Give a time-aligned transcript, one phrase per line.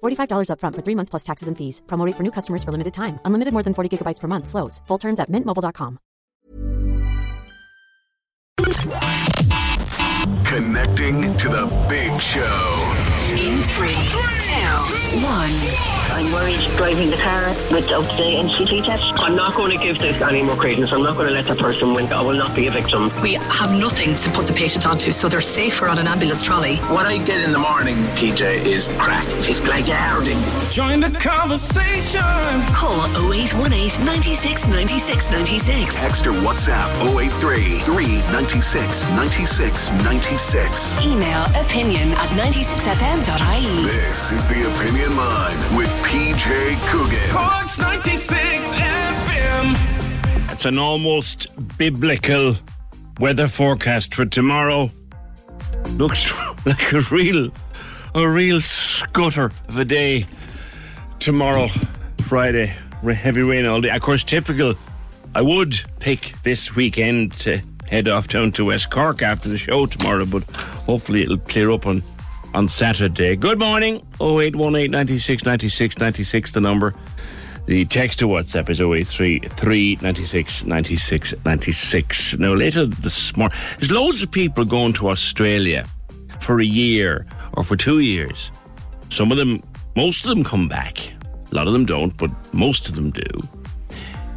[0.00, 1.82] $45 upfront for three months plus taxes and fees.
[1.86, 3.18] Promo rate for new customers for limited time.
[3.24, 4.48] Unlimited more than 40 gigabytes per month.
[4.48, 4.80] Slows.
[4.86, 5.98] Full terms at mintmobile.com.
[10.44, 12.99] Connecting to the big show.
[13.40, 15.50] In three, two, one.
[16.12, 19.04] I'm worried driving the car without the NCT test.
[19.22, 20.92] I'm not going to give this any more credence.
[20.92, 22.12] I'm not going to let that person win.
[22.12, 23.10] I will not be a victim.
[23.22, 26.76] We have nothing to put the patient onto, so they're safer on an ambulance trolley.
[26.92, 29.24] What I get in the morning, PJ, is crack.
[29.48, 30.38] It's like harding.
[30.70, 32.20] Join the conversation.
[32.74, 35.94] Call 0818 96 96 96.
[35.94, 41.06] Text or WhatsApp 083 396 96 96.
[41.06, 42.30] Email opinion at
[43.30, 43.82] 96fm.ie.
[43.84, 47.30] This is the Opinion Line with PJ Coogan.
[47.30, 50.52] Corks 96 FM.
[50.52, 51.46] It's an almost
[51.78, 52.56] biblical
[53.18, 54.90] weather forecast for tomorrow.
[55.92, 56.32] Looks
[56.66, 57.50] like a real,
[58.14, 60.26] a real scutter of a day.
[61.20, 61.68] Tomorrow,
[62.22, 62.66] Friday,
[63.02, 63.90] heavy rain all day.
[63.90, 64.74] Of course, typical.
[65.34, 69.86] I would pick this weekend to head off down to West Cork after the show
[69.86, 72.02] tomorrow, but hopefully it'll clear up on
[72.54, 73.36] on Saturday.
[73.36, 73.96] Good morning.
[74.20, 76.94] 0818 96 96 96, the number.
[77.66, 82.38] The text to WhatsApp is 083 396 96 96.
[82.38, 85.84] Now, later this morning, there's loads of people going to Australia
[86.40, 88.50] for a year or for two years.
[89.10, 89.62] Some of them,
[89.94, 90.98] most of them come back.
[91.52, 93.48] A lot of them don't, but most of them do.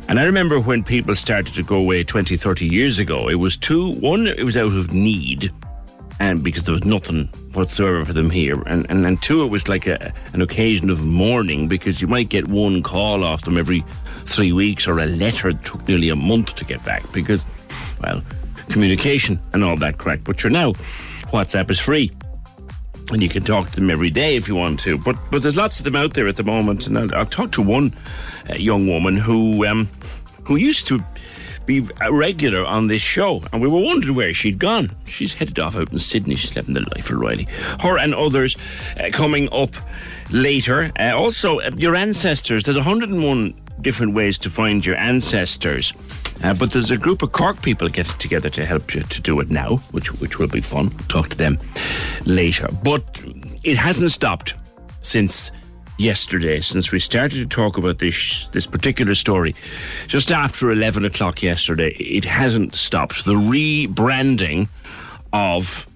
[0.10, 3.56] And I remember when people started to go away 20, 30 years ago, it was
[3.56, 5.52] two, one, it was out of need,
[6.20, 8.62] and because there was nothing whatsoever for them here.
[8.66, 12.30] And, and, and two, it was like a, an occasion of mourning because you might
[12.30, 13.84] get one call off them every
[14.26, 17.46] three weeks or a letter that took nearly a month to get back because,
[18.02, 18.22] well,
[18.70, 20.24] communication and all that crack.
[20.24, 20.74] But sure, now
[21.32, 22.12] WhatsApp is free.
[23.12, 24.98] And you can talk to them every day if you want to.
[24.98, 26.88] But but there's lots of them out there at the moment.
[26.88, 27.94] And I'll, I'll talk to one
[28.50, 29.90] uh, young woman who um,
[30.46, 31.04] who used to
[31.66, 34.92] be a regular on this show, and we were wondering where she'd gone.
[35.06, 36.36] She's headed off out in Sydney.
[36.36, 37.48] She's living the life of Riley.
[37.80, 38.56] Her and others
[39.00, 39.72] uh, coming up
[40.32, 40.92] later.
[41.00, 42.66] Uh, also, uh, your ancestors.
[42.66, 45.94] There's 101 different ways to find your ancestors.
[46.44, 49.40] Uh, but there's a group of Cork people getting together to help you to do
[49.40, 50.90] it now, which which will be fun.
[51.08, 51.60] Talk to them
[52.26, 52.68] later.
[52.84, 53.04] But
[53.64, 54.56] it hasn't stopped
[55.02, 55.52] since
[56.04, 59.56] yesterday, since we started to talk about this this particular story,
[60.08, 61.92] just after eleven o'clock yesterday.
[61.94, 63.26] It hasn't stopped.
[63.26, 64.68] The rebranding
[65.32, 65.88] of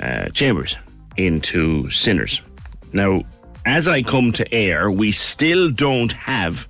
[0.00, 0.76] uh, Chambers
[1.16, 2.40] into Sinners.
[2.92, 3.22] Now,
[3.66, 6.68] as I come to air, we still don't have,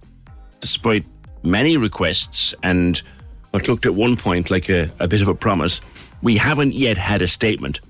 [0.60, 1.04] despite
[1.42, 3.02] many requests and
[3.50, 5.80] what looked at one point like a, a bit of a promise,
[6.22, 7.80] we haven't yet had a statement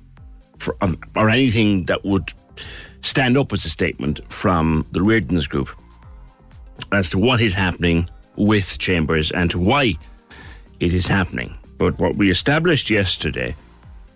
[0.58, 2.32] for, um, or anything that would
[3.03, 5.70] stand up as a statement from the Rearden's group
[6.92, 9.94] as to what is happening with Chambers and to why
[10.81, 11.56] it is happening.
[11.76, 13.54] But what we established yesterday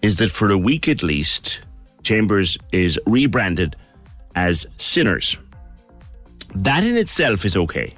[0.00, 1.60] is that for a week at least,
[2.02, 3.76] Chambers is rebranded
[4.34, 5.36] as Sinners.
[6.54, 7.94] That in itself is okay.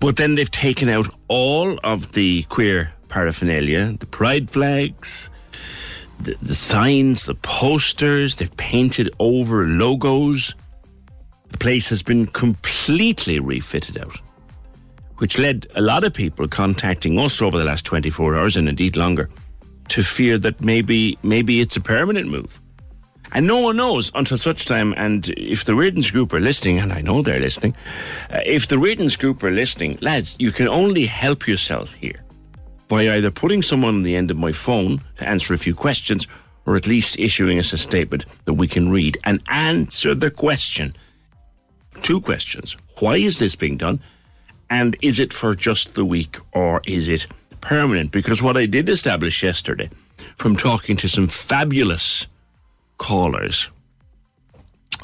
[0.00, 5.30] But then they've taken out all of the queer paraphernalia, the pride flags,
[6.24, 10.54] the, the signs, the posters, they've painted over logos.
[11.50, 14.16] The place has been completely refitted out,
[15.18, 18.96] which led a lot of people contacting us over the last 24 hours and indeed
[18.96, 19.30] longer
[19.88, 22.60] to fear that maybe maybe it's a permanent move.
[23.32, 24.94] And no one knows until such time.
[24.96, 27.74] And if the Rearden's group are listening, and I know they're listening,
[28.30, 32.23] uh, if the Rearden's group are listening, lads, you can only help yourself here
[32.94, 36.28] by either putting someone on the end of my phone to answer a few questions,
[36.64, 40.94] or at least issuing us a statement that we can read and answer the question.
[42.02, 43.98] Two questions: Why is this being done?
[44.70, 47.26] And is it for just the week or is it
[47.60, 48.12] permanent?
[48.12, 49.90] Because what I did establish yesterday
[50.36, 52.28] from talking to some fabulous
[52.98, 53.70] callers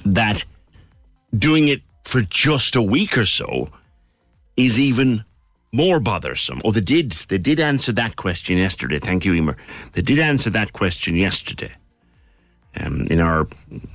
[0.05, 0.45] that
[1.37, 3.69] doing it for just a week or so
[4.57, 5.25] is even
[5.73, 6.61] more bothersome.
[6.65, 7.13] Oh, they did.
[7.13, 8.99] They did answer that question yesterday.
[8.99, 9.57] Thank you, Emer.
[9.93, 11.73] They did answer that question yesterday
[12.81, 13.47] um, in our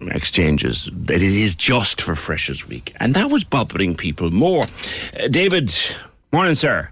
[0.07, 4.63] exchanges that it is just for Freshers Week, and that was bothering people more.
[5.19, 5.73] Uh, David,
[6.31, 6.89] morning, sir.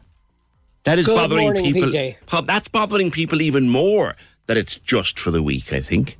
[0.83, 1.89] That is Good bothering morning, people.
[1.89, 2.45] PJ.
[2.45, 4.15] That's bothering people even more
[4.47, 5.71] that it's just for the week.
[5.71, 6.18] I think.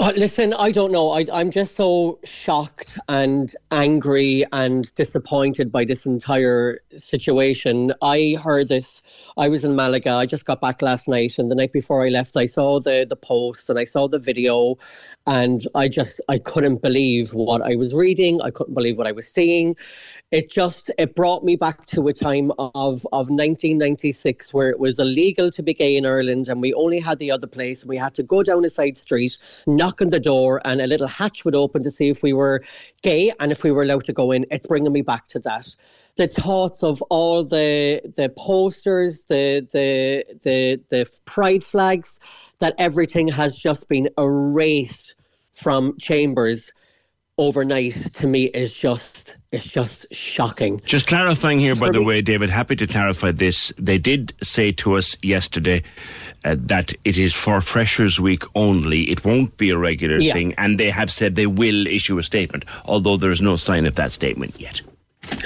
[0.00, 1.10] Uh, listen, I don't know.
[1.10, 7.92] I, I'm just so shocked and angry and disappointed by this entire situation.
[8.02, 9.02] I heard this.
[9.36, 10.10] I was in Malaga.
[10.10, 13.04] I just got back last night, and the night before I left, I saw the
[13.08, 14.76] the post and I saw the video,
[15.26, 18.40] and I just I couldn't believe what I was reading.
[18.42, 19.74] I couldn't believe what I was seeing.
[20.30, 25.00] It just it brought me back to a time of of 1996 where it was
[25.00, 27.96] illegal to be gay in Ireland, and we only had the other place, and we
[27.96, 29.36] had to go down a side street,
[29.66, 32.62] knock on the door, and a little hatch would open to see if we were
[33.02, 34.46] gay and if we were allowed to go in.
[34.52, 35.74] It's bringing me back to that.
[36.16, 42.20] The thoughts of all the the posters, the the the the pride flags,
[42.60, 45.14] that everything has just been erased
[45.52, 46.70] from chambers
[47.36, 50.80] overnight to me is just it's just shocking.
[50.84, 53.72] Just clarifying here, by the way, David, happy to clarify this.
[53.78, 55.82] They did say to us yesterday
[56.44, 59.10] uh, that it is for Freshers Week only.
[59.10, 60.32] It won't be a regular Yeah.
[60.32, 60.54] thing.
[60.58, 64.12] And they have said they will issue a statement, although there's no sign of that
[64.12, 64.80] statement yet.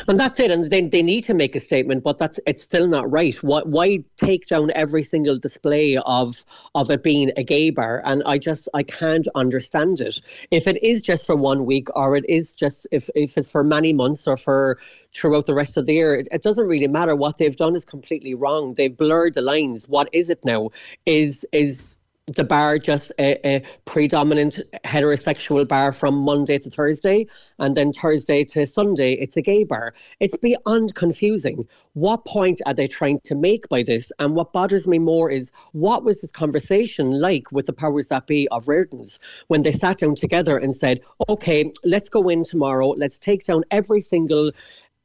[0.08, 0.50] And that's it.
[0.50, 3.34] And they, they need to make a statement, but that's it's still not right.
[3.42, 6.44] What why take down every single display of
[6.74, 8.00] of it being a gay bar?
[8.04, 10.20] And I just I can't understand it.
[10.50, 13.62] If it is just for one week, or it is just if if it's for
[13.62, 14.78] many months or for
[15.12, 17.14] throughout the rest of the year, it, it doesn't really matter.
[17.14, 18.74] What they've done is completely wrong.
[18.74, 19.86] They've blurred the lines.
[19.88, 20.70] What is it now?
[21.04, 21.97] Is is
[22.28, 27.26] the bar just a, a predominant heterosexual bar from Monday to Thursday,
[27.58, 29.94] and then Thursday to Sunday, it's a gay bar.
[30.20, 31.66] It's beyond confusing.
[31.94, 34.12] What point are they trying to make by this?
[34.18, 38.26] And what bothers me more is what was this conversation like with the powers that
[38.26, 42.90] be of Rearden's when they sat down together and said, okay, let's go in tomorrow,
[42.90, 44.52] let's take down every single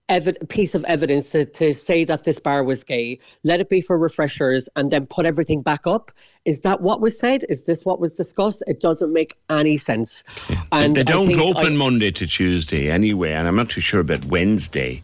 [0.10, 3.82] evi- piece of evidence to, to say that this bar was gay, let it be
[3.82, 6.12] for refreshers, and then put everything back up.
[6.46, 7.46] Is that what was said?
[7.50, 8.64] Is this what was discussed?
[8.68, 10.24] It doesn't make any sense.
[10.72, 14.26] And they don't open I- Monday to Tuesday anyway, and I'm not too sure about
[14.26, 15.04] Wednesday.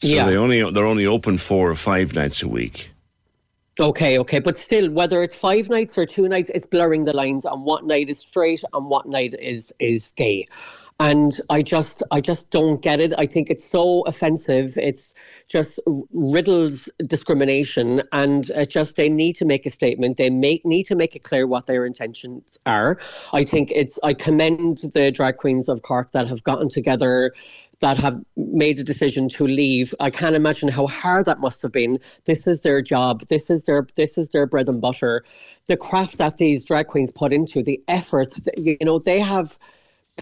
[0.00, 0.26] So Yeah.
[0.26, 2.90] they only they're only open four or five nights a week.
[3.80, 7.46] Okay, okay, but still, whether it's five nights or two nights, it's blurring the lines
[7.46, 10.46] on what night is straight and what night is is gay.
[11.00, 13.12] And I just, I just don't get it.
[13.18, 14.76] I think it's so offensive.
[14.76, 15.14] It's
[15.48, 15.80] just
[16.12, 20.16] riddles discrimination, and just they need to make a statement.
[20.16, 22.98] They make need to make it clear what their intentions are.
[23.32, 23.98] I think it's.
[24.04, 27.32] I commend the drag queens of Cork that have gotten together
[27.82, 29.92] that have made a decision to leave.
[30.00, 31.98] I can't imagine how hard that must have been.
[32.24, 33.22] This is their job.
[33.28, 35.24] This is their this is their bread and butter.
[35.66, 39.58] The craft that these drag queens put into the effort, you know, they have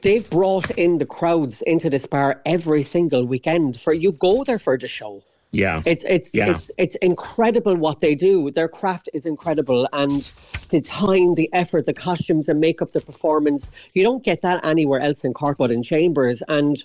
[0.03, 3.81] they've brought in the crowds into this bar every single weekend.
[3.81, 5.23] For you go there for the show.
[5.53, 6.51] Yeah, It's it's Yeah.
[6.55, 8.51] it's it's incredible what they do.
[8.53, 10.31] Their craft is incredible, and
[10.69, 13.73] the time, the effort, the costumes and makeup, the performance.
[13.93, 16.81] You don't get that anywhere else in Cork but in Chambers, and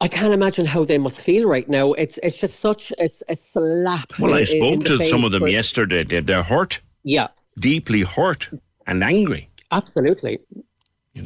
[0.00, 1.92] I can't imagine how they must feel right now.
[1.92, 4.18] It's it's just such a, a slap.
[4.18, 6.04] Well, I in- spoke to some of them for- yesterday.
[6.04, 7.26] They're hurt, Yeah,
[7.60, 8.48] deeply hurt,
[8.86, 9.50] and angry.
[9.72, 10.38] absolutely.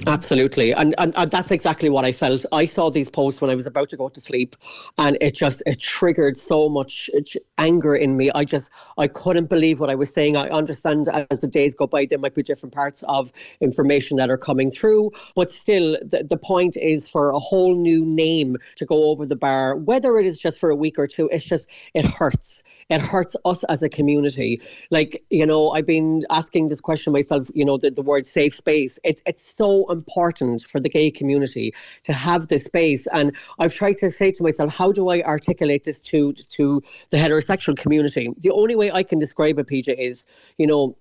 [0.07, 2.45] Absolutely, and, and and that's exactly what I felt.
[2.53, 4.57] I saw these posts when I was about to go to sleep,
[4.99, 7.11] and it just it triggered so much
[7.59, 8.31] anger in me.
[8.35, 10.37] I just I couldn't believe what I was saying.
[10.37, 14.31] I understand as the days go by, there might be different parts of information that
[14.31, 18.87] are coming through, but still, the, the point is for a whole new name to
[18.87, 21.29] go over the bar, whether it is just for a week or two.
[21.33, 22.63] It's just it hurts.
[22.91, 24.61] It hurts us as a community.
[24.91, 27.49] Like you know, I've been asking this question myself.
[27.55, 28.99] You know, the, the word safe space.
[29.05, 33.07] It's it's so important for the gay community to have this space.
[33.13, 37.17] And I've tried to say to myself, how do I articulate this to to the
[37.17, 38.29] heterosexual community?
[38.39, 40.27] The only way I can describe it, PJ, is
[40.59, 40.97] you know,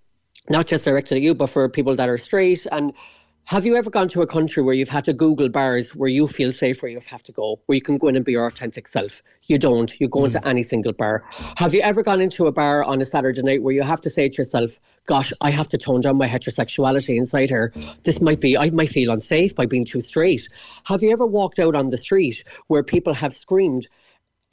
[0.50, 2.94] not just directed at you, but for people that are straight and.
[3.46, 6.28] Have you ever gone to a country where you've had to Google bars where you
[6.28, 8.46] feel safe where you have to go, where you can go in and be your
[8.46, 9.24] authentic self?
[9.48, 9.92] You don't.
[10.00, 10.48] You go into hmm.
[10.48, 11.24] any single bar.
[11.58, 14.10] Have you ever gone into a bar on a Saturday night where you have to
[14.10, 17.74] say to yourself, gosh, I have to tone down my heterosexuality inside here.
[18.04, 20.48] This might be, I might feel unsafe by being too straight.
[20.84, 23.88] Have you ever walked out on the street where people have screamed,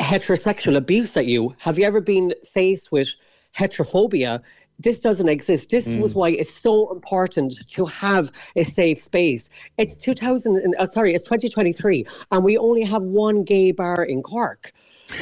[0.00, 1.54] heterosexual abuse at you.
[1.58, 3.14] Have you ever been faced with
[3.56, 4.42] heterophobia?
[4.78, 5.70] This doesn't exist.
[5.70, 6.00] This mm.
[6.00, 9.48] was why it's so important to have a safe space.
[9.78, 14.72] It's 2000, uh, sorry, it's 2023, and we only have one gay bar in Cork.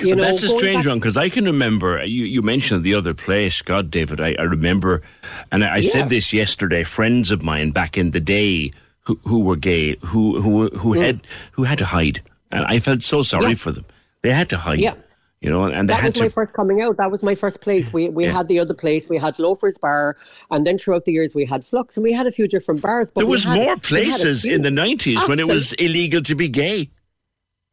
[0.00, 3.12] You know, that's a strange one because I can remember you, you mentioned the other
[3.12, 3.61] place.
[3.61, 5.02] God, David, I, I remember,
[5.52, 5.90] and I, I yeah.
[5.90, 6.84] said this yesterday.
[6.84, 11.04] Friends of mine back in the day who, who were gay, who who who mm.
[11.04, 13.54] had who had to hide, and I felt so sorry yeah.
[13.54, 13.84] for them.
[14.23, 14.80] They had to hide.
[14.80, 14.94] Yeah.
[15.44, 16.22] You know, and that was to...
[16.22, 16.96] my first coming out.
[16.96, 17.92] That was my first place.
[17.92, 18.32] We we yeah.
[18.32, 19.10] had the other place.
[19.10, 20.16] We had Loafers Bar,
[20.50, 23.10] and then throughout the years we had Flux, and we had a few different bars.
[23.10, 26.48] But there was had, more places in the nineties when it was illegal to be
[26.48, 26.88] gay.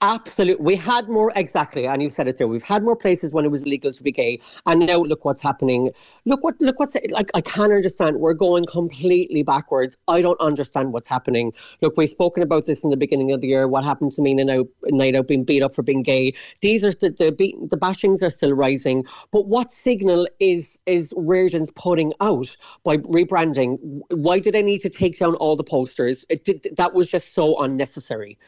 [0.04, 0.66] Absolutely.
[0.66, 1.86] We had more, exactly.
[1.86, 2.48] And you said it there.
[2.48, 4.40] We've had more places when it was illegal to be gay.
[4.66, 5.92] And now look what's happening.
[6.26, 8.18] Look what, look what's, like, I can't understand.
[8.18, 9.96] We're going completely backwards.
[10.08, 11.54] I don't understand what's happening.
[11.82, 13.68] Look, we've spoken about this in the beginning of the year.
[13.68, 16.34] What happened to me now, night out being beat up for being gay.
[16.62, 19.06] These are the, the, the bashings are still rising.
[19.32, 23.78] But what signal is, is Rearden's putting out by rebranding?
[24.10, 26.26] Why did they need to take down all the posters?
[26.44, 28.40] Did, that was just so unnecessary.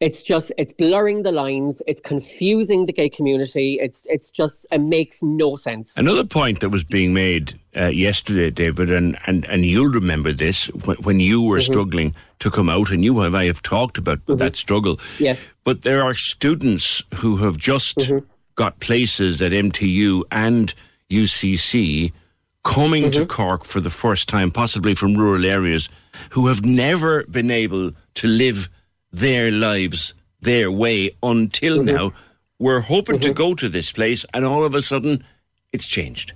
[0.00, 1.82] It's just it's blurring the lines.
[1.86, 3.78] It's confusing the gay community.
[3.80, 5.92] It's it's just it makes no sense.
[5.94, 10.68] Another point that was being made uh, yesterday, David, and, and, and you'll remember this
[10.68, 11.72] when, when you were mm-hmm.
[11.72, 14.36] struggling to come out, and you and I have talked about mm-hmm.
[14.36, 14.98] that struggle.
[15.18, 15.38] Yes.
[15.64, 18.26] But there are students who have just mm-hmm.
[18.54, 20.74] got places at MTU and
[21.10, 22.12] UCC
[22.64, 23.20] coming mm-hmm.
[23.20, 25.88] to Cork for the first time, possibly from rural areas,
[26.30, 28.70] who have never been able to live
[29.12, 31.96] their lives their way until mm-hmm.
[31.96, 32.12] now.
[32.58, 33.28] We're hoping mm-hmm.
[33.28, 35.24] to go to this place, and all of a sudden,
[35.72, 36.34] it's changed.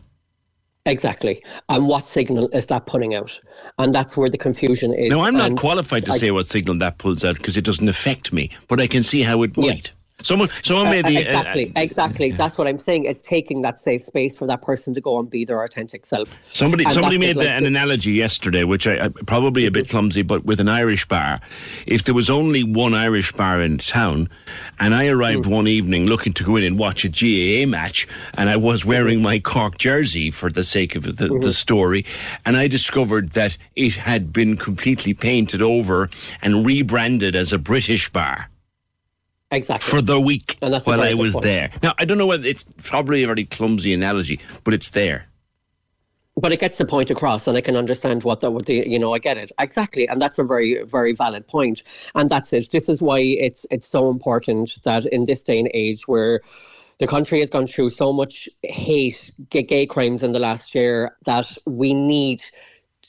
[0.87, 1.43] Exactly.
[1.69, 3.41] And what signal is that putting out?
[3.79, 5.11] And that's where the confusion is.
[5.11, 7.65] Now, I'm not and qualified to I, say what signal that pulls out because it
[7.65, 9.89] doesn't affect me, but I can see how it might.
[9.89, 10.04] Yeah.
[10.25, 12.29] Someone, someone made the uh, exactly, uh, exactly.
[12.29, 12.37] Yeah.
[12.37, 13.05] That's what I'm saying.
[13.05, 16.39] It's taking that safe space for that person to go and be their authentic self.
[16.53, 20.23] Somebody, and somebody made like an analogy yesterday, which I, I probably a bit clumsy,
[20.23, 21.41] but with an Irish bar.
[21.87, 24.31] If there was only one Irish bar in town,
[24.81, 25.51] and I arrived mm.
[25.51, 29.21] one evening looking to go in and watch a GAA match, and I was wearing
[29.21, 31.41] my Cork jersey for the sake of the, mm-hmm.
[31.41, 32.07] the story,
[32.47, 36.09] and I discovered that it had been completely painted over
[36.41, 38.49] and rebranded as a British bar.
[39.51, 39.89] Exactly.
[39.89, 41.45] For the week while I was point.
[41.45, 41.71] there.
[41.83, 45.27] Now, I don't know whether it's probably a very clumsy analogy, but it's there.
[46.37, 48.99] But it gets the point across, and I can understand what the, what the you
[48.99, 51.83] know I get it exactly, and that's a very very valid point,
[52.17, 52.73] and that's it.
[52.73, 56.41] This is why it's it's so important that in this day and age where
[56.99, 61.57] the country has gone through so much hate, gay crimes in the last year, that
[61.67, 62.43] we need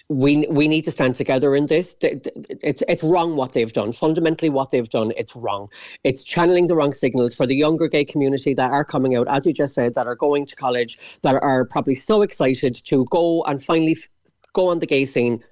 [0.09, 1.95] we we need to stand together in this.
[2.01, 3.91] It's it's wrong what they've done.
[3.91, 5.67] Fundamentally, what they've done, it's wrong.
[6.03, 9.45] It's channeling the wrong signals for the younger gay community that are coming out, as
[9.45, 13.43] you just said, that are going to college, that are probably so excited to go
[13.45, 13.97] and finally
[14.53, 15.43] go on the gay scene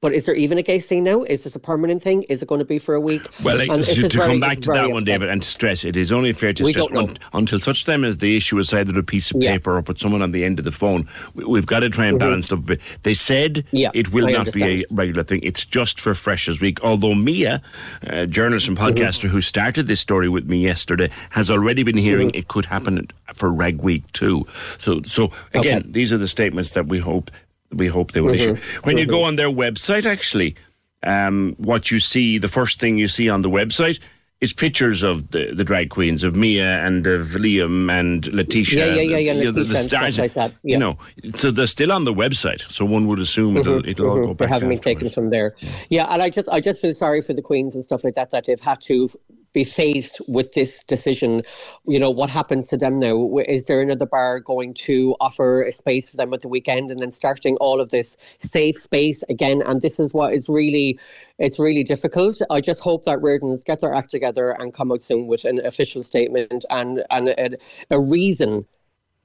[0.00, 1.22] but is there even a gay scene now?
[1.24, 2.22] Is this a permanent thing?
[2.24, 3.26] Is it going to be for a week?
[3.42, 5.96] Well, like, to, to very, come back to that one, David, and to stress, it
[5.96, 8.96] is only fair to we stress un, until such time as the issue is either
[8.96, 9.52] a piece of yeah.
[9.52, 12.06] paper or put someone on the end of the phone, we, have got to try
[12.06, 12.28] and mm-hmm.
[12.28, 12.80] balance stuff a bit.
[13.02, 14.64] They said yeah, it will I not understand.
[14.64, 15.40] be a regular thing.
[15.42, 16.82] It's just for Freshers Week.
[16.84, 17.60] Although Mia,
[18.02, 18.86] a journalist and mm-hmm.
[18.86, 19.28] podcaster mm-hmm.
[19.28, 22.38] who started this story with me yesterday, has already been hearing mm-hmm.
[22.38, 24.46] it could happen for Reg Week too.
[24.78, 25.88] So, so again, okay.
[25.90, 27.32] these are the statements that we hope
[27.72, 28.56] we hope they will mm-hmm.
[28.56, 28.80] issue.
[28.82, 28.98] When mm-hmm.
[28.98, 30.56] you go on their website, actually,
[31.02, 34.00] um, what you see, the first thing you see on the website
[34.40, 38.94] is pictures of the, the drag queens of Mia and of Liam and Letitia.
[38.94, 39.50] Yeah, yeah, yeah, yeah.
[39.50, 40.52] The, the stars, like that.
[40.62, 40.72] Yeah.
[40.74, 40.98] You know,
[41.34, 42.70] so they're still on the website.
[42.70, 44.20] So one would assume mm-hmm, it'll, it'll mm-hmm.
[44.20, 44.48] all go back.
[44.48, 45.56] They haven't been taken from there.
[45.58, 45.70] Yeah.
[45.90, 48.30] yeah, and I just I just feel sorry for the queens and stuff like that
[48.30, 49.10] that they've had to
[49.52, 51.42] be faced with this decision.
[51.86, 53.38] You know, what happens to them now?
[53.46, 57.00] Is there another bar going to offer a space for them at the weekend and
[57.00, 59.62] then starting all of this safe space again?
[59.66, 60.98] And this is what is really,
[61.38, 62.40] it's really difficult.
[62.50, 65.64] I just hope that Rearden's get their act together and come out soon with an
[65.64, 67.56] official statement and, and a,
[67.90, 68.66] a reason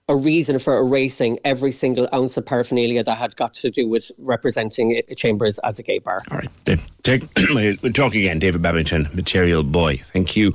[0.09, 4.11] a reason for erasing every single ounce of paraphernalia that had got to do with
[4.17, 6.21] representing Chambers as a gay bar.
[6.29, 6.79] All right.
[7.03, 8.39] Take, we'll talk again.
[8.39, 10.01] David Babington, Material Boy.
[10.11, 10.49] Thank you.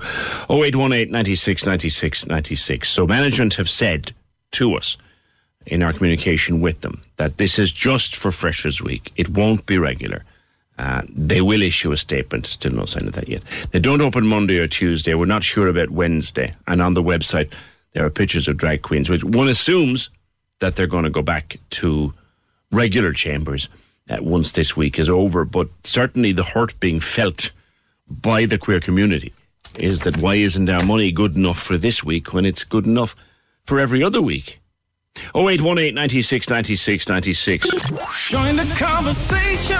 [0.50, 2.88] 0818 96 96 96.
[2.88, 4.12] So management have said
[4.52, 4.98] to us
[5.66, 9.12] in our communication with them that this is just for Freshers Week.
[9.16, 10.24] It won't be regular.
[10.78, 12.46] Uh, they will issue a statement.
[12.46, 13.42] Still no sign of that yet.
[13.72, 15.14] They don't open Monday or Tuesday.
[15.14, 16.54] We're not sure about Wednesday.
[16.66, 17.50] And on the website,
[17.98, 20.08] there are pictures of drag queens, which one assumes
[20.60, 22.14] that they're going to go back to
[22.70, 23.68] regular chambers
[24.08, 25.44] uh, once this week is over.
[25.44, 27.50] But certainly the hurt being felt
[28.08, 29.32] by the queer community
[29.74, 33.16] is that why isn't our money good enough for this week when it's good enough
[33.64, 34.60] for every other week?
[35.34, 37.68] 0818 96 96 96.
[38.28, 39.76] Join the conversation.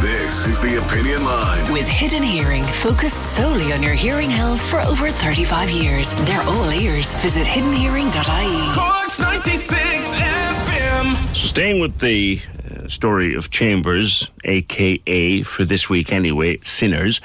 [0.00, 1.72] This is the Opinion Line.
[1.72, 6.12] With Hidden Hearing, focused solely on your hearing health for over 35 years.
[6.26, 7.12] They're all ears.
[7.16, 8.74] Visit hiddenhearing.ie.
[8.74, 11.34] Corks 96 FM.
[11.34, 12.40] So, staying with the
[12.70, 17.20] uh, story of Chambers, aka for this week anyway, Sinners,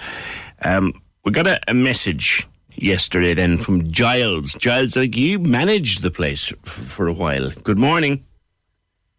[0.62, 2.48] um, we got a, a message
[2.82, 4.54] yesterday then from Giles.
[4.54, 7.50] Giles, like you managed the place f- for a while.
[7.64, 8.24] Good morning.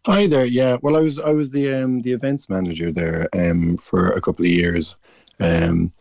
[0.05, 0.45] Hi there.
[0.45, 4.19] Yeah, well, I was I was the um, the events manager there um, for a
[4.19, 4.95] couple of years,
[5.39, 5.93] um,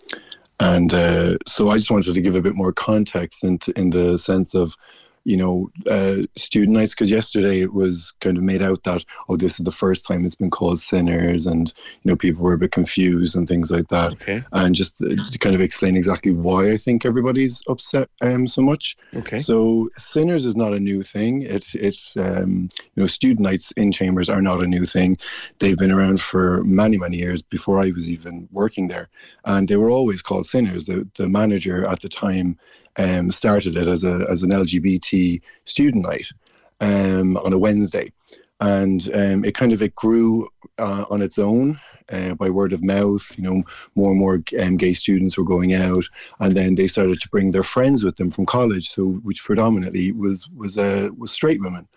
[0.58, 4.18] and uh, so I just wanted to give a bit more context in, in the
[4.18, 4.74] sense of
[5.24, 9.36] you know, uh, student nights because yesterday it was kind of made out that oh,
[9.36, 12.58] this is the first time it's been called sinners, and you know, people were a
[12.58, 14.12] bit confused and things like that.
[14.12, 14.42] Okay.
[14.52, 18.96] And just to kind of explain exactly why I think everybody's upset um, so much.
[19.14, 19.38] Okay.
[19.38, 21.42] So sinners is not a new thing.
[21.42, 25.18] It it um, you know, student nights in chambers are not a new thing.
[25.58, 29.08] They've been around for many many years before I was even working there,
[29.44, 30.86] and they were always called sinners.
[30.86, 32.58] The the manager at the time
[32.96, 35.11] um, started it as a as an LGBT
[35.64, 36.28] student night
[36.80, 38.12] um, on a Wednesday,
[38.60, 41.78] and um, it kind of it grew uh, on its own
[42.12, 43.32] uh, by word of mouth.
[43.36, 43.62] You know,
[43.94, 46.04] more and more um, gay students were going out,
[46.40, 50.12] and then they started to bring their friends with them from college, so which predominantly
[50.12, 51.88] was was uh, was straight women.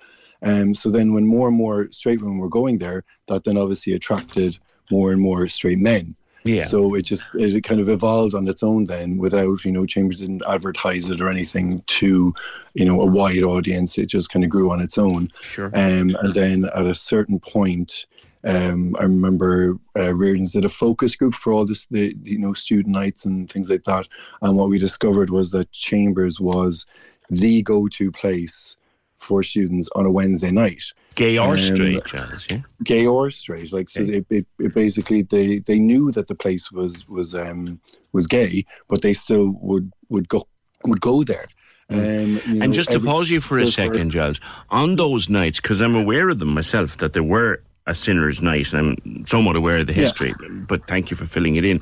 [0.43, 3.93] Um, so then, when more and more straight women were going there, that then obviously
[3.93, 4.57] attracted
[4.91, 6.15] more and more straight men.
[6.45, 6.65] Yeah.
[6.65, 10.19] So it just it kind of evolved on its own then, without you know Chambers
[10.19, 12.33] didn't advertise it or anything to,
[12.75, 13.97] you know, a wide audience.
[13.97, 15.31] It just kind of grew on its own.
[15.41, 15.71] Sure.
[15.73, 18.05] Um, and then at a certain point,
[18.43, 22.53] um, I remember uh, Reardon's did a focus group for all this, the you know
[22.53, 24.07] student nights and things like that.
[24.43, 26.85] And what we discovered was that Chambers was
[27.31, 28.77] the go-to place
[29.25, 30.83] for students on a Wednesday night.
[31.15, 32.03] Gay or Um, straight,
[32.49, 32.59] yeah?
[32.83, 33.71] gay or straight.
[33.73, 37.79] Like so, it, it, it basically they they knew that the place was was um
[38.13, 40.39] was gay, but they still would would go
[40.85, 41.47] would go there.
[41.89, 45.29] Um, you And know, just to every- pause you for a second, Giles, on those
[45.29, 49.25] nights, because I'm aware of them myself, that there were a sinner's night, and I'm
[49.27, 50.01] somewhat aware of the Yeah.
[50.05, 50.33] history,
[50.67, 51.81] but thank you for filling it in.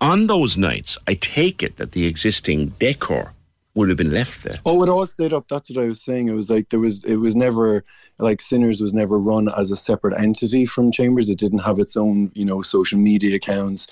[0.00, 3.34] On those nights, I take it that the existing decor
[3.78, 4.58] would have been left there.
[4.66, 5.46] Oh, it all stayed up.
[5.48, 6.28] That's what I was saying.
[6.28, 7.84] It was like there was it was never
[8.18, 11.30] like Sinners was never run as a separate entity from Chambers.
[11.30, 13.86] It didn't have its own you know social media accounts.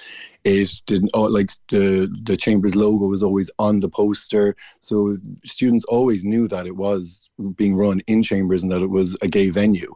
[0.44, 5.84] It didn't oh, like the the Chambers logo was always on the poster, so students
[5.84, 9.50] always knew that it was being run in Chambers and that it was a gay
[9.50, 9.94] venue.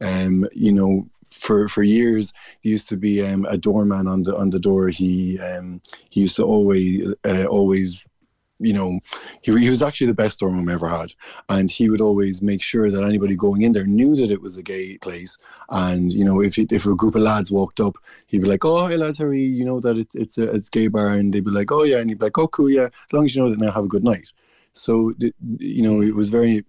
[0.00, 4.36] Um, you know, for for years there used to be um, a doorman on the
[4.36, 4.88] on the door.
[4.88, 8.04] He um, he used to always uh, always
[8.62, 9.00] you know,
[9.42, 11.12] he, he was actually the best doorman we ever had.
[11.48, 14.56] And he would always make sure that anybody going in there knew that it was
[14.56, 15.38] a gay place.
[15.70, 17.96] And, you know, if it, if a group of lads walked up,
[18.26, 19.32] he'd be like, oh, hey, lads, how you?
[19.42, 21.08] You know that it's, it's a it's gay bar.
[21.08, 21.98] And they'd be like, oh, yeah.
[21.98, 22.86] And he'd be like, oh, cool, yeah.
[22.86, 24.32] As long as you know that now, have a good night.
[24.74, 25.12] So,
[25.58, 26.64] you know, it was very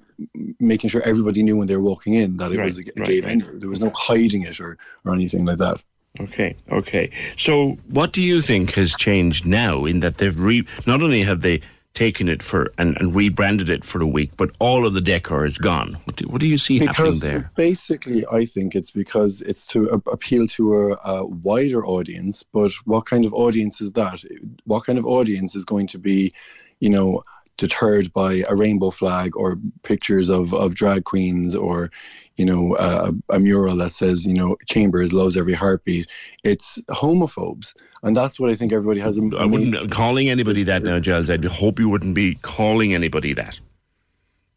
[0.59, 3.07] making sure everybody knew when they were walking in that it Right, was a, right,
[3.07, 3.23] gay right.
[3.23, 3.59] venue.
[3.59, 5.81] There was no hiding it or, or anything like that.
[6.19, 7.09] Okay, okay.
[7.37, 11.41] So, what do you think has changed now in that they've re- not only have
[11.41, 11.61] they
[11.93, 15.45] taken it for and, and rebranded it for a week, but all of the decor
[15.45, 15.97] is gone?
[16.05, 17.51] What do, what do you see because happening there?
[17.55, 22.71] basically i think it's because it's to a- appeal to a, a wider audience but
[22.85, 24.23] what kind of audience is that
[24.65, 26.33] what kind of audience is going to be
[26.79, 27.23] you know
[27.57, 31.91] deterred by a rainbow flag or pictures of, of drag queens or
[32.37, 36.07] you know a, a mural that says you know chambers loves every heartbeat
[36.43, 40.83] it's homophobes and that's what i think everybody has a, I wouldn't calling anybody that
[40.83, 41.29] now, Giles.
[41.29, 43.59] I hope you wouldn't be calling anybody that,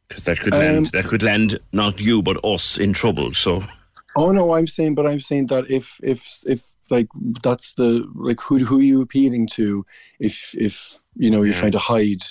[0.08, 3.32] because that could land Um, that could land not you but us in trouble.
[3.32, 3.64] So,
[4.16, 7.08] Oh no, I'm saying, but I'm saying that if if if like
[7.42, 9.84] that's the like who who are you appealing to?
[10.18, 11.60] If if you know you're Yeah.
[11.60, 12.22] trying to hide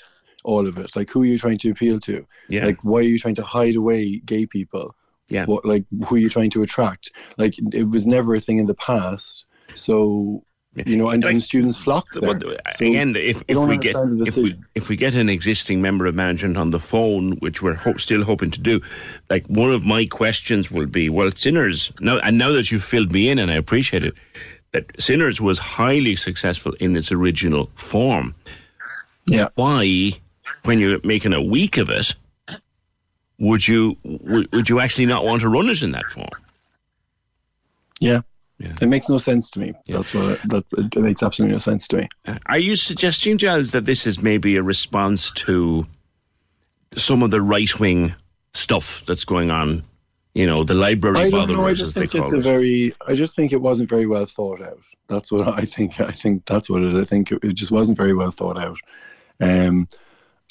[0.45, 2.25] all of it, like who are you trying to appeal to?
[2.49, 4.95] yeah, Like why are you trying to hide away gay people?
[5.27, 5.45] yeah.
[5.45, 7.11] What like who are you trying to attract?
[7.37, 10.43] Like it was never a thing in the past, so
[10.85, 12.29] you know, and, and students flock there.
[12.31, 13.95] Uh, So again, if, if we get
[14.27, 17.75] if we if we get an existing member of management on the phone, which we're
[17.75, 18.81] ho- still hoping to do,
[19.29, 23.11] like one of my questions will be, well, Sinners now, and now that you've filled
[23.13, 24.13] me in, and I appreciate it,
[24.73, 28.35] that Sinners was highly successful in its original form.
[29.27, 29.47] Yeah.
[29.55, 30.11] Why,
[30.63, 32.15] when you're making a week of it,
[33.37, 36.29] would you would, would you actually not want to run it in that form?
[37.99, 38.21] Yeah.
[38.59, 38.73] Yeah.
[38.81, 39.73] It makes no sense to me.
[39.85, 39.97] Yeah.
[39.97, 42.09] That's what it, that it makes absolutely no sense to me.
[42.25, 45.85] Uh, are you suggesting, Giles, that this is maybe a response to
[46.93, 48.15] some of the right wing
[48.53, 49.83] stuff that's going on?
[50.33, 51.17] You know, the library.
[51.17, 51.65] I don't know.
[51.65, 52.93] I just think it's a very.
[53.07, 54.83] I just think it wasn't very well thought out.
[55.07, 55.99] That's what I think.
[56.01, 56.93] I think that's what it.
[56.93, 56.99] Is.
[56.99, 58.77] I think it, it just wasn't very well thought out,
[59.39, 59.87] um,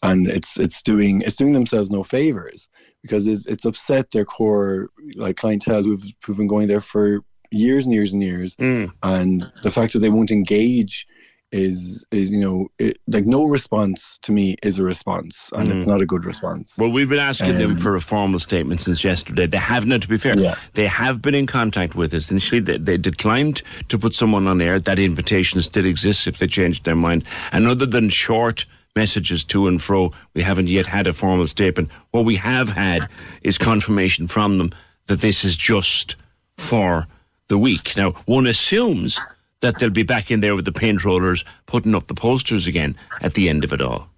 [0.04, 2.68] and it's it's doing it's doing themselves no favors
[3.02, 7.84] because it's it's upset their core like clientele who've who've been going there for years
[7.84, 8.90] and years and years, mm.
[9.02, 11.06] and the fact that they won't engage
[11.52, 15.74] is is you know it, like no response to me is a response and mm.
[15.74, 18.80] it's not a good response well we've been asking um, them for a formal statement
[18.80, 20.56] since yesterday they have not to be fair yeah.
[20.72, 24.60] they have been in contact with us initially they, they, declined to put someone on
[24.60, 28.64] air that invitation still exists if they change their mind and other than short
[28.96, 33.08] messages to and fro we haven't yet had a formal statement what we have had
[33.42, 34.70] is confirmation from them
[35.06, 36.16] that this is just
[36.56, 37.06] for
[37.48, 37.96] the week.
[37.96, 39.18] Now, one assumes
[39.60, 42.96] that they'll be back in there with the paint rollers putting up the posters again
[43.20, 44.08] at the end of it all.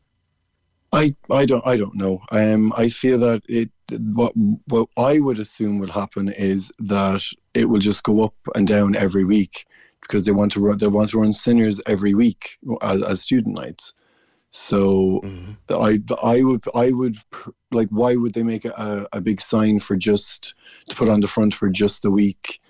[0.93, 2.23] I, I don't I don't know.
[2.31, 4.33] Um, I feel that it what
[4.69, 7.23] what I would assume will happen is that
[7.55, 9.67] it will just go up and down every week
[10.01, 13.57] because they want to run they want to run sinners every week as, as student
[13.57, 13.95] nights.
[14.51, 15.53] So mm-hmm.
[15.71, 17.17] I I would I would
[17.73, 20.55] like why would they make a, a big sign for just
[20.89, 22.61] to put on the front for just a week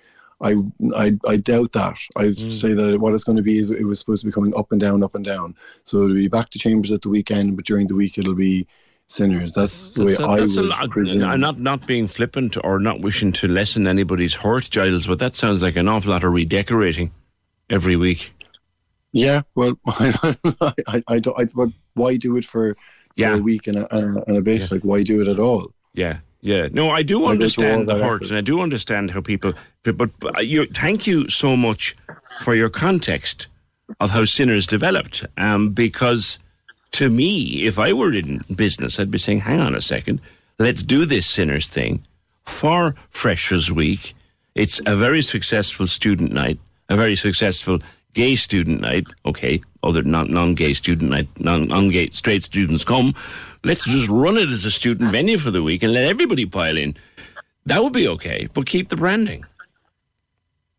[0.41, 0.55] I,
[0.95, 1.97] I, I doubt that.
[2.15, 2.51] I mm.
[2.51, 4.71] say that what it's going to be is it was supposed to be coming up
[4.71, 5.55] and down, up and down.
[5.83, 8.67] So it'll be back to Chambers at the weekend, but during the week it'll be
[9.09, 9.53] Sinners.
[9.53, 11.23] That's the way a, I would lot, presume.
[11.23, 15.33] I'm not not being flippant or not wishing to lessen anybody's hurt, Giles, but that
[15.33, 17.11] sounds like an awful lot of redecorating
[17.69, 18.33] every week.
[19.11, 20.35] Yeah, well, I,
[20.87, 21.39] I, I don't.
[21.39, 22.79] I, but why do it for, for
[23.15, 23.35] yeah.
[23.35, 24.61] a week and a, and a bit?
[24.61, 24.67] Yeah.
[24.71, 25.71] Like, why do it at all?
[25.93, 29.53] Yeah, yeah, no, I do understand the hurt, and I do understand how people.
[29.83, 31.95] But, but you, thank you so much
[32.43, 33.47] for your context
[33.99, 35.25] of how Sinners developed.
[35.37, 36.37] Um, because
[36.91, 40.21] to me, if I were in business, I'd be saying, "Hang on a second,
[40.59, 42.03] let's do this Sinners thing
[42.45, 44.15] for Freshers Week.
[44.53, 47.79] It's a very successful student night, a very successful
[48.21, 49.07] gay student night.
[49.25, 53.13] Okay, other non non gay student night, non non gay straight students come."
[53.67, 56.77] let's just run it as a student venue for the week and let everybody pile
[56.77, 56.95] in.
[57.65, 59.43] That would be okay, but keep the branding.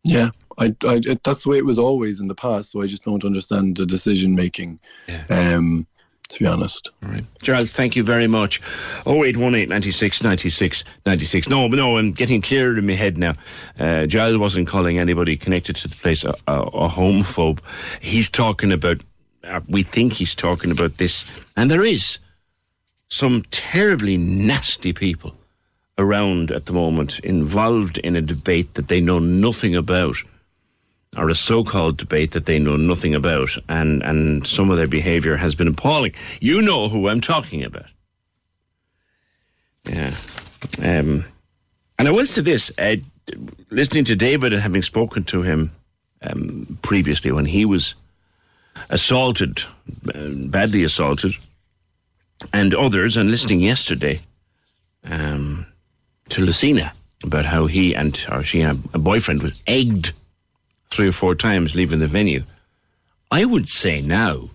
[0.03, 2.71] Yeah, I, I, that's the way it was always in the past.
[2.71, 4.79] So I just don't understand the decision making.
[5.07, 5.23] Yeah.
[5.29, 5.85] Um,
[6.29, 6.89] to be honest.
[7.03, 7.25] All right.
[7.41, 8.61] Gerald, thank you very much.
[9.05, 11.49] 0818 96 96 96.
[11.49, 13.33] No, no, I'm getting clearer in my head now.
[13.77, 17.59] Uh, Giles wasn't calling anybody connected to the place a, a, a homophobe.
[17.99, 19.01] He's talking about,
[19.43, 21.25] uh, we think he's talking about this,
[21.57, 22.19] and there is
[23.09, 25.35] some terribly nasty people
[25.97, 30.15] around at the moment involved in a debate that they know nothing about
[31.17, 35.37] or a so-called debate that they know nothing about and and some of their behavior
[35.37, 36.13] has been appalling.
[36.39, 37.87] You know who i'm talking about.
[39.85, 40.13] Yeah
[40.79, 41.25] um,
[41.97, 42.97] and i will say this uh,
[43.69, 45.71] listening to david and having spoken to him
[46.21, 47.95] um, previously when he was
[48.89, 49.63] assaulted
[50.13, 51.33] uh, badly assaulted
[52.53, 54.21] and others, and listening yesterday
[55.03, 55.65] um,
[56.29, 56.93] to Lucina
[57.23, 60.13] about how he and or she and a boyfriend was egged
[60.91, 62.43] three or four times leaving the venue.
[63.31, 64.49] I would say now,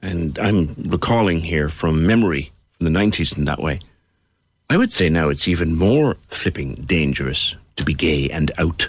[0.00, 3.80] and I'm recalling here from memory from the 90s in that way,
[4.70, 8.88] I would say now it's even more flipping dangerous to be gay and out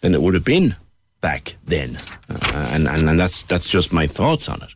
[0.00, 0.76] than it would have been
[1.20, 1.98] back then.
[2.30, 4.74] Uh, and, and, and that's that's just my thoughts on it.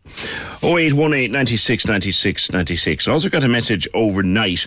[0.62, 3.08] 0818 96 96 96.
[3.08, 4.66] I also got a message overnight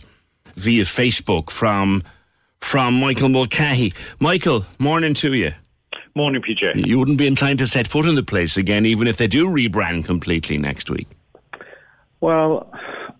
[0.55, 2.03] via Facebook from
[2.59, 3.93] from Michael Mulcahy.
[4.19, 5.53] Michael, morning to you.
[6.17, 6.87] Morning, PJ.
[6.87, 9.47] You wouldn't be inclined to set foot in the place again, even if they do
[9.47, 11.09] rebrand completely next week.
[12.21, 12.71] Well,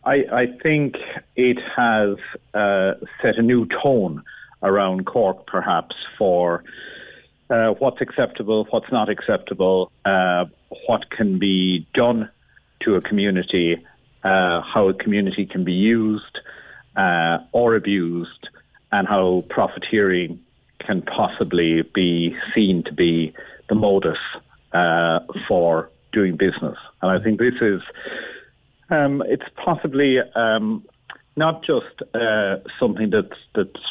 [0.05, 0.95] I, I think
[1.35, 2.15] it has
[2.53, 4.23] uh, set a new tone
[4.63, 6.63] around Cork, perhaps, for
[7.49, 10.45] uh, what's acceptable, what's not acceptable, uh,
[10.87, 12.29] what can be done
[12.83, 13.75] to a community,
[14.23, 16.39] uh, how a community can be used
[16.95, 18.47] uh, or abused,
[18.93, 20.39] and how profiteering
[20.79, 23.33] can possibly be seen to be
[23.69, 24.17] the modus
[24.73, 26.77] uh, for doing business.
[27.01, 27.81] And I think this is,
[28.89, 30.85] um, it's possibly um,
[31.35, 33.81] not just uh, something that's that's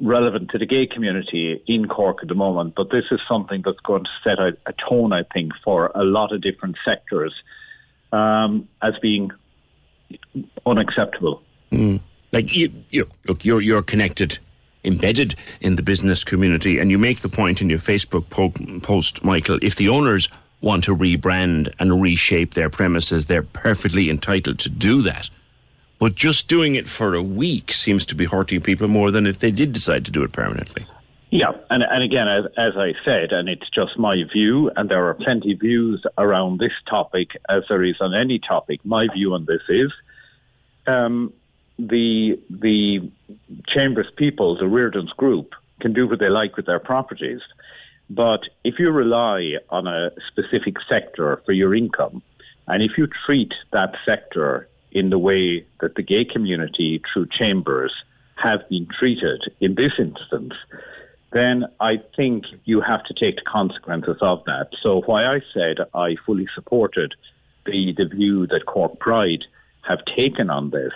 [0.00, 3.80] relevant to the gay community in Cork at the moment, but this is something that's
[3.80, 7.34] going to set a, a tone, I think, for a lot of different sectors
[8.12, 9.32] um, as being
[10.64, 11.42] unacceptable.
[11.72, 12.00] Mm.
[12.32, 14.38] Like you, you, look, you're you're connected
[14.84, 16.78] embedded in the business community.
[16.78, 20.28] And you make the point in your Facebook po- post, Michael, if the owners
[20.60, 25.28] want to rebrand and reshape their premises, they're perfectly entitled to do that.
[25.98, 29.38] But just doing it for a week seems to be hurting people more than if
[29.38, 30.86] they did decide to do it permanently.
[31.30, 35.08] Yeah, and, and again, as, as I said, and it's just my view, and there
[35.08, 38.84] are plenty of views around this topic, as there is on any topic.
[38.84, 39.90] My view on this is
[40.86, 41.32] um,
[41.78, 43.10] the the
[43.68, 47.40] Chambers people, the Rearden's group, can do what they like with their properties.
[48.08, 52.22] But if you rely on a specific sector for your income,
[52.68, 57.92] and if you treat that sector in the way that the gay community through Chambers
[58.36, 60.54] have been treated in this instance,
[61.32, 64.68] then I think you have to take the consequences of that.
[64.82, 67.14] So why I said I fully supported
[67.64, 69.44] the, the view that Cork Pride
[69.82, 70.92] have taken on this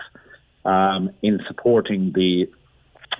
[0.66, 2.48] um, in supporting the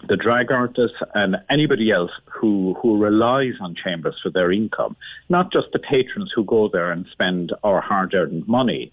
[0.09, 4.97] the drag artists and anybody else who who relies on chambers for their income,
[5.29, 8.93] not just the patrons who go there and spend our hard-earned money.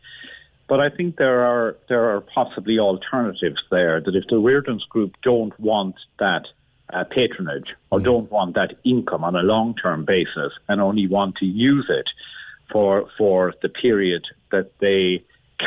[0.70, 5.16] But I think there are there are possibly alternatives there that if the Rearden's group
[5.22, 6.46] don't want that
[6.94, 8.04] uh, patronage or mm.
[8.04, 12.10] don't want that income on a long-term basis and only want to use it
[12.72, 15.24] for for the period that they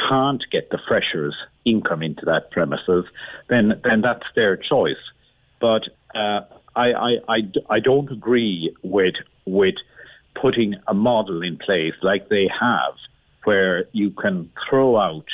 [0.09, 1.35] can't get the freshers
[1.67, 3.05] income into that premises,
[3.49, 5.03] then then that's their choice.
[5.61, 5.83] But
[6.15, 6.41] uh,
[6.75, 9.75] I, I, I, I don't agree with with
[10.41, 12.95] putting a model in place like they have,
[13.45, 15.27] where you can throw out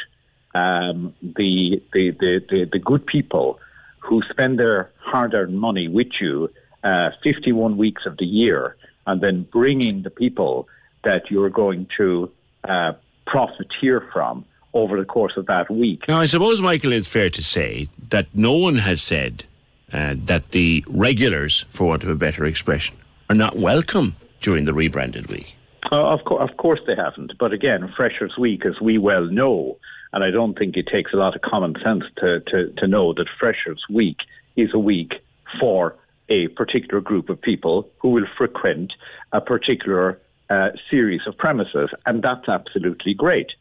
[0.55, 3.59] um, the, the, the, the, the good people
[4.01, 6.51] who spend their hard-earned money with you
[6.85, 10.69] uh, 51 weeks of the year, and then bring in the people
[11.05, 12.31] that you're going to
[12.65, 12.93] uh,
[13.27, 16.05] profiteer from over the course of that week.
[16.09, 19.45] Now, I suppose, Michael, it's fair to say that no one has said
[19.93, 22.97] uh, that the regulars, for want of a better expression,
[23.29, 25.55] are not welcome during the rebranded week.
[25.91, 27.33] Uh, of, co- of course they haven't.
[27.39, 29.79] But again, Freshers Week, as we well know,
[30.13, 33.13] and I don't think it takes a lot of common sense to, to, to know
[33.15, 34.19] that Freshers Week
[34.57, 35.13] is a week
[35.61, 35.97] for
[36.29, 38.93] a particular group of people who will frequent
[39.33, 43.53] a particular uh, series of premises, and that's absolutely great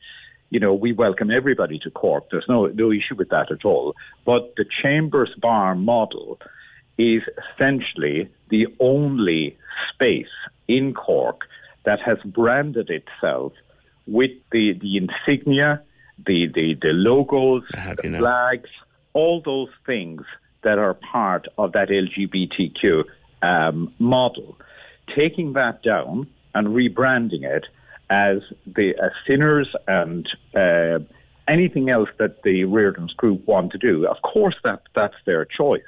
[0.51, 2.25] you know, we welcome everybody to Cork.
[2.29, 3.95] There's no no issue with that at all.
[4.25, 6.39] But the Chambers Bar model
[6.97, 7.23] is
[7.55, 9.57] essentially the only
[9.93, 10.35] space
[10.67, 11.47] in Cork
[11.85, 13.53] that has branded itself
[14.05, 15.81] with the, the insignia,
[16.17, 18.69] the, the, the logos, the flags,
[19.13, 20.21] all those things
[20.63, 23.05] that are part of that LGBTQ
[23.41, 24.57] um, model.
[25.15, 27.65] Taking that down and rebranding it
[28.11, 30.99] as the as sinners and uh,
[31.47, 34.05] anything else that the Rearden's group want to do.
[34.05, 35.81] Of course, that that's their choice.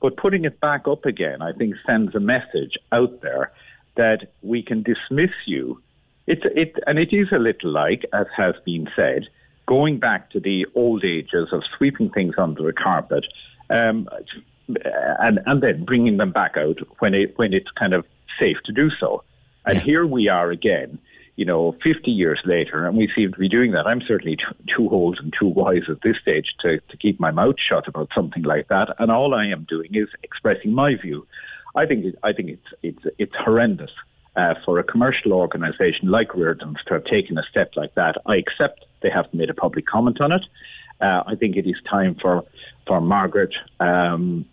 [0.00, 3.52] But putting it back up again, I think, sends a message out there
[3.96, 5.82] that we can dismiss you.
[6.26, 9.26] It's it, and it is a little like, as has been said,
[9.66, 13.24] going back to the old ages of sweeping things under the carpet,
[13.70, 14.08] um,
[14.68, 18.06] and and then bringing them back out when it when it's kind of
[18.38, 19.24] safe to do so.
[19.64, 21.00] And here we are again
[21.36, 23.86] you know, 50 years later, and we seem to be doing that.
[23.86, 24.36] I'm certainly
[24.74, 28.08] too old and too wise at this stage to, to keep my mouth shut about
[28.14, 28.94] something like that.
[28.98, 31.26] And all I am doing is expressing my view.
[31.76, 33.90] I think it, I think it's it's it's horrendous
[34.34, 38.16] uh, for a commercial organisation like Rearden's to have taken a step like that.
[38.24, 40.42] I accept they haven't made a public comment on it.
[41.02, 42.44] Uh, I think it is time for
[42.86, 44.46] for Margaret um,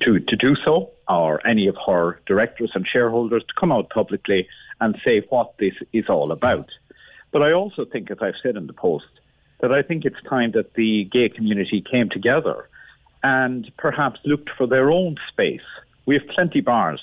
[0.00, 4.48] to to do so, or any of her directors and shareholders to come out publicly
[4.80, 6.68] and say what this is all about.
[7.30, 9.06] But I also think, as I've said in the post,
[9.60, 12.68] that I think it's time that the gay community came together
[13.22, 15.66] and perhaps looked for their own space.
[16.06, 17.00] We have plenty bars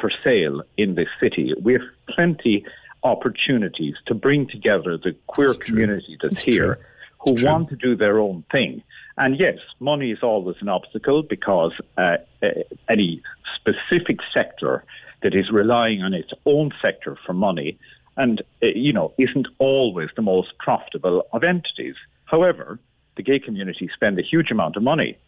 [0.00, 1.52] for sale in this city.
[1.60, 2.64] We have plenty
[3.02, 6.30] opportunities to bring together the queer community true.
[6.30, 6.84] that's, here true.
[7.18, 7.76] who it's want true.
[7.76, 8.82] to do their own thing.
[9.16, 12.48] And yes, money is always an obstacle because uh, uh,
[12.88, 13.22] any
[13.56, 14.84] specific sector
[15.22, 17.78] that is relying on its own sector for money
[18.16, 21.94] and, uh, you know, isn't always the most profitable of entities.
[22.24, 22.78] However,
[23.16, 25.18] the gay community spend a huge amount of money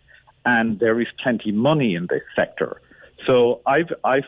[0.44, 2.81] and there is plenty of money in this sector.
[3.26, 4.24] So I've, I've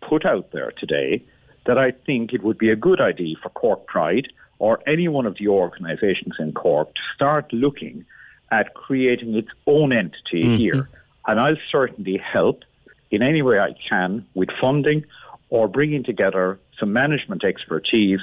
[0.00, 1.22] put out there today
[1.66, 5.26] that I think it would be a good idea for Cork Pride or any one
[5.26, 8.04] of the organisations in Cork to start looking
[8.50, 10.56] at creating its own entity mm-hmm.
[10.56, 10.88] here.
[11.26, 12.62] And I'll certainly help
[13.10, 15.04] in any way I can with funding
[15.50, 18.20] or bringing together some management expertise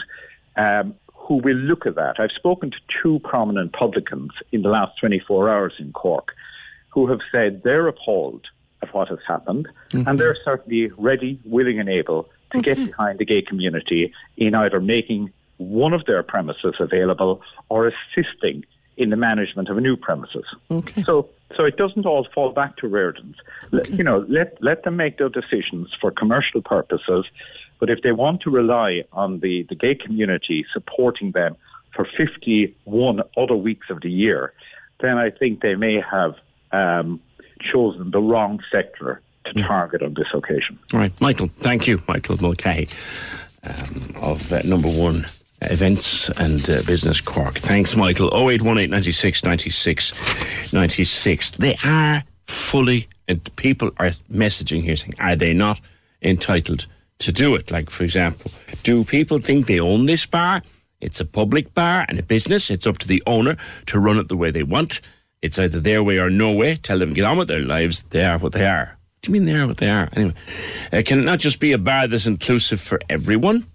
[0.55, 2.19] um, who will look at that.
[2.19, 6.33] I've spoken to two prominent publicans in the last 24 hours in Cork
[6.89, 8.47] who have said they're appalled
[8.81, 10.07] at what has happened, mm-hmm.
[10.07, 12.61] and they're certainly ready, willing, and able to mm-hmm.
[12.61, 18.63] get behind the gay community in either making one of their premises available or assisting
[18.97, 20.45] in the management of a new premises.
[20.71, 21.03] Okay.
[21.03, 23.37] So, so it doesn't all fall back to Rearden's.
[23.73, 23.91] Okay.
[23.93, 27.25] You know, let let them make their decisions for commercial purposes,
[27.79, 31.55] but if they want to rely on the, the gay community supporting them
[31.93, 34.53] for 51 other weeks of the year,
[35.01, 36.35] then I think they may have
[36.71, 37.19] um,
[37.59, 39.67] chosen the wrong sector to mm.
[39.67, 40.79] target on this occasion.
[40.93, 41.49] All right, Michael.
[41.59, 42.89] Thank you, Michael Mulcahy
[43.63, 45.25] um, of uh, Number One
[45.61, 47.55] Events and uh, Business Cork.
[47.59, 48.27] Thanks, Michael.
[48.27, 51.51] 0818 96 96 96.
[51.51, 55.79] They are fully, and people are messaging here saying, are they not
[56.21, 56.87] entitled
[57.19, 57.71] to do it?
[57.71, 58.51] Like, for example,
[58.83, 60.61] do people think they own this bar?
[61.01, 62.69] It's a public bar and a business.
[62.69, 65.01] It's up to the owner to run it the way they want.
[65.41, 66.75] It's either their way or no way.
[66.75, 68.03] Tell them get on with their lives.
[68.09, 68.97] They are what they are.
[68.97, 70.09] What do you mean they are what they are?
[70.13, 70.33] Anyway,
[70.91, 73.67] uh, can it not just be a bar that's inclusive for everyone?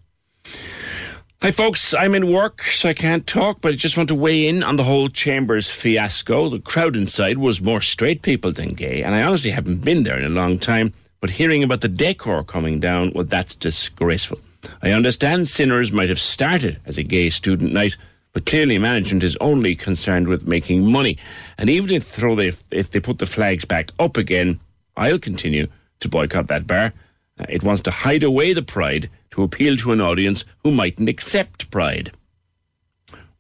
[1.43, 1.95] Hi, folks.
[1.95, 4.77] I'm in work, so I can't talk, but I just want to weigh in on
[4.77, 6.51] the whole Chambers fiasco.
[6.51, 10.19] The crowd inside was more straight people than gay, and I honestly haven't been there
[10.19, 10.93] in a long time.
[11.19, 14.39] But hearing about the decor coming down, well, that's disgraceful.
[14.83, 17.97] I understand Sinners might have started as a gay student night,
[18.35, 21.17] but clearly management is only concerned with making money.
[21.57, 24.61] And even if, they, if they put the flags back up again,
[24.95, 25.69] I'll continue
[26.01, 26.93] to boycott that bar.
[27.41, 31.09] Uh, it wants to hide away the pride to appeal to an audience who mightn't
[31.09, 32.13] accept pride.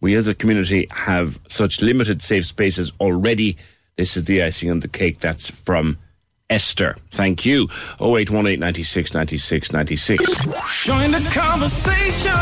[0.00, 3.56] We as a community have such limited safe spaces already.
[3.96, 5.20] This is the icing on the cake.
[5.20, 5.98] That's from
[6.48, 6.96] Esther.
[7.10, 7.68] Thank you.
[8.00, 10.44] 0818 96 96 96.
[10.84, 12.32] Join the conversation.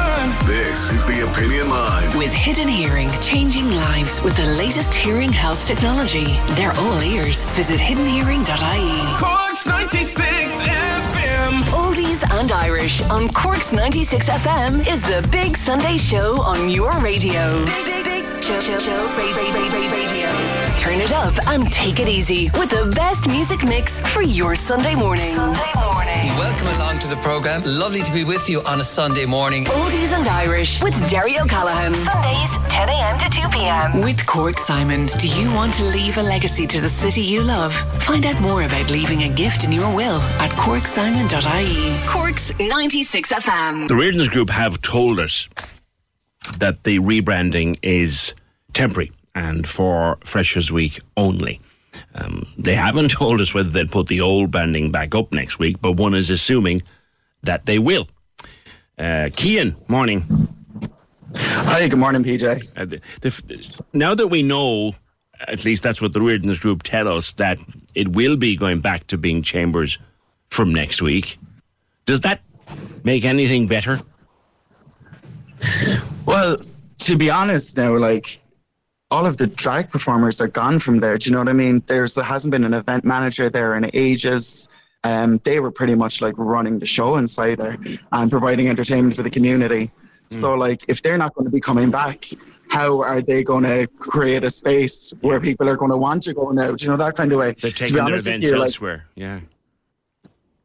[0.46, 2.16] This is the Opinion Line.
[2.16, 6.38] With Hidden Hearing, changing lives with the latest hearing health technology.
[6.50, 7.44] They're all ears.
[7.56, 9.18] Visit hiddenhearing.ie.
[9.18, 11.17] Corks 96 FM.
[11.48, 17.64] Oldies and Irish on Corks 96 FM is the big Sunday show on your radio.
[17.64, 20.57] Big, big, big show, show, show, radio.
[20.78, 24.94] Turn it up and take it easy with the best music mix for your Sunday
[24.94, 25.34] morning.
[25.34, 26.28] Sunday morning.
[26.38, 27.62] Welcome along to the programme.
[27.64, 29.64] Lovely to be with you on a Sunday morning.
[29.66, 31.94] Oldies and Irish with Derry O'Callaghan.
[31.94, 33.18] Sundays, 10 a.m.
[33.18, 34.02] to 2 p.m.
[34.02, 35.06] With Cork Simon.
[35.18, 37.74] Do you want to leave a legacy to the city you love?
[38.04, 42.06] Find out more about leaving a gift in your will at corksimon.ie.
[42.08, 43.88] Cork's 96 FM.
[43.88, 45.48] The Rearden's Group have told us
[46.56, 48.32] that the rebranding is
[48.72, 51.60] temporary and for Freshers Week only.
[52.14, 55.80] Um, they haven't told us whether they'll put the old branding back up next week,
[55.80, 56.82] but one is assuming
[57.42, 58.08] that they will.
[58.98, 60.24] Uh, Kian, morning.
[61.36, 62.68] Hi, good morning, PJ.
[62.76, 64.94] Uh, the, the, now that we know,
[65.46, 67.58] at least that's what the Rearden's Group tell us, that
[67.94, 69.98] it will be going back to being chambers
[70.48, 71.38] from next week,
[72.06, 72.40] does that
[73.04, 73.98] make anything better?
[76.26, 76.58] Well,
[76.98, 78.40] to be honest now, like
[79.10, 81.16] all of the drag performers are gone from there.
[81.16, 81.82] Do you know what I mean?
[81.86, 84.68] There's there hasn't been an event manager there in ages.
[85.04, 87.78] Um, they were pretty much like running the show inside there
[88.12, 89.86] and providing entertainment for the community.
[90.30, 90.34] Mm.
[90.34, 92.28] So like, if they're not going to be coming back,
[92.68, 96.34] how are they going to create a space where people are going to want to
[96.34, 96.72] go now?
[96.72, 97.54] Do you know that kind of way?
[97.62, 99.06] They're taking their events you, elsewhere.
[99.16, 99.40] Like, yeah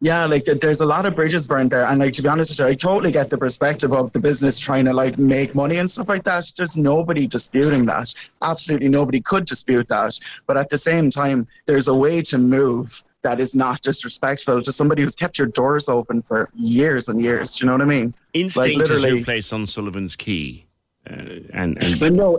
[0.03, 1.85] yeah, like there's a lot of bridges burned there.
[1.85, 4.59] And like to be honest with you, I totally get the perspective of the business
[4.59, 6.51] trying to like make money and stuff like that.
[6.57, 8.13] There's nobody disputing that.
[8.41, 10.19] Absolutely nobody could dispute that.
[10.45, 14.71] But at the same time, there's a way to move that is not disrespectful to
[14.73, 17.55] somebody who's kept your doors open for years and years.
[17.55, 18.13] Do you know what I mean?
[18.33, 20.65] Instinct like, literally, is your place on Sullivan's Quay.
[21.09, 21.13] Uh,
[21.53, 22.37] and, and but no,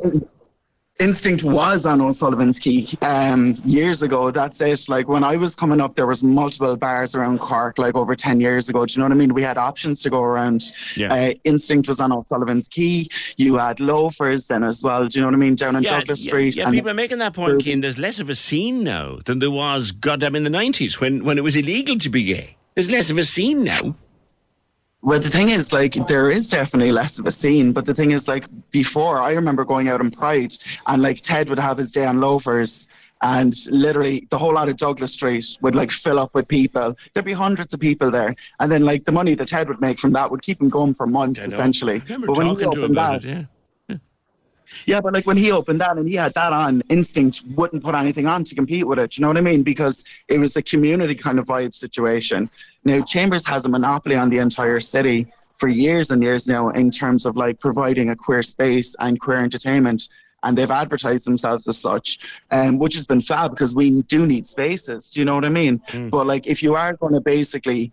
[1.00, 4.30] instinct was on O'Sullivan's Quay um, years ago.
[4.30, 4.88] That's it.
[4.88, 8.40] Like when I was coming up, there was multiple bars around Cork, like over ten
[8.40, 8.86] years ago.
[8.86, 9.34] Do you know what I mean?
[9.34, 10.62] We had options to go around.
[10.96, 11.12] Yeah.
[11.12, 13.08] Uh, instinct was on O'Sullivan's Quay.
[13.36, 15.06] You had loafers then as well.
[15.08, 15.54] Do you know what I mean?
[15.54, 16.56] Down on yeah, Douglas yeah, Street.
[16.56, 17.64] Yeah, people are making that point.
[17.64, 21.38] There's less of a scene now than there was, goddamn, in the nineties when when
[21.38, 22.56] it was illegal to be gay.
[22.74, 23.94] There's less of a scene now.
[25.04, 28.12] Well, the thing is, like, there is definitely less of a scene, but the thing
[28.12, 30.54] is, like, before I remember going out in Pride,
[30.86, 32.88] and like Ted would have his day on loafers,
[33.20, 36.96] and literally the whole lot of Douglas Street would like fill up with people.
[37.12, 39.98] There'd be hundreds of people there, and then like the money that Ted would make
[39.98, 41.98] from that would keep him going for months, essentially.
[42.26, 43.42] but when he opened that, it, yeah.
[44.86, 47.94] Yeah, but like when he opened that and he had that on, Instinct wouldn't put
[47.94, 49.16] anything on to compete with it.
[49.16, 49.62] You know what I mean?
[49.62, 52.50] Because it was a community kind of vibe situation.
[52.84, 56.90] Now, Chambers has a monopoly on the entire city for years and years now in
[56.90, 60.08] terms of like providing a queer space and queer entertainment.
[60.44, 62.18] and they've advertised themselves as such,
[62.50, 65.10] um, which has been fab because we do need spaces.
[65.10, 65.80] Do you know what I mean?
[65.90, 66.10] Mm.
[66.10, 67.92] But like, if you are going to basically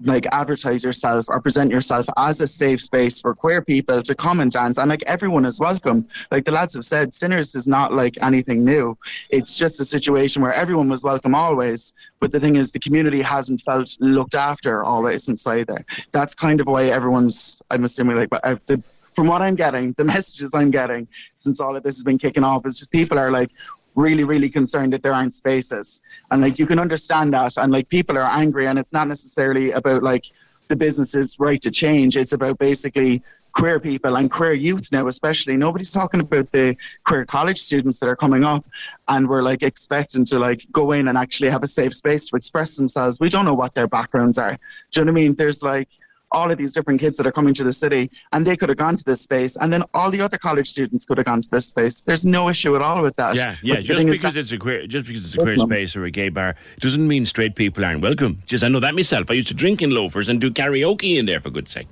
[0.00, 4.40] like advertise yourself or present yourself as a safe space for queer people to come
[4.40, 4.78] and dance.
[4.78, 6.06] And like everyone is welcome.
[6.30, 8.96] Like the lads have said sinners is not like anything new.
[9.30, 11.94] It's just a situation where everyone was welcome always.
[12.20, 16.60] But the thing is the community hasn't felt looked after always inside there that's kind
[16.60, 20.70] of why everyone's i'm assuming like uh, the, from what i'm getting the messages i'm
[20.70, 23.50] getting since all of this has been kicking off is just people are like
[23.94, 26.02] really, really concerned that there aren't spaces.
[26.30, 27.56] And like you can understand that.
[27.56, 30.26] And like people are angry, and it's not necessarily about like
[30.68, 32.16] the business's right to change.
[32.16, 33.22] It's about basically
[33.54, 35.56] queer people and queer youth now, especially.
[35.56, 38.64] Nobody's talking about the queer college students that are coming up
[39.08, 42.36] and we're like expecting to like go in and actually have a safe space to
[42.36, 43.20] express themselves.
[43.20, 44.58] We don't know what their backgrounds are.
[44.90, 45.34] Do you know what I mean?
[45.34, 45.88] There's like
[46.34, 48.78] all of these different kids that are coming to the city and they could have
[48.78, 51.48] gone to this space and then all the other college students could have gone to
[51.50, 54.58] this space there's no issue at all with that yeah yeah just because it's a
[54.58, 57.84] queer just because it's a queer space or a gay bar doesn't mean straight people
[57.84, 60.50] aren't welcome just I know that myself I used to drink in loafers and do
[60.50, 61.88] karaoke in there for good sake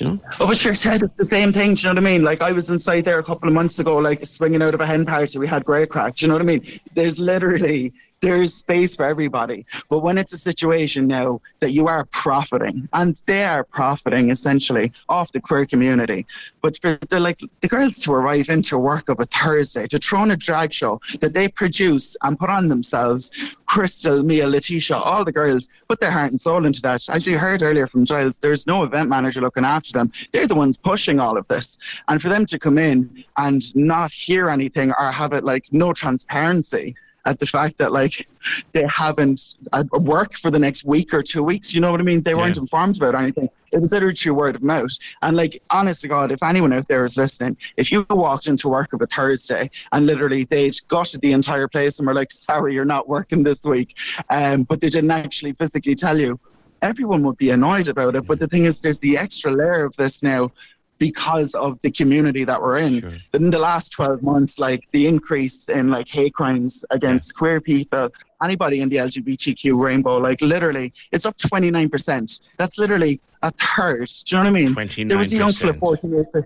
[0.00, 0.20] you know?
[0.40, 1.74] Oh, but sure, Ted, it's the same thing.
[1.74, 2.22] Do you know what I mean?
[2.22, 4.86] Like, I was inside there a couple of months ago, like, swinging out of a
[4.86, 5.38] hen party.
[5.38, 6.16] We had great crack.
[6.16, 6.80] Do you know what I mean?
[6.94, 9.64] There's literally there's space for everybody.
[9.88, 14.92] But when it's a situation now that you are profiting, and they are profiting essentially
[15.08, 16.26] off the queer community,
[16.60, 20.20] but for the like the girls to arrive into work of a Thursday to throw
[20.20, 23.30] on a drag show that they produce and put on themselves,
[23.66, 27.08] Crystal, Mia, Letitia, all the girls put their heart and soul into that.
[27.08, 30.10] As you heard earlier from Giles, there's no event manager looking after them.
[30.32, 31.78] They're the ones pushing all of this.
[32.08, 35.92] And for them to come in and not hear anything or have it like no
[35.92, 36.96] transparency
[37.28, 38.26] at the fact that like
[38.72, 41.74] they haven't uh, work for the next week or two weeks.
[41.74, 42.22] You know what I mean?
[42.22, 43.50] They weren't informed about anything.
[43.70, 44.96] It was literally word of mouth.
[45.20, 48.68] And like, honest to God, if anyone out there is listening, if you walked into
[48.68, 52.72] work of a Thursday and literally they'd gutted the entire place and were like, "Sorry,
[52.72, 53.94] you're not working this week,"
[54.30, 56.40] um, but they didn't actually physically tell you,
[56.80, 58.26] everyone would be annoyed about it.
[58.26, 60.50] But the thing is, there's the extra layer of this now
[60.98, 63.00] because of the community that we're in.
[63.00, 63.12] Sure.
[63.34, 67.38] In the last 12 months, like the increase in like hate crimes against yeah.
[67.38, 68.10] queer people,
[68.42, 72.40] anybody in the LGBTQ rainbow, like literally, it's up 29%.
[72.56, 74.08] That's literally a third.
[74.26, 74.74] Do you know what I mean?
[74.74, 75.08] 29%.
[75.08, 76.44] There was a young fella 14 years old.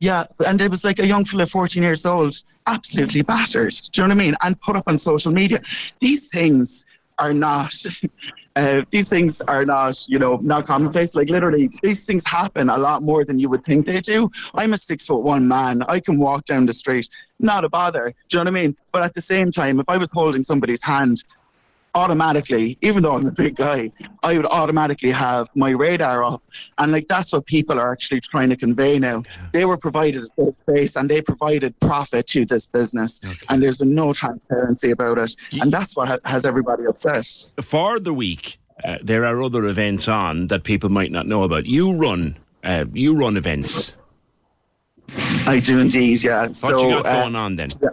[0.00, 2.34] Yeah, and it was like a young fella, 14 years old,
[2.66, 3.74] absolutely battered.
[3.92, 4.34] Do you know what I mean?
[4.42, 5.60] And put up on social media.
[6.00, 6.86] These things
[7.20, 7.72] are not
[8.56, 11.14] uh, these things are not you know not commonplace.
[11.14, 14.30] Like literally these things happen a lot more than you would think they do.
[14.54, 15.82] I'm a six foot one man.
[15.82, 17.08] I can walk down the street.
[17.38, 18.14] Not a bother.
[18.28, 18.76] Do you know what i mean?
[18.92, 21.22] But at the same time if i was holding somebody's hand
[21.94, 23.90] automatically, even though I'm a big guy,
[24.22, 26.42] I would automatically have my radar up.
[26.78, 29.18] And like that's what people are actually trying to convey now.
[29.18, 29.30] Okay.
[29.52, 33.20] They were provided a safe space and they provided profit to this business.
[33.24, 33.46] Okay.
[33.48, 35.34] And there's been no transparency about it.
[35.52, 37.26] And that's what ha- has everybody upset.
[37.60, 41.66] For the week, uh, there are other events on that people might not know about.
[41.66, 43.94] You run, uh, you run events.
[45.46, 46.42] I do indeed, yeah.
[46.42, 47.68] What so, you got uh, going on then?
[47.82, 47.88] Yeah.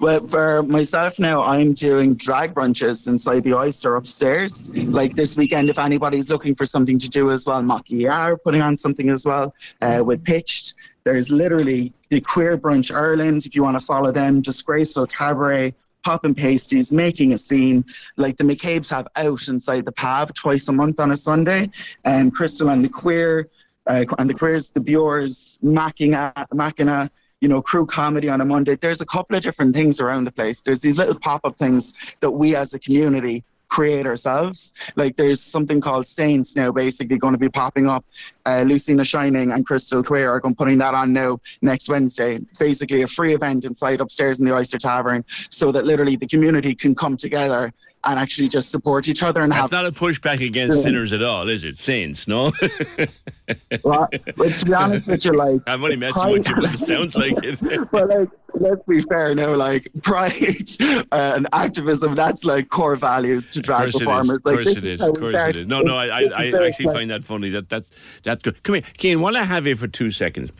[0.00, 4.70] Well, for myself now, I'm doing drag brunches inside the Oyster upstairs.
[4.74, 8.60] Like this weekend, if anybody's looking for something to do as well, Maki are putting
[8.60, 10.74] on something as well uh, with Pitched.
[11.04, 16.34] There's literally the Queer Brunch Ireland, if you want to follow them, Disgraceful Cabaret, popping
[16.34, 17.84] pasties, making a scene.
[18.16, 21.70] Like the McCabe's have out inside the PAV twice a month on a Sunday,
[22.04, 23.48] and Crystal and the Queer,
[23.86, 27.10] uh, and the Queers, the Bures, Machina, Machina
[27.44, 28.74] you know, crew comedy on a Monday.
[28.74, 30.62] There's a couple of different things around the place.
[30.62, 34.72] There's these little pop up things that we as a community create ourselves.
[34.96, 38.02] Like there's something called Saints now, basically going to be popping up.
[38.46, 42.40] Uh, Lucina Shining and Crystal Queer are going putting that on now next Wednesday.
[42.58, 46.74] Basically, a free event inside upstairs in the Oyster Tavern, so that literally the community
[46.74, 47.74] can come together
[48.04, 49.72] and actually just support each other and That's have.
[49.72, 51.78] not a pushback against sinners at all, is it?
[51.78, 52.52] Saints, no.
[53.82, 56.78] well, but to be honest with you, like I'm only messing with you, but it
[56.78, 57.58] sounds like it.
[57.90, 60.68] but like, let's be fair, no, like pride
[61.12, 64.38] and activism, that's like core values to drag performers.
[64.38, 65.00] Of course it is.
[65.00, 65.66] Of course it is.
[65.66, 67.50] No, no, I, I, I actually find that funny.
[67.50, 67.90] That that's
[68.22, 68.62] that's good.
[68.62, 69.20] Come here, Cian.
[69.20, 70.50] While I have you for two seconds,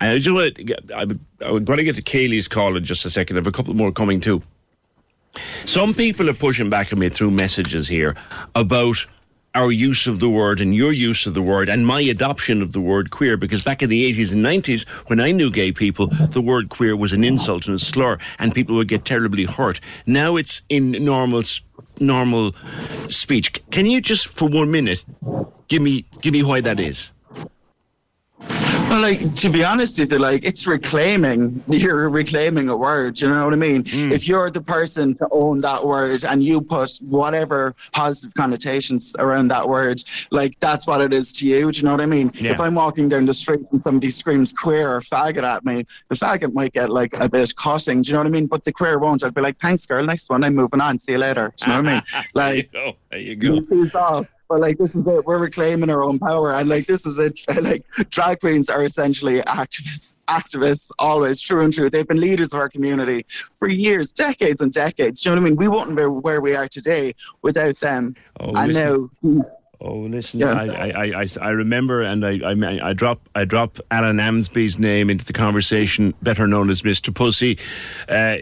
[0.00, 1.18] I just want to.
[1.44, 3.36] I'm going to get to Kaylee's call in just a second.
[3.36, 4.42] I have a couple more coming too.
[5.66, 8.16] Some people are pushing back at me through messages here
[8.54, 9.06] about
[9.54, 12.72] our use of the word and your use of the word and my adoption of
[12.72, 16.08] the word queer because back in the 80s and 90s when I knew gay people
[16.08, 19.78] the word queer was an insult and a slur and people would get terribly hurt.
[20.06, 21.42] Now it's in normal
[22.00, 22.52] normal
[23.08, 23.62] speech.
[23.70, 25.04] Can you just for one minute
[25.68, 27.10] give me give me why that is
[28.88, 31.64] Well, like to be honest with you, like it's reclaiming.
[31.68, 33.20] You're reclaiming a word.
[33.20, 33.84] You know what I mean?
[33.84, 34.12] Mm.
[34.12, 39.48] If you're the person to own that word and you put whatever positive connotations around
[39.48, 41.72] that word, like that's what it is to you.
[41.72, 42.30] Do you know what I mean?
[42.34, 42.52] Yeah.
[42.52, 46.14] If I'm walking down the street and somebody screams queer or faggot at me, the
[46.14, 48.02] faggot might get like a bit cussing.
[48.02, 48.46] Do you know what I mean?
[48.46, 49.24] But the queer won't.
[49.24, 50.04] I'll be like, thanks, girl.
[50.04, 50.44] Next one.
[50.44, 50.98] I'm moving on.
[50.98, 51.52] See you later.
[51.56, 52.02] Do you know what I mean?
[52.34, 52.70] Like,
[53.10, 53.60] there you go.
[53.60, 54.26] There you go.
[54.48, 55.24] But like this is it.
[55.24, 57.40] We're reclaiming our own power, and like this is it.
[57.64, 60.16] Like drag queens are essentially activists.
[60.28, 61.88] Activists, always true and true.
[61.88, 63.24] They've been leaders of our community
[63.58, 65.22] for years, decades and decades.
[65.22, 65.58] Do you know what I mean?
[65.58, 68.16] We wouldn't be where we are today without them.
[68.40, 69.10] Oh, and listen.
[69.24, 69.42] now
[69.86, 70.54] Oh, listen, yeah.
[70.54, 75.10] I, I, I, I remember, and I, I, I drop, I drop Alan Amsby's name
[75.10, 77.58] into the conversation, better known as Mister Pussy.
[78.08, 78.36] Uh,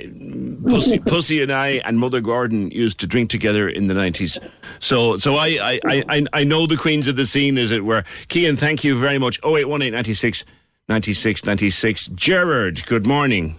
[0.65, 4.39] Pussy, Pussy, and I and Mother Gordon used to drink together in the nineties.
[4.79, 8.05] So, so I, I, I, I know the queens of the scene, as it were.
[8.29, 9.41] Kean, thank you very much.
[9.43, 10.45] Oh eight one eight ninety six,
[10.89, 12.07] ninety six, ninety six.
[12.15, 13.57] Gerard, good morning.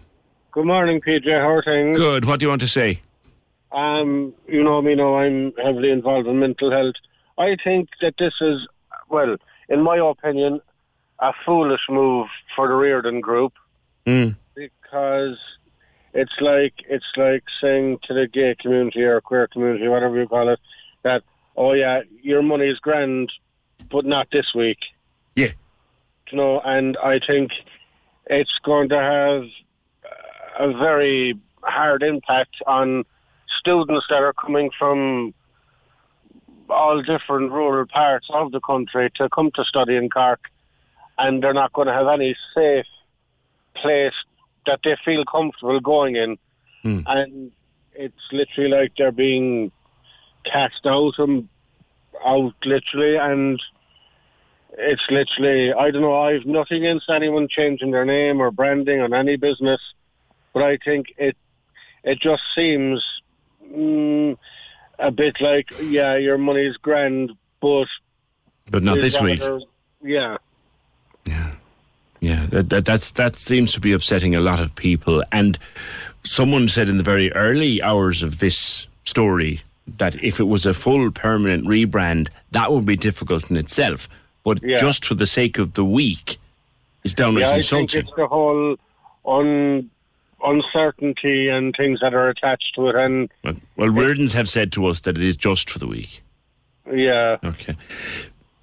[0.53, 1.29] Good morning, PJ.
[1.29, 1.97] How are things?
[1.97, 2.23] Good.
[2.23, 3.01] What do you want to say?
[3.73, 6.95] Um, you know me know I'm heavily involved in mental health.
[7.37, 8.67] I think that this is,
[9.09, 9.37] well,
[9.69, 10.61] in my opinion,
[11.19, 13.53] a foolish move for the Rearden Group
[14.05, 14.35] mm.
[14.55, 15.37] because
[16.13, 20.49] it's like it's like saying to the gay community or queer community, whatever you call
[20.49, 20.59] it,
[21.03, 21.23] that
[21.55, 23.31] oh yeah, your money is grand,
[23.89, 24.79] but not this week.
[25.35, 25.51] Yeah,
[26.31, 27.51] you know, and I think
[28.27, 29.43] it's going to have
[30.59, 33.05] a very hard impact on
[33.59, 35.33] students that are coming from
[36.73, 40.41] all different rural parts of the country to come to study in Cork,
[41.17, 42.85] and they're not going to have any safe
[43.75, 44.13] place
[44.65, 46.37] that they feel comfortable going in.
[46.83, 46.99] Hmm.
[47.05, 47.51] And
[47.93, 49.71] it's literally like they're being
[50.51, 51.47] cast out and
[52.25, 53.61] out literally and
[54.77, 59.13] it's literally I don't know, I've nothing against anyone changing their name or branding on
[59.13, 59.81] any business,
[60.53, 61.37] but I think it
[62.03, 63.03] it just seems
[63.63, 64.37] mm,
[64.99, 67.31] a bit like, yeah, your money's grand,
[67.61, 67.87] but
[68.69, 69.41] but not this week.
[70.01, 70.37] Yeah,
[71.25, 71.51] yeah,
[72.19, 72.45] yeah.
[72.47, 75.23] That, that that's that seems to be upsetting a lot of people.
[75.31, 75.57] And
[76.23, 79.61] someone said in the very early hours of this story
[79.97, 84.07] that if it was a full permanent rebrand, that would be difficult in itself.
[84.43, 84.77] But yeah.
[84.77, 86.37] just for the sake of the week,
[87.03, 87.83] is downright yeah, insulting.
[87.83, 88.75] I think it's the whole
[89.23, 89.89] on
[90.43, 92.95] uncertainty and things that are attached to it.
[92.95, 96.21] And well, well Reardens have said to us that it is just for the week.
[96.91, 97.37] Yeah.
[97.43, 97.75] Okay.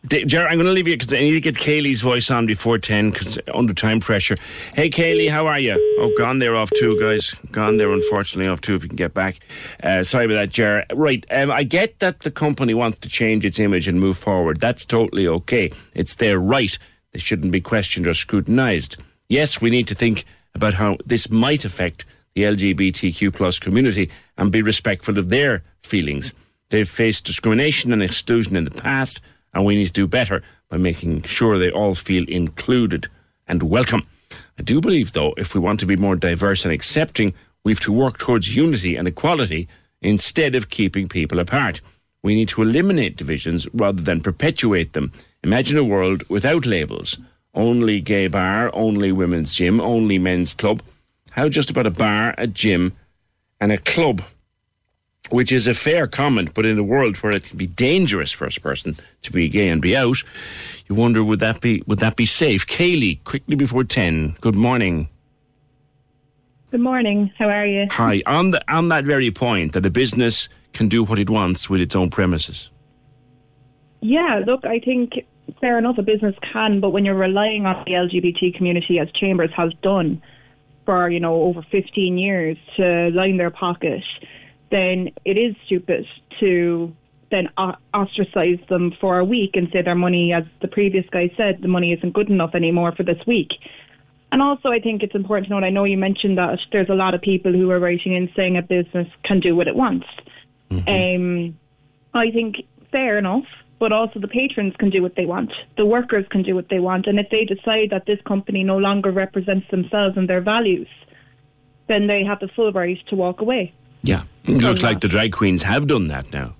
[0.07, 2.79] Jared, I'm going to leave you because I need to get Kaylee's voice on before
[2.79, 4.37] 10 because under time pressure.
[4.75, 5.75] Hey, Kaylee, how are you?
[6.01, 7.35] Oh, gone there off too, guys.
[7.51, 9.41] Gone there, unfortunately, off too, if you can get back.
[9.83, 10.87] Uh, sorry about that, Jared.
[10.95, 14.59] Right, um, I get that the company wants to change its image and move forward.
[14.59, 15.71] That's totally okay.
[15.93, 16.77] It's their right.
[17.13, 18.97] They shouldn't be questioned or scrutinised.
[19.29, 20.25] Yes, we need to think
[20.55, 26.33] about how this might affect the LGBTQ plus community and be respectful of their feelings.
[26.71, 29.21] They've faced discrimination and exclusion in the past,
[29.53, 33.09] and we need to do better by making sure they all feel included
[33.49, 34.07] and welcome.
[34.59, 37.35] I do believe, though, if we want to be more diverse and accepting,
[37.65, 39.69] we have to work towards unity and equality
[40.01, 41.81] instead of keeping people apart.
[42.23, 45.13] We need to eliminate divisions rather than perpetuate them.
[45.43, 47.19] Imagine a world without labels
[47.55, 50.83] only gay bar, only women's gym, only men's club.
[51.31, 52.95] How just about a bar, a gym,
[53.61, 54.23] and a club?
[55.31, 58.47] Which is a fair comment, but in a world where it can be dangerous for
[58.47, 60.17] a person to be gay and be out,
[60.89, 62.67] you wonder would that be would that be safe?
[62.67, 64.37] Kaylee, quickly before ten.
[64.41, 65.09] Good morning.
[66.73, 67.33] Good morning.
[67.39, 67.87] How are you?
[67.91, 68.23] Hi.
[68.27, 71.81] On the on that very point, that a business can do what it wants with
[71.81, 72.71] its own premises.
[74.01, 75.27] Yeah, look, I think
[75.61, 79.51] fair enough, a business can, but when you're relying on the LGBT community, as Chambers
[79.57, 80.23] has done
[80.85, 84.03] for, you know, over 15 years to line their pocket,
[84.71, 86.07] then it is stupid
[86.41, 86.95] to
[87.31, 87.49] then
[87.95, 91.69] ostracize them for a week and say their money, as the previous guy said, the
[91.69, 93.51] money isn't good enough anymore for this week.
[94.33, 96.95] And also, I think it's important to note, I know you mentioned that there's a
[96.95, 100.07] lot of people who are writing in saying a business can do what it wants.
[100.71, 100.89] Mm-hmm.
[100.89, 101.59] Um,
[102.15, 102.57] I think
[102.93, 103.45] fair enough
[103.81, 105.51] but also the patrons can do what they want.
[105.77, 107.07] The workers can do what they want.
[107.07, 110.87] And if they decide that this company no longer represents themselves and their values,
[111.89, 113.73] then they have the full right to walk away.
[114.03, 114.25] Yeah.
[114.45, 116.55] It looks like the drag queens have done that now.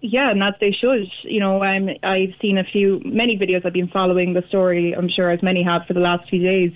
[0.00, 1.06] Yeah, and that they should.
[1.24, 3.64] You know, I'm, I've seen a few, many videos.
[3.64, 4.94] I've been following the story.
[4.96, 6.72] I'm sure as many have for the last few days,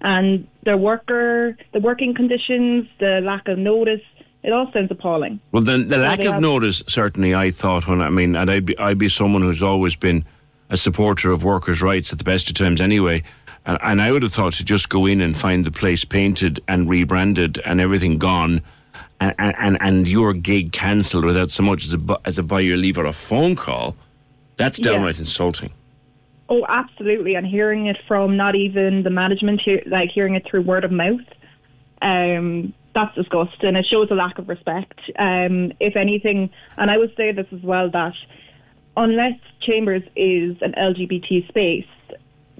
[0.00, 4.02] and the worker, the working conditions, the lack of notice,
[4.42, 5.40] it all sounds appalling.
[5.52, 8.78] Well, then the lack of notice, certainly, I thought when I mean, and I'd be,
[8.78, 10.24] I'd be someone who's always been
[10.70, 13.22] a supporter of workers' rights at the best of times anyway.
[13.66, 16.60] And, and I would have thought to just go in and find the place painted
[16.66, 18.62] and rebranded and everything gone,
[19.20, 22.76] and and, and your gig cancelled without so much as a as a buy your
[22.76, 23.96] leave or a phone call.
[24.56, 25.20] That's downright yeah.
[25.20, 25.72] insulting.
[26.50, 27.36] Oh, absolutely.
[27.36, 30.90] And hearing it from not even the management, here, like hearing it through word of
[30.90, 31.20] mouth,
[32.02, 33.76] um, that's disgusting.
[33.76, 34.98] It shows a lack of respect.
[35.18, 38.14] Um, if anything, and I would say this as well that
[38.96, 41.86] unless Chambers is an LGBT space,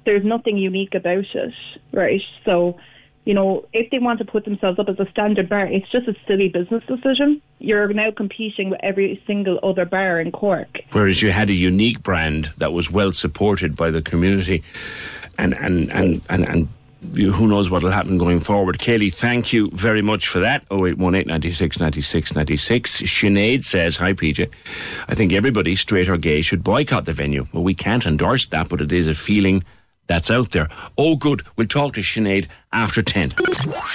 [0.04, 1.54] there's nothing unique about it,
[1.92, 2.22] right?
[2.44, 2.78] So,
[3.24, 6.08] you know, if they want to put themselves up as a standard bar, it's just
[6.08, 7.42] a silly business decision.
[7.58, 10.80] You're now competing with every single other bar in Cork.
[10.92, 14.62] Whereas you had a unique brand that was well supported by the community
[15.38, 16.68] and, and, and, and, and
[17.14, 18.78] who knows what will happen going forward.
[18.78, 20.64] Kaylee, thank you very much for that.
[20.70, 23.02] 0818 96 96 96.
[23.02, 24.48] Sinead says, Hi, PJ.
[25.08, 27.46] I think everybody, straight or gay, should boycott the venue.
[27.52, 29.64] Well, we can't endorse that, but it is a feeling
[30.10, 30.68] that's out there.
[30.98, 31.42] Oh, good.
[31.54, 33.30] We'll talk to Sinead after 10.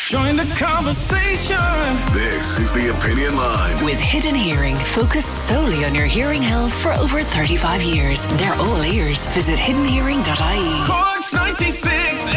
[0.08, 1.58] Join the conversation.
[2.14, 3.84] This is the Opinion Line.
[3.84, 8.26] With Hidden Hearing, focused solely on your hearing health for over 35 years.
[8.38, 9.28] They're all ears.
[9.28, 10.88] Visit hiddenhearing.ie.
[10.88, 12.30] Corks 96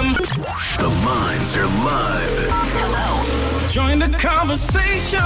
[0.00, 0.78] FM.
[0.78, 2.48] The lines are live.
[2.80, 3.68] Hello.
[3.68, 5.20] Join the conversation.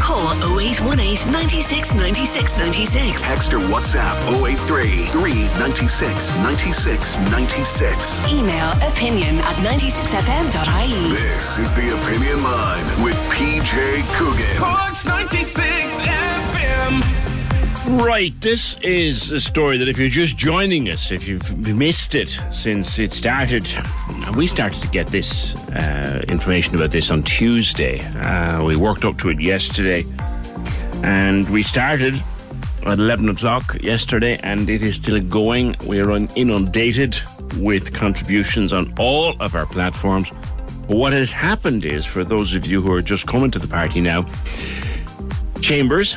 [0.00, 3.20] Call 0818 96 96 96.
[3.20, 4.14] Text or WhatsApp
[4.44, 8.32] 083 396 96 96.
[8.32, 11.10] Email opinion at 96fm.ie.
[11.10, 14.56] This is the Opinion Line with PJ Coogan.
[14.58, 17.27] Corks 96 FM.
[17.88, 22.38] Right, this is a story that if you're just joining us, if you've missed it
[22.50, 23.66] since it started,
[24.36, 28.00] we started to get this uh, information about this on Tuesday.
[28.00, 30.04] Uh, we worked up to it yesterday,
[31.02, 32.22] and we started
[32.82, 35.74] at 11 o'clock yesterday, and it is still going.
[35.86, 37.18] We are inundated
[37.56, 40.28] with contributions on all of our platforms.
[40.86, 43.66] But what has happened is, for those of you who are just coming to the
[43.66, 44.30] party now,
[45.62, 46.16] Chambers,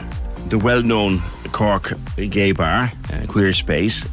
[0.51, 1.21] the well known
[1.53, 1.93] Cork
[2.29, 4.03] gay bar, uh, queer space,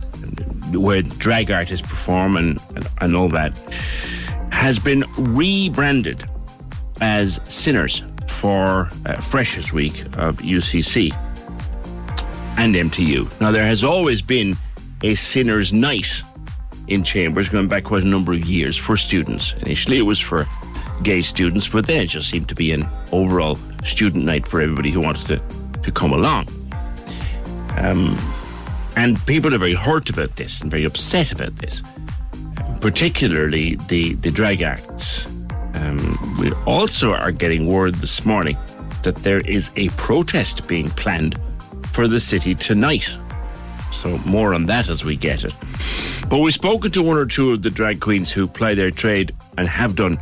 [0.72, 2.60] where drag artists perform and,
[3.00, 3.58] and all that,
[4.50, 6.24] has been rebranded
[7.00, 11.12] as Sinners for uh, Freshers Week of UCC
[12.56, 13.40] and MTU.
[13.40, 14.56] Now, there has always been
[15.02, 16.22] a Sinners Night
[16.86, 19.54] in Chambers going back quite a number of years for students.
[19.62, 20.46] Initially, it was for
[21.02, 24.90] gay students, but then it just seemed to be an overall student night for everybody
[24.90, 25.57] who wanted to,
[25.88, 26.46] to come along.
[27.76, 28.16] Um,
[28.96, 31.82] and people are very hurt about this and very upset about this,
[32.80, 35.26] particularly the, the drag acts.
[35.74, 38.56] Um, we also are getting word this morning
[39.02, 41.38] that there is a protest being planned
[41.92, 43.08] for the city tonight.
[43.92, 45.54] So, more on that as we get it.
[46.28, 49.34] But we've spoken to one or two of the drag queens who ply their trade
[49.56, 50.20] and have done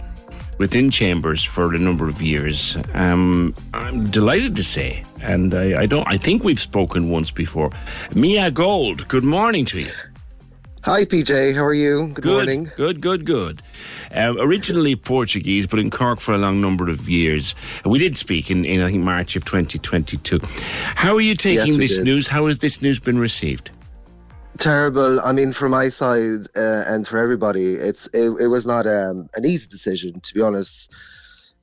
[0.59, 2.77] within Chambers for a number of years.
[2.95, 6.07] Um, I'm delighted to say, and I, I, don't.
[6.07, 7.71] I think we've spoken once before.
[8.15, 9.93] Mia Gold, good morning to you.
[10.83, 11.53] Hi, PJ.
[11.53, 12.13] How are you?
[12.15, 12.71] Good, good morning.
[12.77, 13.61] Good, good, good.
[14.13, 17.57] Um, originally Portuguese, but in Cork for a long number of years.
[17.85, 20.39] We did speak in, in I think, March of 2022.
[20.95, 22.05] How are you taking yes, this did.
[22.05, 22.29] news?
[22.29, 23.73] How has this news been received?
[24.57, 25.21] Terrible.
[25.21, 29.29] I mean, for my side uh, and for everybody, it's it, it was not um,
[29.35, 30.93] an easy decision to be honest,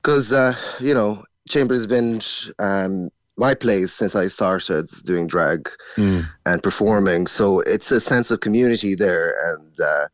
[0.02, 2.20] because uh, you know Chambers has been
[2.58, 6.26] um, my place since I started doing drag mm.
[6.46, 7.26] and performing.
[7.26, 10.08] So it's a sense of community there, and uh,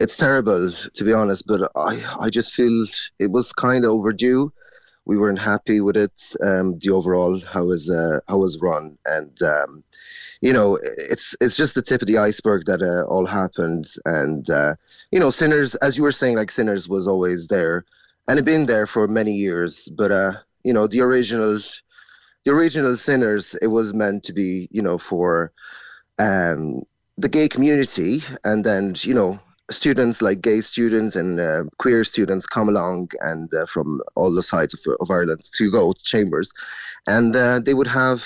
[0.00, 1.46] it's terrible to be honest.
[1.46, 2.86] But I I just feel
[3.18, 4.52] it was kind of overdue.
[5.04, 9.40] We weren't happy with it, um, the overall how was uh, how was run, and
[9.42, 9.84] um,
[10.40, 13.86] you know, it's it's just the tip of the iceberg that uh, all happened.
[14.04, 14.74] And uh,
[15.10, 17.84] you know, Sinners, as you were saying, like Sinners was always there,
[18.28, 19.88] and had been there for many years.
[19.96, 20.32] But uh,
[20.64, 21.58] you know, the original,
[22.44, 25.52] the original Sinners, it was meant to be, you know, for
[26.18, 26.82] um,
[27.16, 29.38] the gay community, and then you know,
[29.70, 34.42] students like gay students and uh, queer students come along and uh, from all the
[34.42, 36.50] sides of, of Ireland to go to chambers,
[37.06, 38.22] and uh, they would have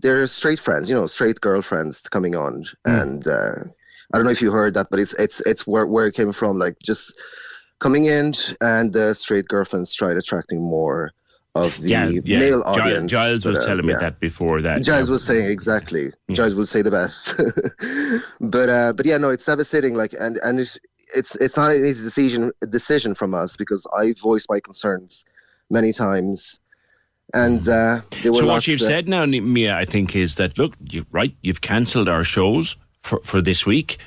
[0.00, 3.02] they're straight friends, you know, straight girlfriends coming on, mm.
[3.02, 3.54] and uh,
[4.12, 6.32] I don't know if you heard that, but it's it's it's where where it came
[6.32, 7.16] from, like just
[7.78, 11.12] coming in, and the straight girlfriends tried attracting more
[11.54, 12.38] of the yeah, yeah.
[12.38, 13.10] male audience.
[13.10, 13.98] Giles was but, uh, telling me yeah.
[13.98, 14.82] that before that.
[14.82, 15.12] Giles yeah.
[15.12, 16.12] was saying exactly.
[16.30, 17.34] Giles will say the best,
[18.40, 19.94] but uh, but yeah, no, it's devastating.
[19.94, 20.78] Like and and it's
[21.14, 25.24] it's it's not an easy decision decision from us because I voiced my concerns
[25.70, 26.60] many times
[27.34, 30.74] and uh, so what lots, you've uh, said now, Mia, I think, is that look,
[30.90, 33.98] you right, you've cancelled our shows for for this week.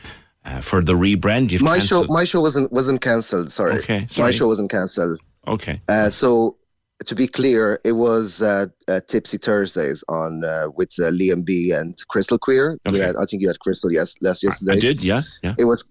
[0.45, 1.51] uh, for the rebrand.
[1.51, 3.51] You've my cancelled- show, my show wasn't wasn't cancelled.
[3.51, 3.76] Sorry.
[3.80, 5.19] Okay, My show wasn't cancelled.
[5.47, 5.82] Okay.
[5.88, 6.57] Uh, so
[7.05, 11.71] to be clear, it was uh, uh, Tipsy Thursdays on uh, with uh, Liam B
[11.71, 12.78] and Crystal Queer.
[12.86, 12.99] Okay.
[12.99, 14.74] had- I think you had Crystal yes last yesterday.
[14.74, 15.55] I did, yeah, yeah.
[15.57, 15.86] It was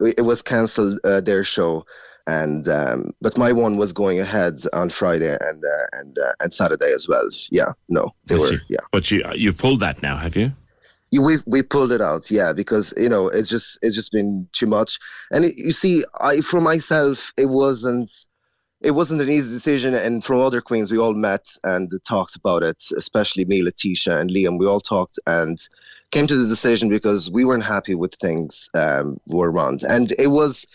[0.00, 1.84] it was cancelled uh, their show,
[2.28, 6.52] and um, but my one was going ahead on Friday and uh, and uh, and
[6.52, 7.28] Saturday as well.
[7.50, 8.58] Yeah, no, they I were see.
[8.68, 8.84] yeah.
[8.92, 10.52] But you you've pulled that now, have you?
[11.10, 14.46] You, we we pulled it out, yeah, because you know it's just it's just been
[14.52, 14.98] too much.
[15.32, 18.10] And it, you see, I for myself, it wasn't
[18.82, 19.94] it wasn't an easy decision.
[19.94, 24.30] And from other queens, we all met and talked about it, especially me, Letitia, and
[24.30, 24.58] Liam.
[24.58, 25.58] We all talked and
[26.10, 30.28] came to the decision because we weren't happy with things um, were around, and it
[30.28, 30.66] was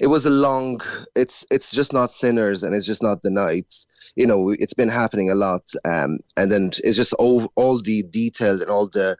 [0.00, 0.80] it was a long.
[1.14, 3.72] It's it's just not sinners, and it's just not the night.
[4.16, 8.02] You know, it's been happening a lot, um, and then it's just all all the
[8.02, 9.16] detail and all the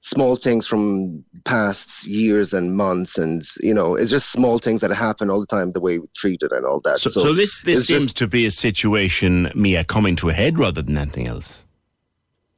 [0.00, 4.90] small things from past years and months and you know it's just small things that
[4.92, 7.58] happen all the time the way we treat it and all that So, so this
[7.64, 11.26] this seems just- to be a situation, Mia, coming to a head rather than anything
[11.26, 11.64] else.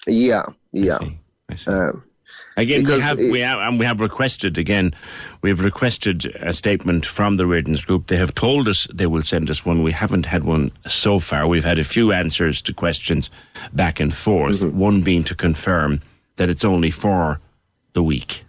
[0.08, 0.42] yeah
[0.72, 0.98] yeah
[1.48, 2.02] I Um,
[2.58, 4.94] Again, we have it- we have and we have requested again.
[5.42, 8.06] We have requested a statement from the Reardens Group.
[8.06, 9.82] They have told us they will send us one.
[9.82, 11.46] We haven't had one so far.
[11.46, 13.28] We've had a few answers to questions
[13.74, 14.60] back and forth.
[14.60, 14.78] Mm-hmm.
[14.78, 16.00] One being to confirm
[16.36, 17.40] that it's only for
[17.92, 18.44] the week.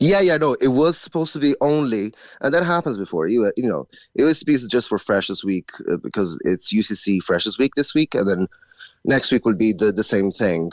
[0.00, 3.68] yeah yeah no it was supposed to be only and that happens before you you
[3.70, 3.82] know
[4.14, 7.74] it was supposed to be just for freshers week uh, because it's ucc freshers week
[7.74, 8.46] this week and then
[9.04, 10.70] next week will be the, the same thing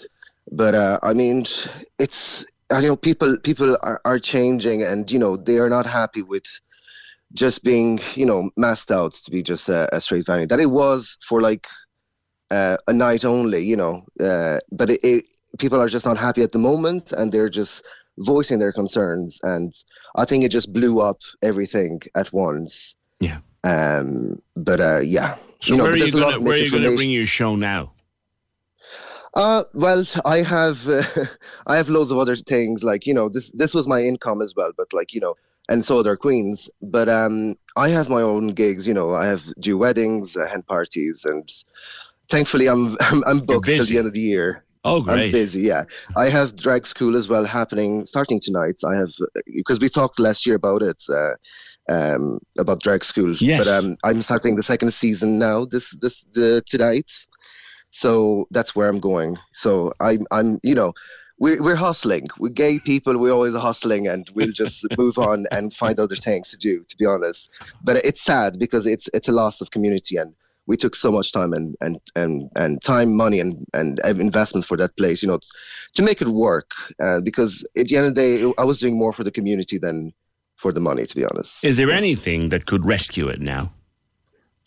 [0.52, 1.46] but uh, i mean
[2.00, 6.24] it's I know people people are, are changing and you know they are not happy
[6.24, 6.46] with
[7.34, 10.72] just being you know masked out to be just a, a straight venue that it
[10.72, 11.68] was for like
[12.52, 15.28] uh, a night only you know uh, but it, it,
[15.60, 17.84] people are just not happy at the moment and they're just
[18.20, 19.74] voicing their concerns and
[20.16, 23.40] i think it just blew up everything at once Yeah.
[23.64, 26.42] um but uh yeah So you know where are you there's a lot going of
[26.42, 27.92] to where are you going to bring your show now?
[29.36, 31.04] Uh, well, I have uh,
[31.68, 34.54] I have loads of other things like you know this this was my income as
[34.56, 35.36] well, but like you know,
[35.70, 36.70] and so other queens.
[36.82, 38.88] But um, I have my own gigs.
[38.88, 41.48] You know, I have do weddings, uh, hen parties, and
[42.30, 44.64] thankfully I'm I'm, I'm booked till the end of the year.
[44.86, 45.32] Oh, I'm great.
[45.32, 45.62] busy.
[45.62, 45.84] Yeah,
[46.16, 48.76] I have drag school as well happening starting tonight.
[48.86, 49.10] I have
[49.54, 51.04] because we talked last year about it.
[51.10, 51.32] Uh,
[51.88, 53.64] um, about drag school, Yes.
[53.64, 55.66] but um, I'm starting the second season now.
[55.66, 57.12] This this the tonight,
[57.96, 59.38] so that's where I'm going.
[59.54, 60.94] So I'm I'm you know
[61.40, 62.28] we're we're hustling.
[62.38, 63.18] We're gay people.
[63.18, 66.84] We're always hustling, and we'll just move on and find other things to do.
[66.90, 67.50] To be honest,
[67.84, 70.36] but it's sad because it's it's a loss of community, and
[70.68, 74.76] we took so much time and and and, and time, money, and and investment for
[74.76, 75.24] that place.
[75.24, 75.40] You know,
[75.94, 76.72] to make it work.
[77.02, 79.78] Uh, because at the end of the day, I was doing more for the community
[79.78, 80.12] than
[80.58, 81.06] for the money.
[81.06, 81.64] To be honest.
[81.64, 83.72] Is there anything that could rescue it now?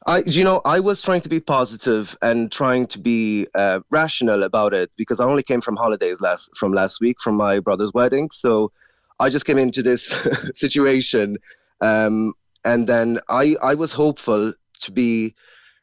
[0.09, 4.43] I, you know, I was trying to be positive and trying to be uh, rational
[4.43, 7.93] about it because I only came from holidays last from last week from my brother's
[7.93, 8.73] wedding, so
[9.21, 10.07] I just came into this
[10.55, 11.37] situation,
[11.83, 12.33] um,
[12.65, 15.35] and then I I was hopeful to be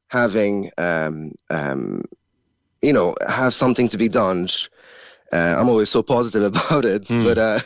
[0.07, 2.03] having um, um,
[2.81, 4.49] you know have something to be done.
[5.35, 7.59] Uh, I'm always so positive about it, but uh,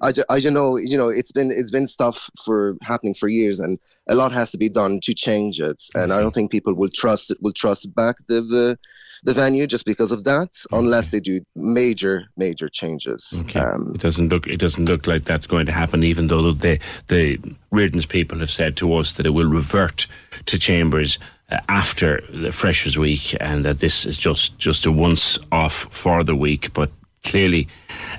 [0.00, 3.28] I, ju- I you know you know it's been it's been stuff for happening for
[3.28, 5.82] years, and a lot has to be done to change it.
[5.94, 8.78] And I don't think people will trust it will trust back the the,
[9.24, 13.32] the venue just because of that, unless they do major major changes.
[13.40, 13.58] Okay.
[13.60, 16.78] Um, it doesn't look it doesn't look like that's going to happen, even though the
[17.08, 17.38] the
[17.72, 20.06] Rearden's people have said to us that it will revert
[20.44, 21.18] to Chambers
[21.50, 26.22] uh, after the Freshers Week, and that this is just just a once off for
[26.22, 26.72] the week.
[26.72, 26.90] But
[27.26, 27.68] clearly,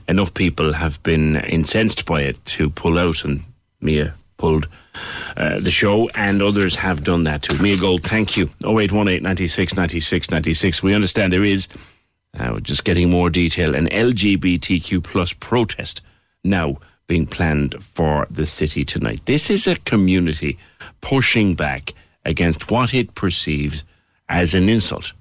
[0.07, 3.43] enough people have been incensed by it to pull out, and
[3.81, 4.67] Mia pulled.
[5.35, 7.57] Uh, the show and others have done that too.
[7.61, 8.49] Mia Gold, thank you.
[8.63, 10.83] 0818 96 96 96.
[10.83, 11.67] We understand there is
[12.39, 13.75] uh, we're just getting more detail.
[13.75, 16.01] An LGBTQ plus protest
[16.43, 16.77] now
[17.07, 19.21] being planned for the city tonight.
[19.25, 20.57] This is a community
[21.01, 21.93] pushing back
[22.25, 23.83] against what it perceives
[24.29, 25.13] as an insult,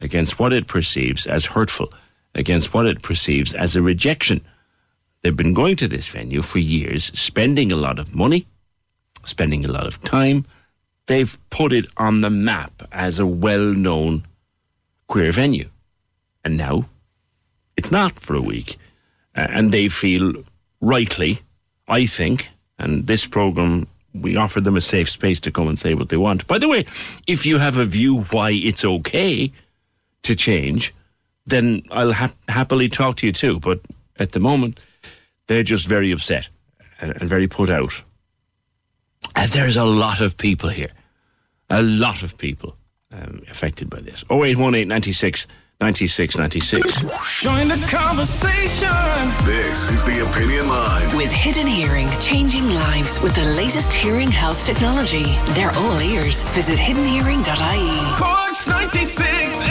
[0.00, 1.92] against what it perceives as hurtful,
[2.38, 4.40] against what it perceives as a rejection.
[5.22, 8.46] They've been going to this venue for years, spending a lot of money,
[9.24, 10.46] spending a lot of time.
[11.06, 14.24] They've put it on the map as a well known
[15.08, 15.68] queer venue.
[16.44, 16.88] And now
[17.76, 18.76] it's not for a week.
[19.34, 20.44] And they feel
[20.80, 21.40] rightly,
[21.88, 25.94] I think, and this program, we offer them a safe space to come and say
[25.94, 26.46] what they want.
[26.46, 26.86] By the way,
[27.26, 29.52] if you have a view why it's okay
[30.22, 30.94] to change,
[31.48, 33.60] then I'll hap happily talk to you too.
[33.60, 33.80] But
[34.18, 34.78] at the moment,
[35.46, 36.48] they're just very upset
[37.00, 38.02] and, and very put out.
[39.34, 40.92] And there's a lot of people here,
[41.70, 42.76] a lot of people
[43.12, 44.24] um, affected by this.
[44.30, 45.46] 0818 96
[45.80, 47.02] 96 96.
[47.40, 48.88] Join the conversation.
[49.44, 51.16] This is the Opinion Line.
[51.16, 55.36] With Hidden Hearing, changing lives with the latest hearing health technology.
[55.50, 56.42] They're all ears.
[56.54, 58.16] Visit hiddenhearing.ie.
[58.16, 59.62] Corks 96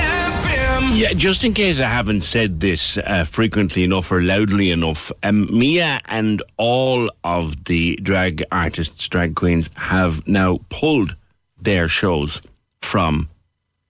[0.79, 5.47] Yeah, just in case I haven't said this uh, frequently enough or loudly enough, um,
[5.55, 11.15] Mia and all of the drag artists, drag queens, have now pulled
[11.61, 12.41] their shows
[12.81, 13.29] from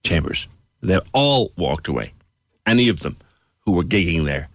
[0.04, 0.48] Chambers.
[0.82, 2.12] They've all walked away.
[2.66, 3.16] Any of them
[3.60, 4.48] who were gigging there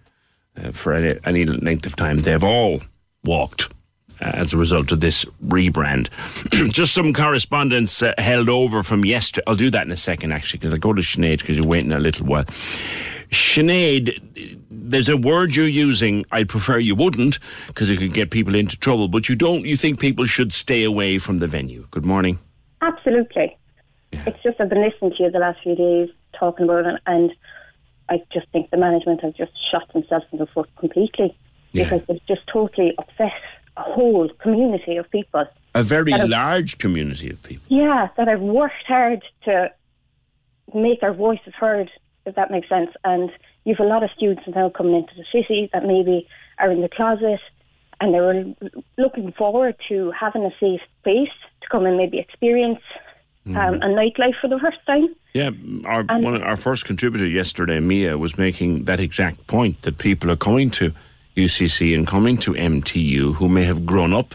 [0.56, 2.82] uh, for any, any length of time, they've all
[3.24, 3.73] walked
[4.20, 6.08] as a result of this rebrand.
[6.72, 9.44] Just some correspondence uh, held over from yesterday.
[9.46, 11.92] I'll do that in a second, actually, because I'll go to Sinead because you're waiting
[11.92, 12.44] a little while.
[13.30, 16.24] Sinead, there's a word you're using.
[16.30, 19.08] I'd prefer you wouldn't because it could get people into trouble.
[19.08, 19.64] But you don't.
[19.64, 21.86] You think people should stay away from the venue.
[21.90, 22.38] Good morning.
[22.80, 23.56] Absolutely.
[24.12, 26.08] It's just I've been listening to you the last few days
[26.38, 27.32] talking about it, and
[28.08, 31.36] I just think the management have just shot themselves in the foot completely
[31.72, 33.32] because they've just totally upset
[33.76, 35.44] a whole community of people.
[35.74, 37.64] A very large community of people.
[37.68, 39.70] Yeah, that have worked hard to
[40.72, 41.90] make their voices heard,
[42.26, 42.90] if that makes sense.
[43.04, 43.30] And
[43.64, 46.88] you've a lot of students now coming into the city that maybe are in the
[46.88, 47.40] closet
[48.00, 48.44] and they were
[48.98, 51.28] looking forward to having a safe space
[51.62, 52.80] to come and maybe experience
[53.46, 55.14] um, a nightlife for the first time.
[55.34, 55.50] Yeah,
[55.84, 60.30] our And- one our first contributor yesterday, Mia, was making that exact point that people
[60.30, 60.92] are coming to
[61.36, 64.34] UCC and coming to MTU who may have grown up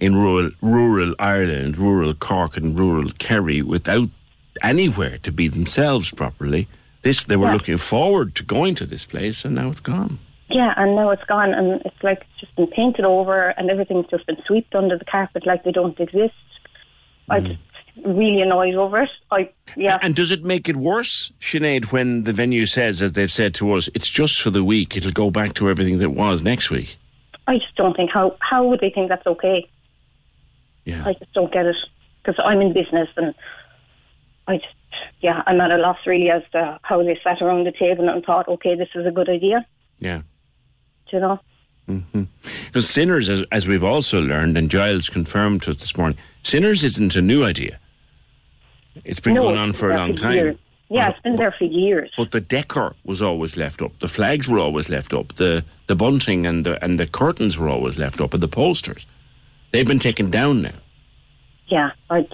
[0.00, 4.08] in rural rural Ireland, rural Cork, and rural Kerry without
[4.62, 6.68] anywhere to be themselves properly.
[7.02, 7.54] This they were Yeah.
[7.54, 10.18] looking forward to going to this place, and now it's gone.
[10.48, 14.06] Yeah, and now it's gone, and it's like it's just been painted over, and everything's
[14.06, 16.34] just been swept under the carpet like they don't exist.
[17.28, 17.46] I hmm.
[17.46, 17.67] just
[18.04, 19.10] really annoyed over it.
[19.30, 19.98] I yeah.
[20.02, 23.72] And does it make it worse, Sinead, when the venue says, as they've said to
[23.74, 26.96] us, it's just for the week, it'll go back to everything that was next week?
[27.46, 29.68] I just don't think how how would they think that's okay?
[30.84, 31.04] Yeah.
[31.06, 31.76] I just don't get it
[32.22, 33.34] because I'm in business and
[34.46, 34.74] I just
[35.20, 38.24] yeah I'm at a loss really as to how they sat around the table and
[38.24, 39.66] thought okay this is a good idea.
[39.98, 40.22] Yeah.
[41.10, 41.40] Do you know?
[41.86, 42.24] hmm
[42.66, 46.84] Because Sinners, as, as we've also learned, and Giles confirmed to us this morning, Sinners
[46.84, 47.80] isn't a new idea.
[49.04, 50.34] It's been No, going on for a long for time.
[50.34, 50.56] years.
[50.90, 52.10] Yeah, it's been there for years.
[52.16, 53.98] But the decor was always left up.
[53.98, 55.34] The flags were always left up.
[55.34, 59.04] The the bunting and the and the curtains were always left up, and the posters.
[59.70, 60.72] They've been taken down now.
[61.66, 62.26] Yeah, I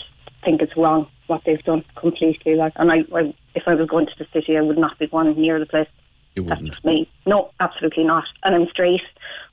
[0.44, 2.54] think it's wrong what they've done completely.
[2.54, 5.08] Like, and I, I if I was going to the city, I would not be
[5.08, 5.88] going near the place.
[6.36, 7.08] You That's just me.
[7.26, 8.24] No, absolutely not.
[8.44, 9.02] And I'm straight.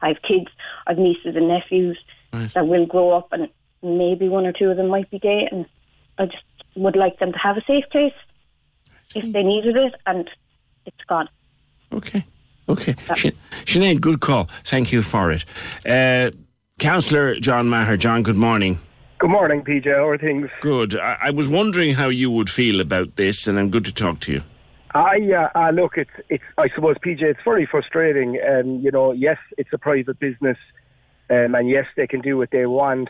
[0.02, 0.48] I have kids.
[0.86, 1.98] I've nieces and nephews
[2.32, 3.50] that will grow up, and
[3.82, 5.66] maybe one or two of them might be gay, and
[6.20, 6.44] I just
[6.76, 8.14] would like them to have a safe place
[9.16, 10.30] if they needed it, and
[10.86, 11.28] it's gone.
[11.94, 12.26] Okay.
[12.70, 12.96] Okay.
[13.16, 13.28] Sh-
[13.66, 14.50] Sinead, good call.
[14.64, 15.44] Thank you for it.
[15.86, 16.32] Uh,
[16.80, 17.98] Councillor John Maher.
[17.98, 18.80] John, good morning.
[19.20, 19.86] Good morning, PJ.
[19.86, 20.50] How are things?
[20.62, 20.96] Good.
[20.98, 24.20] I, I was wondering how you would feel about this, and I'm good to talk
[24.22, 24.42] to you.
[24.96, 26.44] I uh, uh, look, it's it's.
[26.58, 28.40] I suppose PJ, it's very frustrating.
[28.44, 30.58] And you know, yes, it's a private business,
[31.30, 33.10] um, and yes, they can do what they want.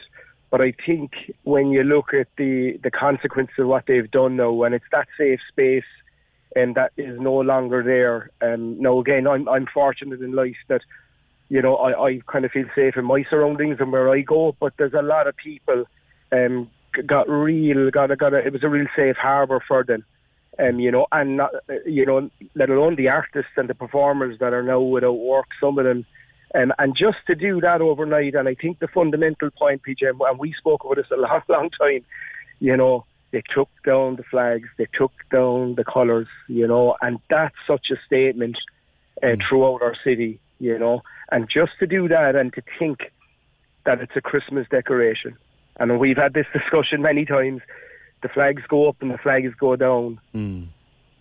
[0.51, 4.51] But I think when you look at the the consequences of what they've done now,
[4.51, 5.85] when it's that safe space,
[6.55, 8.29] and that is no longer there.
[8.41, 10.81] Um, now again, I'm I'm fortunate in life that
[11.47, 14.55] you know I, I kind of feel safe in my surroundings and where I go.
[14.59, 15.85] But there's a lot of people
[16.33, 16.69] um,
[17.05, 20.03] got real got a, got a, it was a real safe harbour for them.
[20.59, 24.37] Um, you know, and not, uh, you know, let alone the artists and the performers
[24.39, 26.05] that are now without work, some of them,
[26.55, 28.35] um, and just to do that overnight.
[28.35, 31.69] And I think the fundamental point, PJ, and we spoke about this a long, long
[31.69, 32.05] time.
[32.59, 36.27] You know, they took down the flags, they took down the colours.
[36.47, 38.57] You know, and that's such a statement
[39.23, 40.39] uh, throughout our city.
[40.59, 43.11] You know, and just to do that and to think
[43.85, 45.37] that it's a Christmas decoration.
[45.77, 47.61] And we've had this discussion many times.
[48.21, 50.19] The flags go up and the flags go down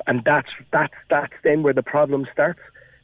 [0.07, 2.61] and that's that's that's then where the problem starts.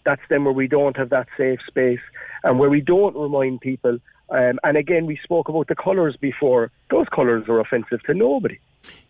[0.07, 2.01] That's then where we don't have that safe space
[2.45, 3.99] and where we don't remind people.
[4.31, 6.71] Um, and again, we spoke about the colours before.
[6.91, 8.59] Those colours are offensive to nobody.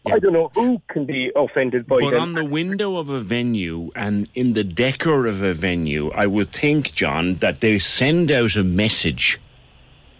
[0.06, 2.20] I don't know who can be offended by But them.
[2.20, 6.50] on the window of a venue and in the decor of a venue, I would
[6.50, 9.38] think, John, that they send out a message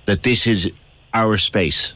[0.04, 0.70] that this is
[1.14, 1.94] our space.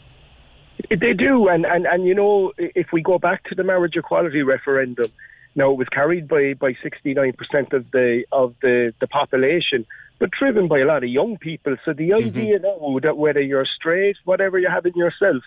[0.89, 4.43] They do, and, and, and you know, if we go back to the marriage equality
[4.43, 5.13] referendum,
[5.55, 9.87] Now it was carried by by 69% of the of the the population,
[10.19, 11.77] but driven by a lot of young people.
[11.85, 12.29] So the Mm-hmm.
[12.29, 15.43] idea now that whether you're straight, whatever you have in yourself,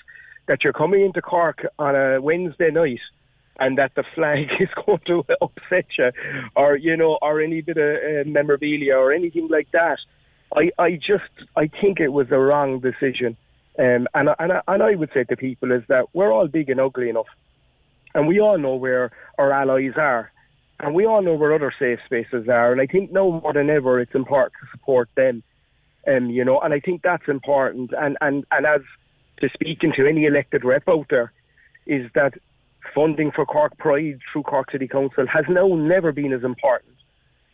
[0.47, 2.99] that you're coming into Cork on a Wednesday night
[3.59, 6.11] and that the flag is going to upset you,
[6.55, 9.99] or you know, or any bit of uh, memorabilia or anything like that.
[10.55, 13.37] I, I just I think it was a wrong decision,
[13.79, 16.47] um, and I- and I, and I would say to people is that we're all
[16.47, 17.27] big and ugly enough,
[18.13, 20.31] and we all know where our allies are,
[20.79, 23.69] and we all know where other safe spaces are, and I think now more than
[23.69, 25.43] ever it's important to support them,
[26.07, 28.81] um, you know, and I think that's important, and and and as
[29.41, 31.31] to speaking to any elected rep out there,
[31.85, 32.33] is that
[32.93, 36.93] funding for Cork Pride through Cork City Council has now never been as important.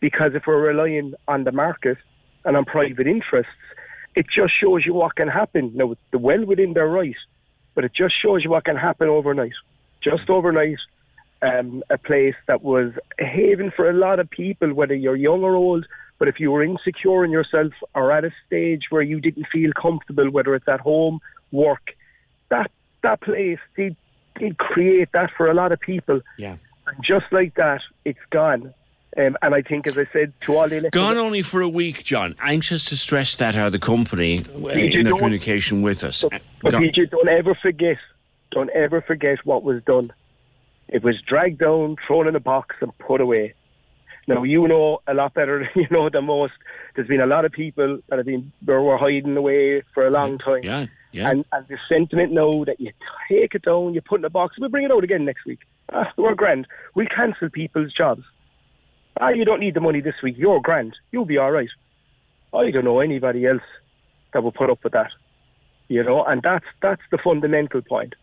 [0.00, 1.98] Because if we're relying on the market
[2.44, 3.52] and on private interests,
[4.14, 5.72] it just shows you what can happen.
[5.74, 7.14] Now, the well within their right,
[7.74, 9.52] but it just shows you what can happen overnight.
[10.02, 10.78] Just overnight,
[11.42, 15.42] um, a place that was a haven for a lot of people, whether you're young
[15.42, 15.86] or old.
[16.18, 19.72] But if you were insecure in yourself or at a stage where you didn't feel
[19.72, 21.20] comfortable, whether it's at home,
[21.50, 21.94] work,
[22.50, 22.70] that
[23.02, 23.96] that place did
[24.38, 26.20] did create that for a lot of people.
[26.36, 26.56] Yeah.
[26.86, 28.74] And just like that, it's gone.
[29.16, 32.04] Um, and I think, as I said, to all the Gone only for a week,
[32.04, 32.36] John.
[32.40, 36.24] Anxious to stress that are the company uh, in their communication with us.
[36.62, 37.96] But PJ, don't ever forget,
[38.50, 40.12] don't ever forget what was done.
[40.88, 43.54] It was dragged down, thrown in a box, and put away.
[44.26, 46.52] Now you know a lot better, you know than most.
[46.94, 50.38] There's been a lot of people that have been were hiding away for a long
[50.38, 50.62] time.
[50.62, 51.30] Yeah, yeah.
[51.30, 52.92] And and the sentiment now that you
[53.28, 55.44] take it down, you put it in a box, we'll bring it out again next
[55.46, 55.60] week.
[55.92, 56.66] Ah, we're grand.
[56.94, 58.22] We'll cancel people's jobs.
[59.20, 60.36] Ah, you don't need the money this week.
[60.38, 60.96] You're grand.
[61.10, 61.68] You'll be all right.
[62.54, 63.62] I don't know anybody else
[64.32, 65.10] that will put up with that.
[65.88, 68.14] You know, and that's that's the fundamental point.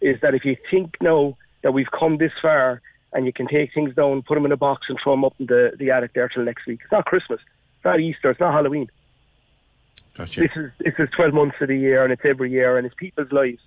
[0.00, 2.80] Is that if you think now that we've come this far
[3.12, 5.34] and you can take things down, put them in a box, and throw them up
[5.38, 6.80] in the, the attic there till next week.
[6.82, 7.40] It's not Christmas.
[7.76, 8.30] It's not Easter.
[8.30, 8.90] It's not Halloween.
[10.16, 10.40] Gotcha.
[10.40, 12.94] This is this is twelve months of the year, and it's every year, and it's
[12.94, 13.62] people's lives.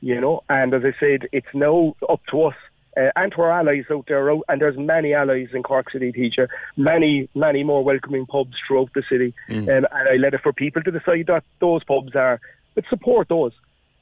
[0.00, 2.56] You know, and as I said, it's now up to us
[2.96, 6.48] uh, and to our allies out there, and there's many allies in Cork City, teacher,
[6.76, 9.62] many, many more welcoming pubs throughout the city, Mm.
[9.62, 12.40] um, and I let it for people to decide that those pubs are,
[12.74, 13.52] but support those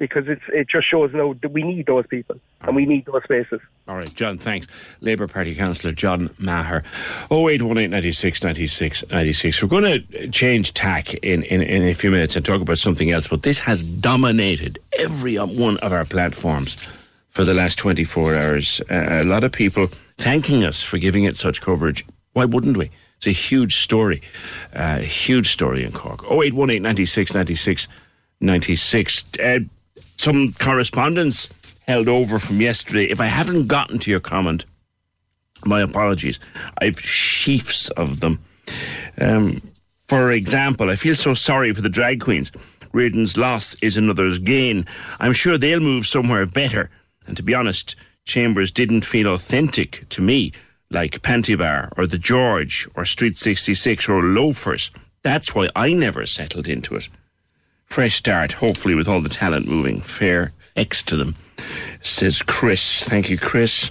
[0.01, 3.23] because it's it just shows now that we need those people and we need those
[3.23, 3.61] spaces.
[3.87, 4.67] All right, John, thanks.
[5.01, 6.83] Labour Party Councillor John Maher.
[7.31, 9.63] 0818 96 96 96.
[9.63, 13.11] We're going to change tack in, in, in a few minutes and talk about something
[13.11, 16.77] else, but this has dominated every one of our platforms
[17.29, 18.81] for the last 24 hours.
[18.91, 22.05] Uh, a lot of people thanking us for giving it such coverage.
[22.33, 22.91] Why wouldn't we?
[23.19, 24.23] It's a huge story,
[24.75, 26.25] uh, huge story in Cork.
[26.25, 27.89] 0818 96 96
[28.41, 29.25] 96.
[29.39, 29.59] Uh,
[30.21, 31.49] some correspondence
[31.89, 33.05] held over from yesterday.
[33.05, 34.67] If I haven't gotten to your comment,
[35.65, 36.39] my apologies.
[36.79, 38.45] I've sheafs of them.
[39.19, 39.63] Um,
[40.09, 42.53] for example, I feel so sorry for the drag queens.
[42.93, 44.85] Rearden's loss is another's gain.
[45.19, 46.91] I'm sure they'll move somewhere better.
[47.27, 47.97] And to be honest,
[48.27, 50.53] Chambers didn't feel authentic to me,
[50.91, 54.91] like Panty Bar or The George or Street 66 or Loafers.
[55.23, 57.09] That's why I never settled into it.
[57.91, 60.01] Fresh start, hopefully, with all the talent moving.
[60.01, 61.35] Fair X to them,
[62.03, 63.03] says Chris.
[63.03, 63.91] Thank you, Chris.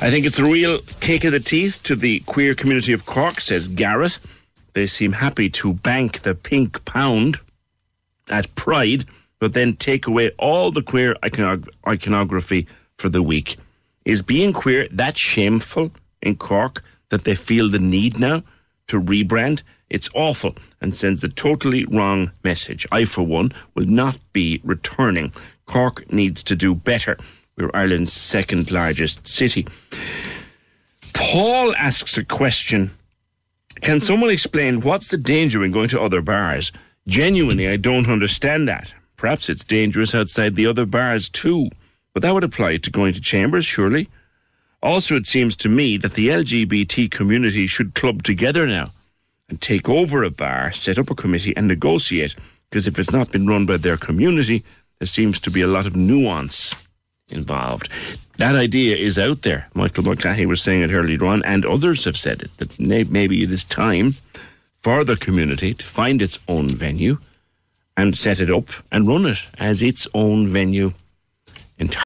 [0.00, 3.40] I think it's a real kick of the teeth to the queer community of Cork,
[3.40, 4.20] says Garrett.
[4.74, 7.40] They seem happy to bank the pink pound
[8.28, 9.06] at Pride,
[9.40, 13.56] but then take away all the queer iconog- iconography for the week.
[14.04, 15.90] Is being queer that shameful
[16.22, 18.44] in Cork that they feel the need now
[18.86, 19.62] to rebrand?
[19.88, 22.86] It's awful and sends the totally wrong message.
[22.90, 25.32] I, for one, will not be returning.
[25.64, 27.16] Cork needs to do better.
[27.56, 29.66] We're Ireland's second largest city.
[31.14, 32.90] Paul asks a question
[33.80, 36.72] Can someone explain what's the danger in going to other bars?
[37.06, 38.92] Genuinely, I don't understand that.
[39.16, 41.70] Perhaps it's dangerous outside the other bars too,
[42.12, 44.08] but that would apply to going to chambers, surely.
[44.82, 48.92] Also, it seems to me that the LGBT community should club together now
[49.48, 52.34] and take over a bar, set up a committee, and negotiate.
[52.68, 54.64] Because if it's not been run by their community,
[54.98, 56.74] there seems to be a lot of nuance
[57.28, 57.88] involved.
[58.38, 59.68] That idea is out there.
[59.74, 63.52] Michael Mulcahy was saying it earlier on, and others have said it, that maybe it
[63.52, 64.16] is time
[64.82, 67.18] for the community to find its own venue
[67.96, 70.92] and set it up and run it as its own venue.
[71.78, 72.05] Entirely.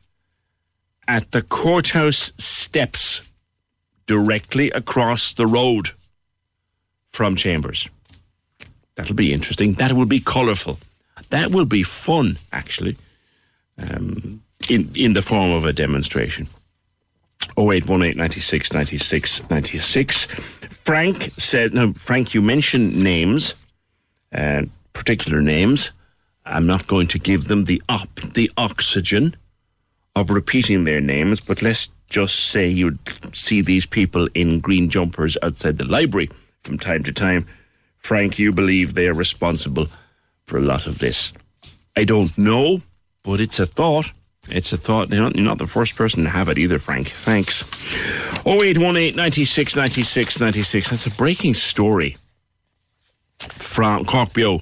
[1.07, 3.21] at the courthouse steps,
[4.07, 5.91] directly across the road
[7.11, 7.87] from Chambers.
[8.95, 9.73] That'll be interesting.
[9.73, 10.79] That will be colourful.
[11.29, 12.97] That will be fun, actually,
[13.77, 16.47] um, in, in the form of a demonstration.
[17.57, 20.25] 0818 96 96 96.
[20.85, 23.53] Frank said, no, Frank, you mentioned names,
[24.33, 25.91] uh, particular names.
[26.45, 29.35] I'm not going to give them the op, the oxygen
[30.15, 32.99] of repeating their names, but let's just say you'd
[33.33, 36.29] see these people in green jumpers outside the library
[36.63, 37.47] from time to time.
[37.99, 39.87] Frank, you believe they are responsible
[40.45, 41.31] for a lot of this.
[41.95, 42.81] I don't know,
[43.23, 44.11] but it's a thought.
[44.49, 45.11] It's a thought.
[45.11, 47.09] You're not, the first person to have it either, Frank.
[47.09, 47.63] Thanks.
[48.45, 50.89] 0818 96 96 96.
[50.89, 52.17] That's a breaking story
[53.37, 54.61] from Cork Beo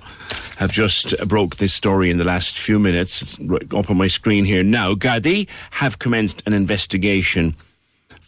[0.60, 3.22] have just broke this story in the last few minutes.
[3.22, 4.94] It's up on my screen here now.
[4.94, 7.56] Gardaí have commenced an investigation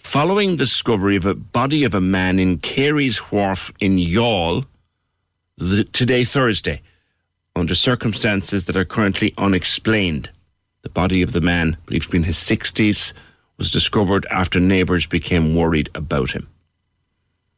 [0.02, 4.66] following discovery of a body of a man in Carey's Wharf in Youghal
[5.92, 6.82] today, Thursday,
[7.58, 10.30] under circumstances that are currently unexplained.
[10.84, 13.12] The body of the man, believed to be in his 60s,
[13.58, 16.48] was discovered after neighbours became worried about him.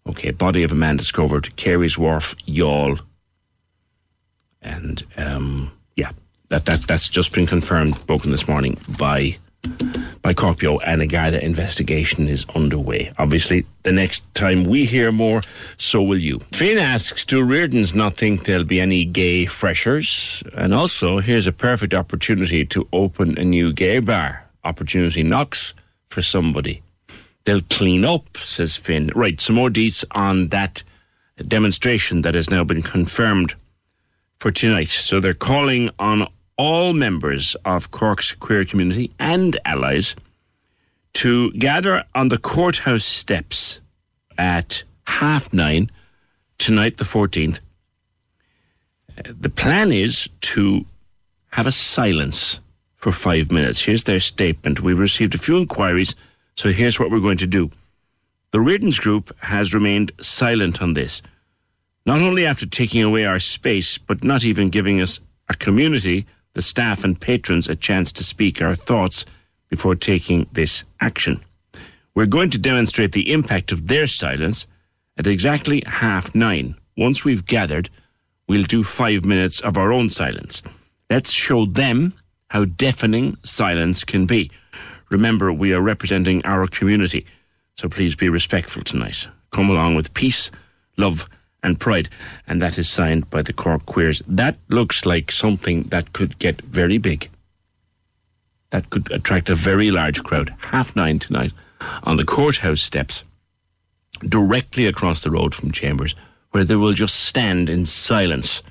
[0.10, 3.00] Okay, body of a man discovered, Carey's Wharf, Youghal.
[4.64, 6.12] And um, yeah,
[6.50, 9.38] that, that that's just been confirmed, broken this morning by
[10.22, 13.12] by Cork Beo and a guy that investigation is underway.
[13.18, 15.42] Obviously, the next time we hear more,
[15.78, 16.40] so will you.
[16.52, 20.44] Finn asks, do Reardens not think there'll be any gay freshers?
[20.54, 24.46] And also, here's a perfect opportunity to open a new gay bar.
[24.64, 25.74] Opportunity knocks
[26.10, 26.82] for somebody.
[27.46, 29.12] They'll clean up, says Finn.
[29.16, 30.84] Right, some more deets on that
[31.48, 33.56] demonstration that has now been confirmed
[34.44, 34.90] for tonight.
[34.90, 36.28] So they're calling on
[36.58, 40.18] all members of Cork's queer community and allies
[41.14, 43.80] to gather on the courthouse steps
[44.38, 45.90] at half nine
[46.58, 47.60] tonight, the 14th.
[49.18, 50.86] Uh, the plan is to
[51.52, 52.60] have a silence
[52.98, 53.86] for five minutes.
[53.86, 54.82] Here's their statement.
[54.82, 56.16] We've received a few inquiries,
[56.58, 57.72] so here's what we're going to do.
[58.52, 61.22] The Reardens Group has remained silent on this,
[62.06, 66.62] not only after taking away our space, but not even giving us a community the
[66.62, 69.26] staff and patrons a chance to speak our thoughts
[69.70, 71.44] before taking this action.
[72.16, 74.68] We're going to demonstrate the impact of their silence
[75.18, 76.76] at exactly half nine.
[76.96, 77.90] Once we've gathered,
[78.48, 80.62] we'll do five minutes of our own silence.
[81.10, 82.14] Let's show them
[82.50, 84.52] how deafening silence can be.
[85.10, 87.26] Remember, we are representing our community,
[87.78, 89.28] so please be respectful tonight.
[89.52, 90.52] Come along with peace,
[90.98, 91.28] love,
[91.64, 92.10] and Pride,
[92.46, 94.22] and that is signed by the Cork Queers.
[94.28, 97.30] That looks like something that could get very big.
[98.72, 100.54] That could attract a very large crowd.
[100.60, 101.54] Half nine tonight
[102.04, 103.24] on the courthouse steps,
[104.22, 106.16] directly across the road from Chambers,
[106.52, 108.62] where they will just stand in silence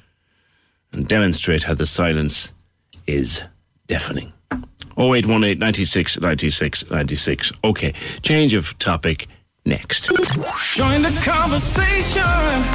[0.93, 2.53] and demonstrate how the silence
[3.07, 3.43] is
[3.87, 4.33] deafening.
[4.99, 7.53] 0818 96 96 96.
[7.65, 9.27] Okay, change of topic
[9.65, 10.05] next.
[10.75, 12.23] Join the conversation.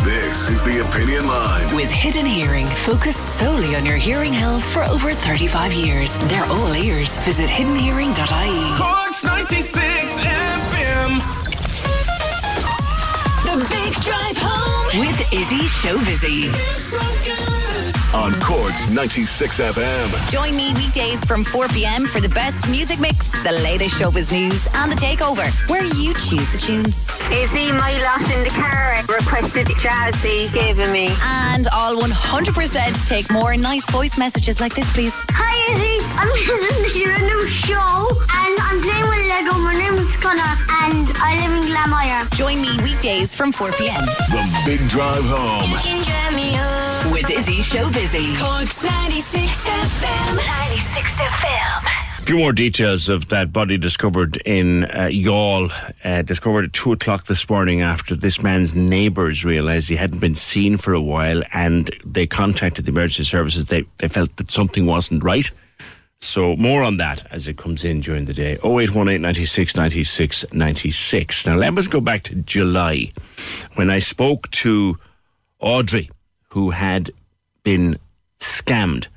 [0.04, 1.76] This is the Opinion Line.
[1.76, 6.16] With Hidden Hearing, focused solely on your hearing health for over 35 years.
[6.30, 7.18] They're all ears.
[7.20, 8.78] Visit hiddenhearing.ie.
[8.78, 11.20] Corks 96 FM.
[13.44, 14.67] The Big Drive Home.
[14.96, 16.48] With Izzy Show Busy.
[18.14, 20.32] On Cork's 96 FM.
[20.32, 22.08] Join me weekdays from 4 p.m.
[22.08, 26.50] for the best music mix, the latest showbiz news, and the takeover, where you choose
[26.52, 26.96] the tunes.
[27.32, 31.10] Izzy, my lot in the car requested Jazzy giving me.
[31.22, 35.14] And I'll 100% take more nice voice messages like this, please.
[35.32, 39.54] Hi Izzy, I'm listening to your new show and I'm playing with Lego.
[39.60, 42.36] My name is Connor and I live in Glanmire.
[42.36, 44.04] Join me weekdays from 4 p.m.
[44.32, 45.70] The Big Drive Home.
[45.70, 47.14] You can jam me up.
[47.14, 48.36] With Izzy Show Busy.
[48.38, 50.38] Cork's 96 FM.
[50.38, 52.18] 96 FM.
[52.18, 55.72] A few more details of that body discovered in uh, Youghal,
[56.04, 60.36] uh, discovered at two o'clock this morning after this man's neighbours realised he hadn't been
[60.36, 63.68] seen for a while and they contacted the emergency services.
[63.68, 65.52] They, they felt that something wasn't right.
[66.20, 68.54] So more on that as it comes in during the day.
[68.64, 71.48] 0818 96 96 96.
[71.48, 73.12] Now let us go back to July
[73.76, 74.98] when I spoke to
[75.60, 76.10] Audrey,
[76.50, 77.12] who had
[77.64, 78.00] been
[78.40, 79.08] scammed,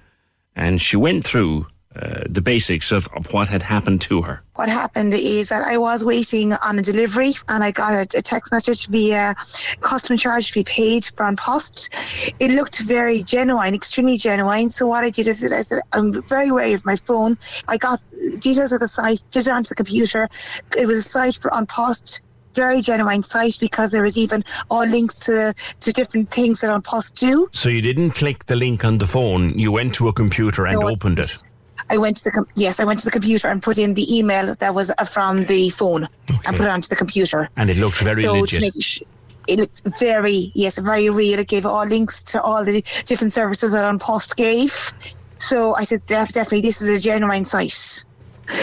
[0.55, 1.67] and she went through
[1.97, 4.43] uh, the basics of, of what had happened to her.
[4.55, 8.23] What happened is that I was waiting on a delivery and I got a, a
[8.23, 9.35] text message via
[9.81, 11.93] custom charge to be paid from post.
[12.39, 14.71] It looked very genuine, extremely genuine.
[14.71, 17.37] So what I did is I said, I'm very wary of my phone.
[17.67, 18.01] I got
[18.39, 20.29] details of the site, did it onto the computer.
[20.79, 22.21] It was a site for, An Post
[22.55, 26.83] very genuine site because there was even all links to, to different things that An
[26.83, 27.49] Post do.
[27.53, 30.79] So you didn't click the link on the phone, you went to a computer and
[30.79, 31.43] No, opened it.
[31.91, 34.07] I went to the com- yes, I went to the computer and put in the
[34.17, 36.09] email that was uh, from the phone
[36.45, 37.51] and put it onto the computer.
[37.57, 38.83] And it looked very so legit.
[38.83, 39.03] Sh-
[39.49, 41.41] it looked very yes, very real.
[41.41, 44.93] It gave all links to all the different services that An Post gave.
[45.39, 48.05] So I said, def- definitely, this is a genuine site.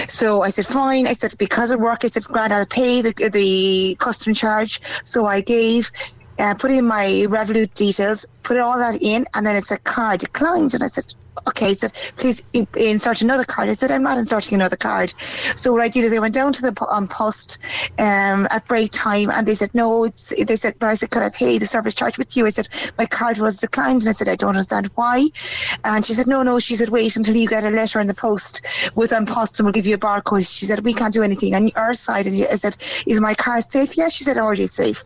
[0.07, 1.07] So I said, fine.
[1.07, 4.79] I said, because of work, I said, grand, I'll pay the, the custom charge.
[5.03, 5.91] So I gave,
[6.39, 10.19] uh, put in my Revolut details, put all that in, and then it's a card
[10.19, 10.73] declined.
[10.73, 11.13] And I said,
[11.47, 13.69] okay, it said, please insert another card.
[13.69, 15.13] I said, I'm not inserting another card.
[15.55, 17.57] So what I did is I went down to the po- um, post
[17.99, 21.23] um, at break time and they said, no, it's, they said, but I said, could
[21.23, 22.45] I pay the service charge with you?
[22.45, 24.01] I said, my card was declined.
[24.01, 25.27] And I said, I don't understand why.
[25.83, 26.59] And she said, no, no.
[26.59, 28.65] She said, wait until you get a letter in the post
[28.95, 30.47] with um, post and we'll give you a barcode.
[30.49, 32.27] She said, we can't do anything on our side.
[32.27, 33.97] And I said, is my car safe?
[33.97, 34.13] Yes.
[34.13, 35.03] She said, already safe.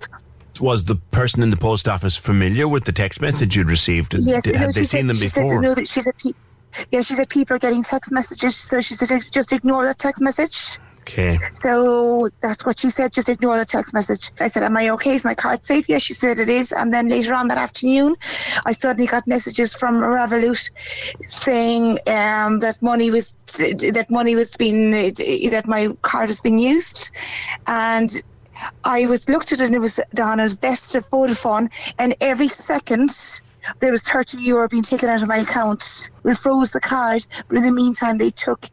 [0.61, 4.13] Was the person in the post office familiar with the text message you'd received?
[4.13, 5.61] Yes, Did- no, had they she seen said, them she said, before?
[5.61, 6.31] no, that she's a pe-
[6.91, 10.21] yeah, she said people are getting text messages, so she said just ignore that text
[10.21, 10.77] message.
[11.01, 11.39] Okay.
[11.53, 14.29] So that's what she said, just ignore the text message.
[14.39, 15.15] I said, Am I okay?
[15.15, 15.89] Is my card safe?
[15.89, 16.71] Yes, she said it is.
[16.71, 18.15] And then later on that afternoon,
[18.67, 20.69] I suddenly got messages from Revolut
[21.23, 27.09] saying um, that money was that money was being that my card was being used,
[27.65, 28.21] and
[28.83, 31.69] I was looked at it and it was on a Vesta Vodafone,
[31.99, 33.11] and every second
[33.79, 36.09] there was 30 euro being taken out of my account.
[36.23, 38.65] We froze the card, but in the meantime, they took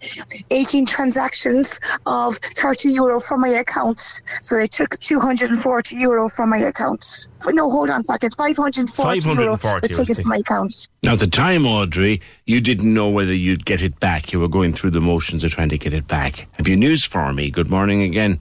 [0.50, 4.22] 18 transactions of 30 euro from my account.
[4.42, 7.26] So they took 240 euro from my account.
[7.46, 8.34] No, hold on a second.
[8.36, 10.88] 540, euro 540 was was taken from my account.
[11.02, 14.32] Now, at the time, Audrey, you didn't know whether you'd get it back.
[14.32, 16.48] You were going through the motions of trying to get it back.
[16.52, 17.50] Have you news for me?
[17.50, 18.40] Good morning again.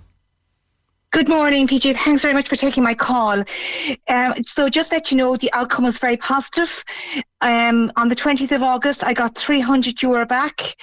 [1.17, 1.95] Good morning, PJ.
[1.95, 3.43] Thanks very much for taking my call.
[4.07, 6.85] Um, so, just let you know, the outcome was very positive.
[7.41, 10.75] Um, on the 20th of August, I got 300 euro back,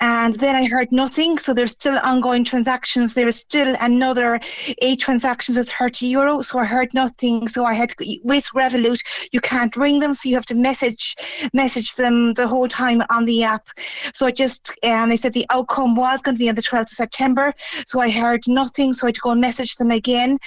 [0.00, 1.38] and then I heard nothing.
[1.38, 3.14] So, there's still ongoing transactions.
[3.14, 4.40] There is still another
[4.82, 6.42] eight transactions with 30 euro.
[6.42, 7.46] So, I heard nothing.
[7.46, 9.00] So, I had with Revolut,
[9.30, 11.14] you can't ring them, so you have to message
[11.52, 13.68] message them the whole time on the app.
[14.14, 16.82] So, I just and they said the outcome was going to be on the 12th
[16.82, 17.54] of September.
[17.86, 18.94] So, I heard nothing.
[18.94, 20.38] So, I had to go and message them again.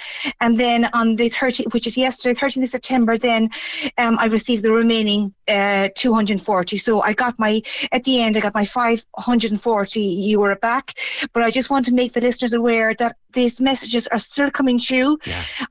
[0.42, 3.48] And then on the 30th, which is yesterday, 13th of September, then
[3.96, 5.53] um, I received the remaining uh,
[5.94, 6.76] 240.
[6.78, 7.60] So I got my,
[7.92, 10.92] at the end, I got my 540 euro back.
[11.32, 14.78] But I just want to make the listeners aware that these messages are still coming
[14.78, 15.18] through.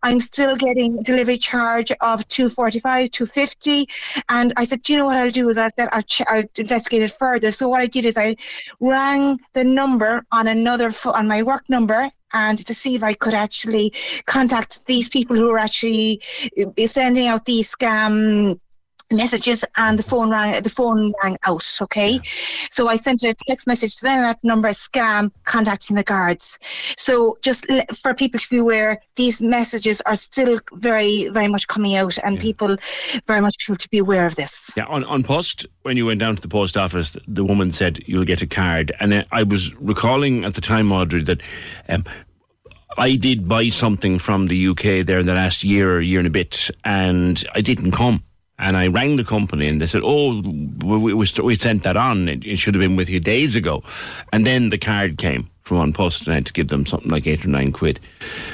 [0.04, 3.88] I'm still getting delivery charge of 245, 250.
[4.30, 6.44] And I said, do you know what I'll do is I, that I'll, ch- I'll
[6.58, 7.52] investigate it further.
[7.52, 8.36] So what I did is I
[8.80, 13.14] rang the number on another, pho- on my work number and to see if I
[13.14, 13.94] could actually
[14.26, 16.22] contact these people who are actually
[16.60, 18.60] uh, sending out these scam
[19.14, 22.20] messages and the phone rang the phone rang out okay?
[22.72, 26.60] So i sent a text message to them that number is scam contacting the guards.
[26.98, 31.96] So just for people to be aware these messages are still very very much coming
[31.96, 32.78] out and people
[33.28, 34.74] very much people to be aware of this.
[34.76, 38.00] Yeah, on, An Post, when you went down to the post office, the- woman said,
[38.08, 38.92] You'll get a card.
[39.00, 41.42] And I was recalling at the time, Audrey, that
[41.90, 42.04] um,
[42.98, 46.28] I did buy something from the UK there in the last year, or year and
[46.28, 48.24] a bit, and I didn't come.
[48.60, 52.30] And I rang the company and they said, oh, we, we, we sent that on.
[52.30, 53.84] It, it, should have been with you days ago.
[54.32, 57.10] And then the card came from An Post and I had to give them something
[57.10, 58.00] like eight or nine quid.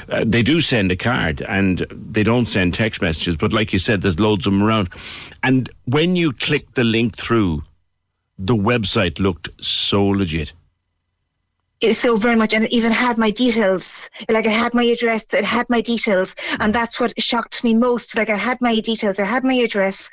[0.08, 3.78] Uh, they do send a card and they don't send text messages, but like you
[3.78, 4.88] said, there's loads of them around.
[5.42, 7.62] And when you click the link through,
[8.38, 10.52] the website looked so legit
[11.92, 14.10] so very much and it even had my details.
[14.28, 18.16] Like it had my address it had my details and that's what shocked me most.
[18.16, 20.10] Like i had my details i had my address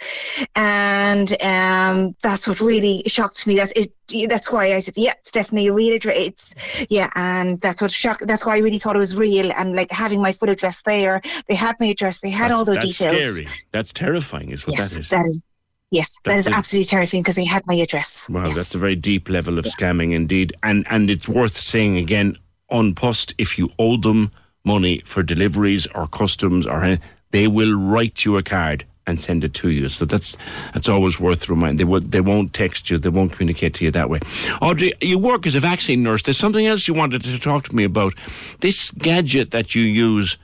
[0.56, 3.56] and um, that's what really shocked me.
[3.56, 3.92] That's it
[4.30, 6.56] that's why i said yeah it's definitely a real address it's
[6.90, 9.92] yeah and that's what shocked that's why i really thought it was real and like
[9.92, 13.36] having my full address there they had my address they had that's, all that's details.
[13.36, 13.48] scary.
[13.74, 15.10] That's terrifying is what yes, that is.
[15.10, 15.44] that is
[15.90, 18.30] Yes, that's that is absolutely terrifying because they had my address.
[18.30, 18.58] Wow, yes.
[18.58, 19.72] that's a very deep level of yeah.
[19.72, 20.54] scamming indeed.
[20.64, 22.38] And and it's worth saying again,
[22.70, 24.32] An Post, if you owe them
[24.66, 29.46] money for deliveries or customs or anything, they will write you a card and send
[29.46, 29.88] it to you.
[29.88, 30.38] So that's
[30.74, 31.78] that's always worth reminding.
[31.78, 34.20] They would they won't text you, they won't communicate to you that way.
[34.62, 36.24] Audrey, you work as a vaccine nurse.
[36.24, 38.14] There's something else you wanted to talk to me about.
[38.60, 40.38] This gadget that you use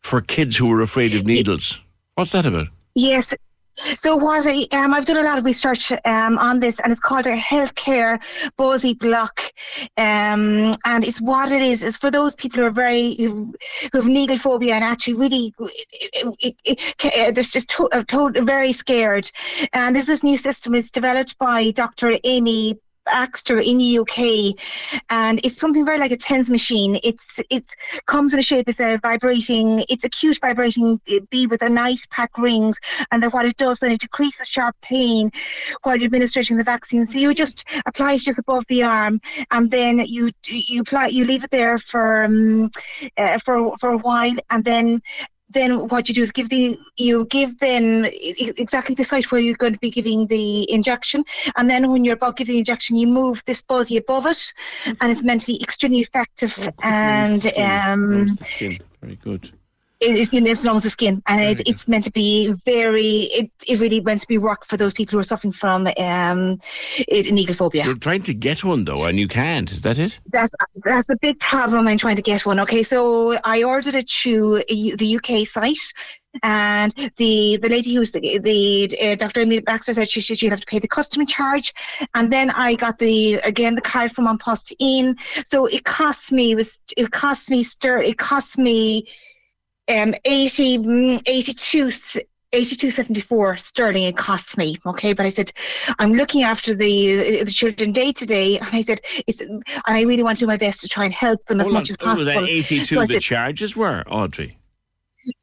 [0.00, 1.80] for kids who are afraid of needles.
[2.14, 2.68] What's that about?
[2.94, 3.34] Yes,
[3.96, 7.00] so what I um, I've done a lot of research um, on this, and it's
[7.00, 8.20] called a healthcare
[8.58, 9.40] ballsy block,
[9.96, 13.54] um, and it's what it is is for those people who are very who
[13.92, 19.30] have needle phobia and actually really it, it, they're just to, to, very scared.
[19.72, 22.18] And this this new system is developed by Dr.
[22.24, 24.56] Amy Baxter in the UK,
[25.10, 26.98] and it's something very like a TENS machine.
[27.02, 27.64] It's it
[28.06, 29.84] comes in a shape as a vibrating.
[29.88, 31.00] It's a cute vibrating
[31.30, 32.78] bead with a nice pack rings,
[33.10, 35.30] and then what it does then it decreases sharp pain
[35.82, 37.06] while you're administering the vaccine.
[37.06, 39.20] So you just apply it just above the arm,
[39.50, 42.70] and then you you apply you leave it there for um,
[43.16, 45.02] uh, for for a while, and then
[45.54, 49.56] then what you do is give the you give then exactly the site where you're
[49.56, 51.24] going to be giving the injection,
[51.56, 54.52] and then when you're about giving the injection, you move this buzzy above it,
[54.84, 56.68] and it's meant to be extremely effective.
[56.68, 58.36] Oh, and um,
[59.00, 59.50] very good
[60.00, 63.28] it's, as long as the skin, and it, it's meant to be very.
[63.32, 66.58] It, it really meant to be work for those people who are suffering from um,
[66.98, 67.86] it, needle phobia.
[67.86, 69.70] You're trying to get one though, and you can't.
[69.70, 70.20] Is that it?
[70.26, 70.54] That's
[70.84, 71.86] that's a big problem.
[71.88, 72.60] I'm trying to get one.
[72.60, 75.78] Okay, so I ordered it through the UK site.
[76.42, 79.42] And the the lady who's the, the uh, Dr.
[79.42, 81.72] Emily Baxter said she should you have to pay the customer charge,
[82.16, 86.32] and then I got the again the card from An Post in, so it cost
[86.32, 89.06] me it was it cost me stir it cost me
[89.88, 91.90] um, 80, mm, 82,
[92.54, 95.12] 82.74 sterling it costs me okay?
[95.12, 95.50] But i said
[95.98, 98.58] i'm looking after the the children day to day.
[98.64, 101.12] And i said it's and i really want to do my best to try and
[101.12, 104.56] help them as much as possible was that 82 so the said, charges were audrey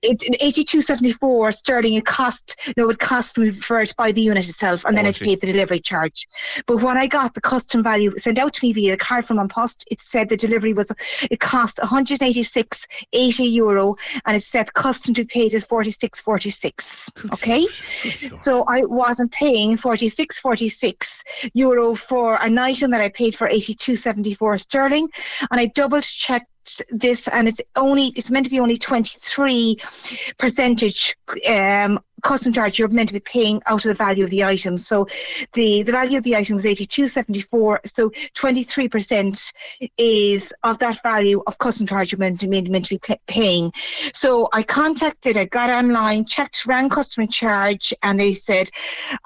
[0.04, 4.98] 82.74 sterling it cost no it cost me for it buy the unit itself and
[4.98, 6.28] oh, then I paid the delivery charge.
[6.66, 9.40] But when I got the custom value sent out to me via the card from
[9.40, 10.92] An Post it said the delivery was
[11.30, 13.96] it cost 186.80 euro
[14.26, 17.66] and it said custom to be paid at 46.46 okay?
[18.36, 25.10] so I wasn't paying 46.46 euro for an item that I paid for 82.74 sterling
[25.50, 26.51] and I double checked
[26.92, 29.78] this and it's only it's meant to be only 23
[30.38, 31.16] percentage
[31.50, 32.80] um, custom charge.
[32.80, 34.78] You're meant to be paying out of the value of the item.
[34.78, 35.08] So
[35.54, 39.42] the the value of the item was 82.74 so 23 percent
[39.98, 43.72] is of that value of custom charge you're meant to, meant to be paying.
[44.14, 48.70] So I contacted I got online checked ran customer charge and they said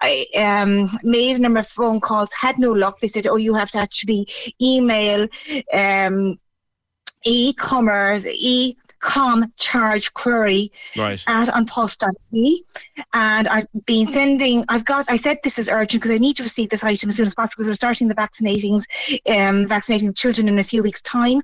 [0.02, 3.00] I um, made a number of phone calls had no luck.
[3.00, 4.28] They said oh you have to actually
[4.62, 5.28] email
[5.74, 6.40] um,
[7.26, 11.22] e-commerce, e com charge query right.
[11.28, 12.64] at anpost.me
[13.14, 16.44] and I've been sending I've got I said this is urgent because I need to
[16.44, 17.56] receive this item as soon as possible.
[17.58, 18.86] Because we're starting the vaccinatings
[19.30, 21.42] um, vaccinating children in a few weeks time.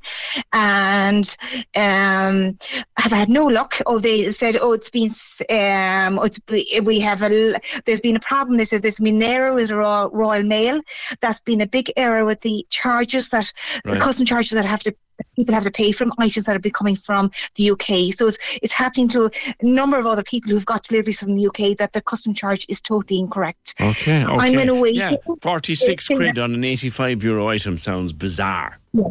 [0.52, 1.36] And
[1.76, 2.58] um,
[2.98, 3.76] I've had no luck.
[3.86, 5.12] Oh they said oh it's been
[5.52, 6.40] um, oh, it's,
[6.82, 8.58] we have a there's been a problem.
[8.58, 10.80] They said there's been an error with Royal, Royal Mail.
[11.20, 13.54] That's been a big error with the charges that
[13.86, 13.94] right.
[13.94, 14.96] the custom charges that have to
[15.36, 18.14] people have to pay from items that are coming from the UK.
[18.14, 21.48] So it's, it's happening to a number of other people who've got deliveries from the
[21.48, 23.76] UK that the custom charge is totally incorrect.
[23.80, 24.34] Okay, okay.
[24.34, 25.02] I'm in a waiting.
[25.02, 28.80] Yeah, 46 quid on an 85 euro item sounds bizarre.
[28.94, 29.10] Yeah.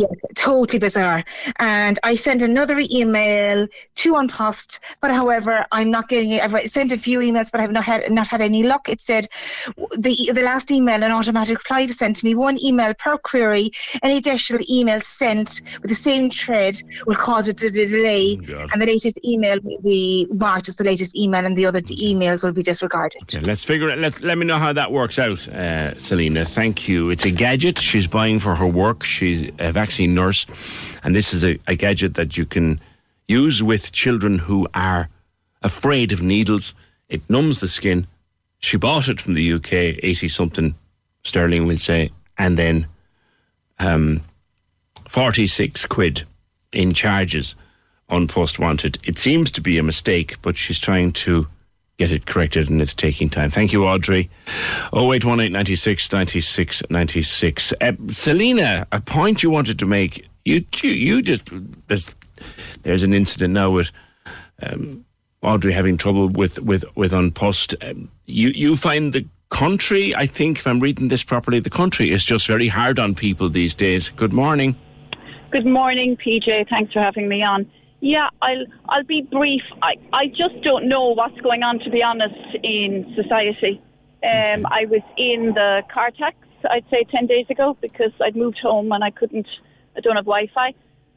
[0.00, 1.24] Yeah, totally bizarre.
[1.58, 3.66] And I sent another email
[3.96, 6.42] to An Post, but however, I'm not getting it.
[6.42, 8.88] I've sent a few emails, but I've not had not had any luck.
[8.88, 9.26] It said
[9.98, 13.72] the the last email, an automatic reply to send to me one email per query.
[14.02, 18.86] Any additional email sent with the same thread will cause a delay, Oh, and the
[18.86, 22.52] latest email will be marked as the latest email, and the other d- emails will
[22.52, 23.20] be disregarded.
[23.24, 23.98] Okay, let's figure it.
[23.98, 26.46] Let's let me know how that works out, uh, Selena.
[26.46, 27.10] Thank you.
[27.10, 29.02] It's a gadget she's buying for her work.
[29.02, 30.46] She's a vaccine nurse,
[31.02, 32.80] and this is a, a gadget that you can
[33.28, 35.08] use with children who are
[35.62, 36.74] afraid of needles.
[37.08, 38.06] It numbs the skin.
[38.58, 40.74] She bought it from the UK, eighty something
[41.22, 42.86] sterling, we'll say, and then
[43.78, 44.22] um,
[45.08, 46.26] forty six quid
[46.72, 47.54] in charges
[48.08, 48.98] An Post wanted.
[49.04, 51.46] It seems to be a mistake, but she's trying to
[52.00, 53.50] get it corrected and it's taking time.
[53.50, 54.30] Thank you, Audrey.
[54.94, 57.74] 0818 96 96 96.
[57.78, 60.26] Uh, Selena, a point you wanted to make.
[60.46, 61.42] You, you, you just,
[61.88, 62.14] there's,
[62.84, 63.90] there's an incident now with
[64.62, 65.04] um,
[65.42, 67.74] Audrey having trouble with, with, with An Post.
[67.82, 72.10] Um, you, you find the country, I think, if I'm reading this properly, the country
[72.10, 74.08] is just very hard on people these days.
[74.08, 74.74] Good morning.
[75.50, 76.70] Good morning, PJ.
[76.70, 77.70] Thanks for having me on.
[78.00, 79.62] Yeah, I'll I'll be brief.
[79.82, 83.80] I, I just don't know what's going on, to be honest, in society.
[84.22, 86.36] Um, I was in the car tax,
[86.68, 89.46] I'd say, 10 days ago because I'd moved home and I couldn't,
[89.96, 90.74] I don't have Wi Fi.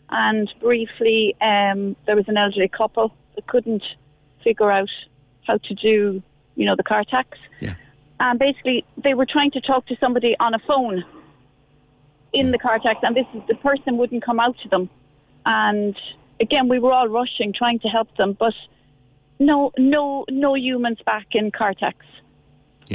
[0.09, 3.83] And briefly, um, there was an elderly couple that couldn't
[4.43, 4.89] figure out
[5.45, 6.21] how to do,
[6.55, 7.37] you know, the car tax.
[7.59, 7.75] Yeah.
[8.19, 11.03] And basically, they were trying to talk to somebody on a phone
[12.31, 14.89] in the car tax, and this the person wouldn't come out to them.
[15.45, 15.95] And
[16.43, 18.53] again, we were all rushing, trying to help them, but
[19.39, 21.97] no, no, no humans back in car tax.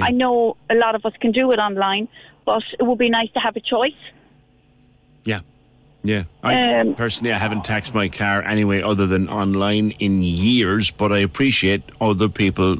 [0.01, 2.07] I know a lot of us can do it online,
[2.45, 4.01] but it would be nice to have a choice.
[5.25, 5.41] Yeah.
[6.05, 6.23] Yeah.
[6.45, 11.11] I, Um, personally, I haven't taxed my car anyway other than online in years, but
[11.11, 12.77] I appreciate other people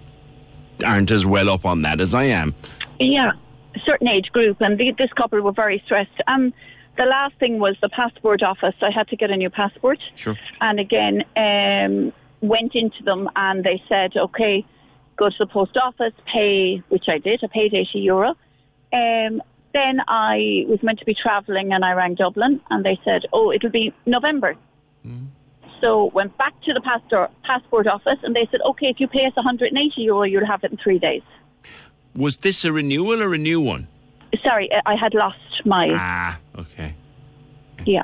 [0.85, 2.55] aren't as well up on that as I am.
[3.01, 3.33] Yeah,
[3.75, 6.21] a certain age group, and the, this couple were very stressed.
[6.29, 6.55] Um,
[6.99, 8.75] the last thing was the passport office.
[8.83, 9.99] I had to get a new passport.
[10.17, 10.37] Sure.
[10.61, 14.67] And again, um, went into them and they said, okay,
[15.17, 17.41] go to the post office, pay, which I did.
[17.43, 18.31] I paid 80 euro.
[18.93, 19.43] Um,
[19.73, 23.53] then I was meant to be travelling and I rang Dublin and they said, oh,
[23.53, 24.57] it'll be November.
[25.81, 29.25] So went back to the pastor, passport office and they said, okay, if you pay
[29.25, 31.23] us 180 euro, you'll have it in three days.
[32.15, 33.87] Was this a renewal or a new one?
[34.45, 35.89] Sorry, I I had lost my.
[35.95, 36.95] Ah, okay.
[37.87, 38.03] Yeah.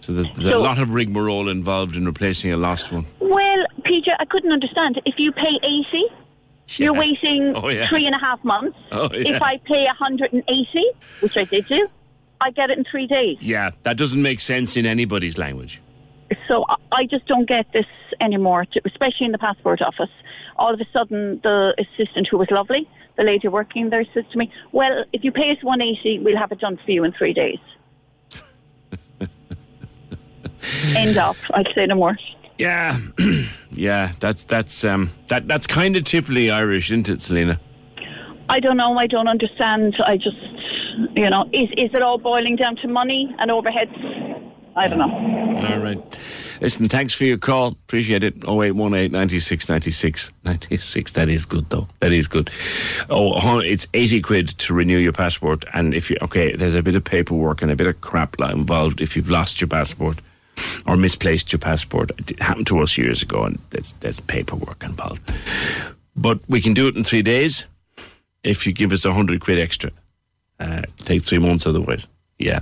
[0.00, 3.06] So there's, there's a lot of rigmarole involved in replacing a lost one.
[3.20, 5.00] Well, PJ, I couldn't understand.
[5.06, 7.88] If you pay 80, you're waiting Oh, yeah.
[7.88, 8.76] three and a half months.
[8.92, 9.36] Oh, yeah.
[9.36, 10.44] If I pay 180,
[11.20, 11.88] which I did do,
[12.40, 13.38] I get it in three days.
[13.40, 15.80] Yeah, that doesn't make sense in anybody's language.
[16.48, 17.86] So I just don't get this
[18.20, 20.10] anymore, especially in the passport office.
[20.56, 22.86] All of a sudden, the assistant who was lovely,
[23.16, 26.52] the lady working there, says to me, "Well, if you pay us 180, we'll have
[26.52, 27.58] it done for you in three days."
[30.96, 31.36] End up.
[31.52, 32.16] I'd say no more.
[32.58, 32.98] Yeah,
[33.72, 37.60] yeah, that's that's um that that's kind of typically Irish, isn't it, Selena?
[38.48, 38.96] I don't know.
[38.98, 39.96] I don't understand.
[40.04, 40.36] I just,
[41.16, 44.53] you know, is is it all boiling down to money and overheads?
[44.76, 45.68] I don't know.
[45.68, 46.18] All right.
[46.60, 47.68] Listen, thanks for your call.
[47.68, 48.34] Appreciate it.
[48.44, 51.12] 0818 96 96 96.
[51.12, 51.88] That is good, though.
[52.00, 52.50] That is good.
[53.10, 55.64] Oh, it's 80 quid to renew your passport.
[55.74, 59.00] And if you, okay, there's a bit of paperwork and a bit of crap involved
[59.00, 60.20] if you've lost your passport
[60.86, 62.12] or misplaced your passport.
[62.18, 65.32] It happened to us years ago, and there's, there's paperwork involved.
[66.16, 67.64] But we can do it in three days
[68.42, 69.90] if you give us a 100 quid extra.
[70.60, 72.06] Uh, it takes three months otherwise.
[72.38, 72.60] Yeah.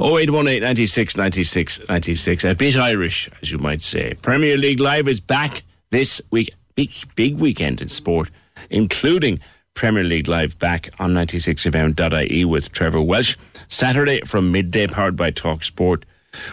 [0.00, 2.44] 0818 96 96 96.
[2.44, 4.14] A bit Irish, as you might say.
[4.14, 6.50] Premier League Live is back this week.
[6.74, 8.30] Big, big weekend in sport,
[8.70, 9.38] including
[9.74, 13.36] Premier League Live back on 96fm.ie with Trevor Welsh.
[13.68, 16.04] Saturday from midday, powered by Talk Sport.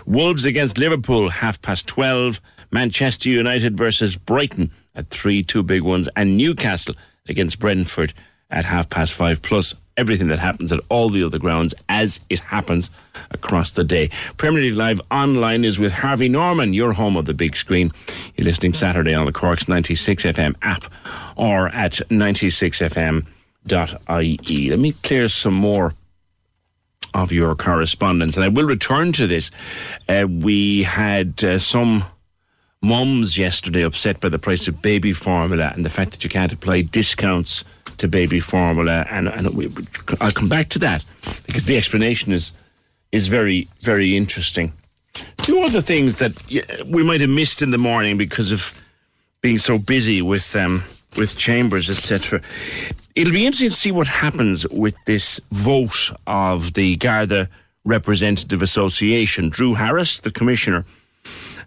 [0.06, 2.42] Wolves against Liverpool, half past 12.
[2.72, 6.08] Manchester United versus Brighton at 3, two big ones.
[6.16, 6.96] And Newcastle
[7.28, 8.14] against Brentford
[8.50, 9.42] at half past 5.
[9.42, 12.90] Plus everything that happens at all the other grounds as it happens
[13.32, 14.10] across the day.
[14.38, 17.92] Premier League Live online is with Harvey Norman, your home of the big screen.
[18.36, 20.86] You're listening Saturday on the Corks 96 FM app
[21.36, 24.70] or at 96fm.ie.
[24.70, 25.94] Let me clear some more
[27.14, 29.52] of your correspondence, and I will return to this.
[30.08, 32.06] Uh, we had uh, some
[32.82, 36.54] mums yesterday upset by the price of baby formula and the fact that you can't
[36.54, 37.66] apply discounts
[38.00, 39.72] to baby formula, and, and we,
[40.20, 41.06] I'll come back to that
[41.46, 42.52] because the explanation is
[43.12, 44.72] is very, very interesting.
[45.38, 46.34] Two other things that
[46.86, 48.80] we might have missed in the morning because of
[49.42, 50.84] being so busy with um,
[51.18, 52.42] with chambers, etc.
[53.16, 57.50] It'll be interesting to see what happens with this vote of the Garda
[57.84, 59.50] Representative Association.
[59.50, 60.86] Drew Harris, the commissioner,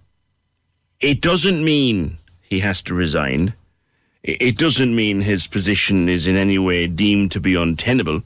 [1.01, 3.55] it doesn't mean he has to resign.
[4.23, 8.23] It doesn't mean his position is in any way deemed to be untenable.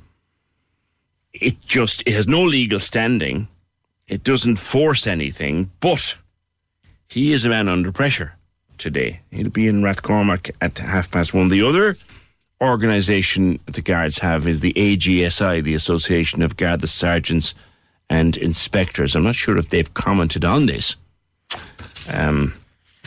[1.32, 3.48] It just it has no legal standing.
[4.08, 6.16] It doesn't force anything, but
[7.08, 8.34] he is a man under pressure
[8.78, 9.20] today.
[9.30, 11.48] He'll be in Rathcormac at half past one.
[11.48, 11.96] The other
[12.60, 17.54] organisation the guards have is the AGSI, the Association of Garda Sergeants
[18.08, 19.14] and Inspectors.
[19.14, 20.96] I'm not sure if they've commented on this.
[22.08, 22.54] Um,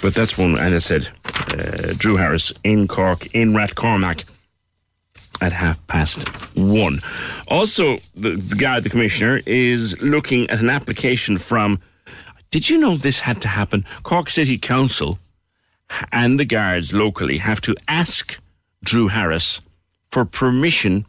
[0.02, 4.23] but that's one, and I said, uh, Drew Harris in Cork, in Rathcormac
[5.41, 6.23] at half past
[6.55, 7.01] one.
[7.47, 11.80] Also, the, the guy, the commissioner, is looking at an application from.
[12.51, 13.85] Did you know this had to happen?
[14.03, 15.19] Cork City Council
[16.11, 18.39] and the guards locally have to ask
[18.84, 19.61] Drew Harris
[20.11, 21.05] for permission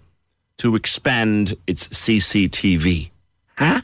[0.59, 3.10] to expand its CCTV.
[3.56, 3.80] Huh?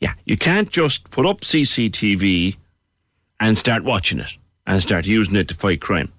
[0.00, 2.56] Yeah, you can't just put up CCTV
[3.40, 4.36] and start watching it
[4.66, 6.12] and start using it to fight crime.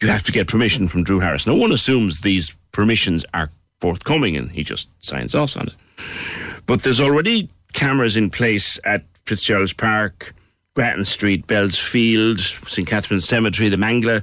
[0.00, 1.46] You have to get permission from Drew Harris.
[1.46, 3.50] No one assumes these permissions are
[3.80, 5.74] forthcoming and he just signs off on it.
[6.66, 10.34] But there's already cameras in place at Fitzgerald's Park,
[10.74, 12.86] Grattan Street, Bell's Field, St.
[12.86, 14.22] Catherine's Cemetery, the Mangla,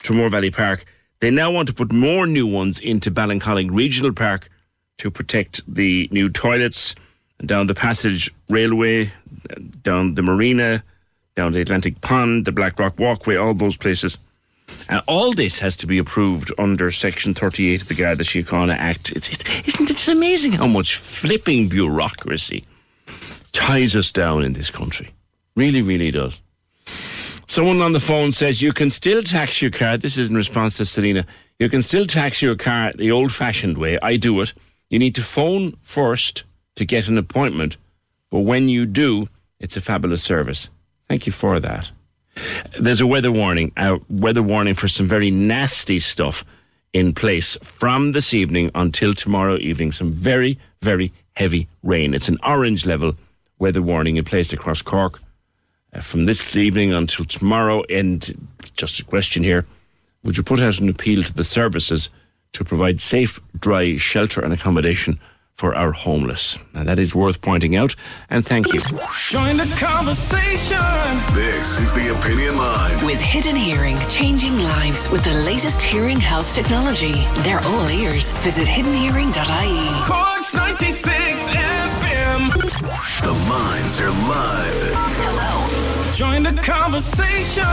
[0.00, 0.84] Tramore Valley Park.
[1.20, 4.48] They now want to put more new ones into Ballincollig Regional Park
[4.98, 6.94] to protect the new toilets
[7.44, 9.12] down the Passage Railway,
[9.82, 10.82] down the Marina,
[11.36, 14.18] down the Atlantic Pond, the Blackrock Walkway, all those places.
[14.88, 19.12] And all this has to be approved under Section 38 of the Garda Síochána Act.
[19.12, 22.64] It's, it's, isn't it amazing how much flipping bureaucracy
[23.52, 25.10] ties us down in this country?
[25.56, 26.40] Really, really does.
[27.46, 29.96] Someone on the phone says you can still tax your car.
[29.96, 31.26] This is in response to Selena.
[31.58, 33.98] You can still tax your car the old fashioned way.
[34.00, 34.52] I do it.
[34.90, 36.44] You need to phone first
[36.76, 37.76] to get an appointment.
[38.30, 39.28] But when you do,
[39.60, 40.70] it's a fabulous service.
[41.08, 41.90] Thank you for that.
[42.78, 46.44] There's a weather warning, a weather warning for some very nasty stuff
[46.92, 49.92] in place from this evening until tomorrow evening.
[49.92, 52.14] Some very, very heavy rain.
[52.14, 53.14] It's an orange level
[53.58, 55.20] weather warning in place across Cork
[55.92, 57.82] uh, from this evening until tomorrow.
[57.90, 59.66] And just a question here
[60.24, 62.10] would you put out an appeal to the services
[62.52, 65.18] to provide safe, dry shelter and accommodation
[65.58, 66.56] for our homeless.
[66.72, 67.94] And that is worth pointing out.
[68.30, 68.80] And thank you.
[69.28, 70.78] Join the conversation.
[71.34, 73.04] This is the Opinion Line.
[73.04, 77.26] With Hidden Hearing, changing lives with the latest hearing health technology.
[77.42, 78.32] They're all ears.
[78.44, 80.04] Visit hiddenhearing.ie.
[80.06, 82.52] Corks 96 FM.
[83.22, 85.47] The lines are live.
[86.18, 86.32] Hello.
[86.32, 87.64] Join the conversation.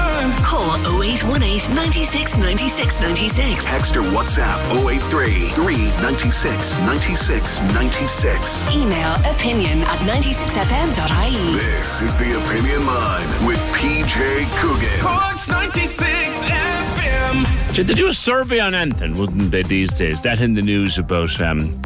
[0.44, 3.64] Call 0818 96 96 96.
[3.64, 8.76] Text or WhatsApp 083 396 96 96.
[8.76, 11.54] Email opinion at 96fm.ie.
[11.56, 15.00] This is the Opinion Line with PJ Coogan.
[15.02, 17.74] Corks 96 FM.
[17.74, 20.22] Should they do a survey on anything, wouldn't they, these days?
[20.22, 21.82] That in the news about um,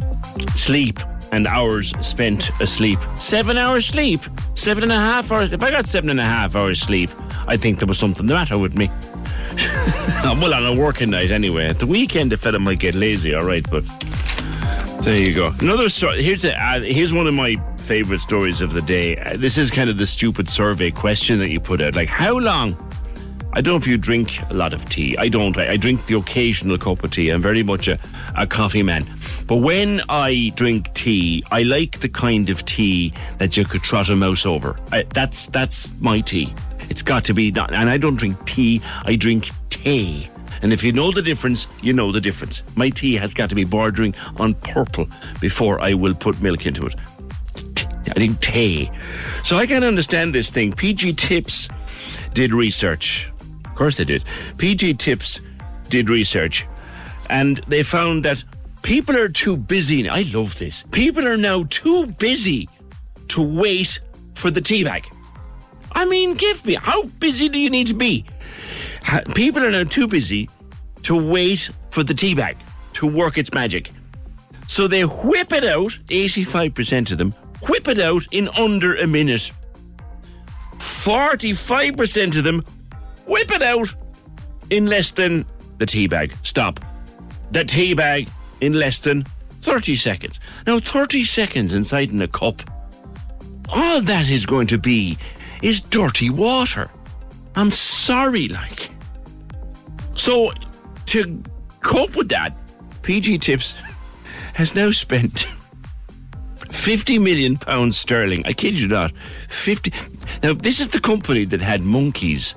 [0.54, 0.98] sleep
[1.32, 2.98] and hours spent asleep.
[3.16, 4.20] Seven hours sleep?
[4.54, 5.52] Seven and a half hours?
[5.52, 7.10] If I got seven and a half hours sleep,
[7.46, 8.90] I think there was something the matter with me.
[10.24, 11.66] well, on a working night anyway.
[11.66, 13.84] At the weekend, a fella might get lazy, all right, but
[15.02, 15.52] there you go.
[15.60, 16.22] Another story.
[16.22, 19.16] Here's a, uh, here's one of my favorite stories of the day.
[19.16, 21.94] Uh, this is kind of the stupid survey question that you put out.
[21.94, 22.76] Like, how long?
[23.52, 25.16] I don't know if you drink a lot of tea.
[25.16, 25.56] I don't.
[25.58, 27.30] I, I drink the occasional cup of tea.
[27.30, 27.98] I'm very much a,
[28.36, 29.04] a coffee man.
[29.50, 34.08] But when I drink tea, I like the kind of tea that you could trot
[34.08, 34.78] a mouse over.
[34.92, 36.54] I, that's that's my tea.
[36.88, 37.74] It's got to be done.
[37.74, 38.80] And I don't drink tea.
[39.02, 40.28] I drink tea.
[40.62, 42.62] And if you know the difference, you know the difference.
[42.76, 45.08] My tea has got to be bordering on purple
[45.40, 46.94] before I will put milk into it.
[48.06, 48.88] I think tea.
[49.42, 50.70] So I can understand this thing.
[50.70, 51.68] PG Tips
[52.34, 53.28] did research.
[53.64, 54.22] Of course they did.
[54.58, 55.40] PG Tips
[55.88, 56.68] did research
[57.30, 58.44] and they found that
[58.90, 60.08] people are too busy.
[60.08, 60.82] I love this.
[60.90, 62.68] People are now too busy
[63.28, 64.00] to wait
[64.34, 65.06] for the tea bag.
[65.92, 68.24] I mean, give me, how busy do you need to be?
[69.36, 70.50] People are now too busy
[71.04, 72.56] to wait for the tea bag
[72.94, 73.92] to work its magic.
[74.66, 77.30] So they whip it out, 85% of them,
[77.68, 79.52] whip it out in under a minute.
[80.78, 82.64] 45% of them
[83.24, 83.94] whip it out
[84.68, 85.46] in less than
[85.78, 86.34] the tea bag.
[86.42, 86.80] Stop.
[87.52, 88.28] The tea bag
[88.60, 89.24] in less than
[89.62, 90.40] 30 seconds.
[90.66, 92.62] Now, 30 seconds inside in a cup,
[93.68, 95.18] all that is going to be
[95.62, 96.90] is dirty water.
[97.54, 98.90] I'm sorry, like.
[100.14, 100.52] So,
[101.06, 101.42] to
[101.82, 102.56] cope with that,
[103.02, 103.74] PG Tips
[104.54, 105.46] has now spent
[106.70, 108.44] 50 million pounds sterling.
[108.46, 109.12] I kid you not.
[109.48, 109.92] 50.
[110.42, 112.54] Now, this is the company that had monkeys.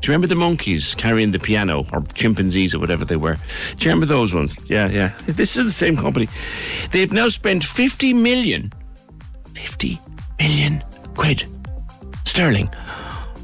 [0.00, 3.34] Do you remember the monkeys carrying the piano or chimpanzees or whatever they were?
[3.34, 4.56] Do you remember those ones?
[4.68, 5.12] Yeah, yeah.
[5.26, 6.28] This is the same company.
[6.92, 8.72] They've now spent 50 million,
[9.54, 9.98] 50
[10.38, 10.84] million
[11.16, 11.44] quid
[12.24, 12.70] sterling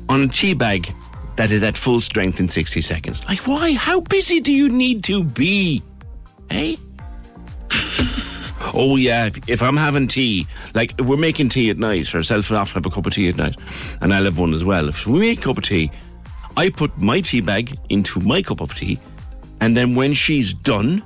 [0.08, 0.92] on a tea bag
[1.36, 3.24] that is at full strength in 60 seconds.
[3.26, 3.72] Like, why?
[3.72, 5.82] How busy do you need to be?
[6.50, 6.76] Eh?
[8.72, 12.58] Oh yeah, if, I'm having tea, like if we're making tea at night, herself and
[12.58, 13.56] often have a cup of tea at night,
[14.00, 14.88] and I'll have one as well.
[14.88, 15.92] If we make a cup of tea,
[16.56, 18.98] I put my tea bag into my cup of tea,
[19.60, 21.02] and then when she's done,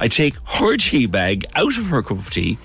[0.00, 2.58] I take her tea bag out of her cup of tea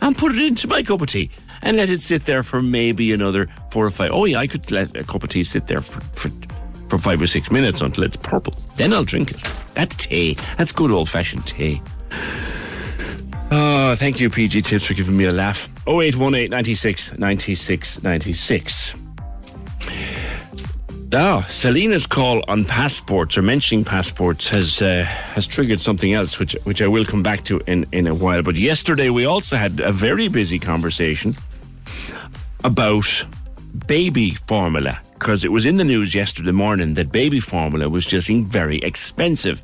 [0.00, 1.30] and put it into my cup of tea
[1.62, 4.10] and let it sit there for maybe another four or five.
[4.12, 6.30] Oh yeah, I could let a cup of tea sit there for for,
[6.88, 8.54] for five or six minutes until it's purple.
[8.76, 9.42] Then I'll drink it.
[9.74, 10.36] That's tea.
[10.58, 11.82] That's good old fashioned tea.
[13.50, 15.68] Oh, thank you, PG Tips, for giving me a laugh.
[15.86, 18.94] 0818 96 96 96.
[21.14, 26.56] Ah, Selena's call on passports or mentioning passports has uh, has triggered something else, which
[26.64, 28.42] which I will come back to in, in a while.
[28.42, 31.36] But yesterday we also had a very busy conversation
[32.64, 33.26] about
[33.86, 38.28] baby formula because it was in the news yesterday morning that baby formula was just
[38.28, 39.62] very expensive.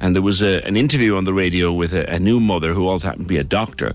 [0.00, 2.88] And there was a, an interview on the radio with a, a new mother who
[2.88, 3.94] also happened to be a doctor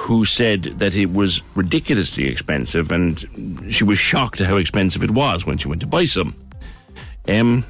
[0.00, 3.28] who said that it was ridiculously expensive and
[3.68, 6.34] she was shocked at how expensive it was when she went to buy some.
[7.28, 7.64] Um,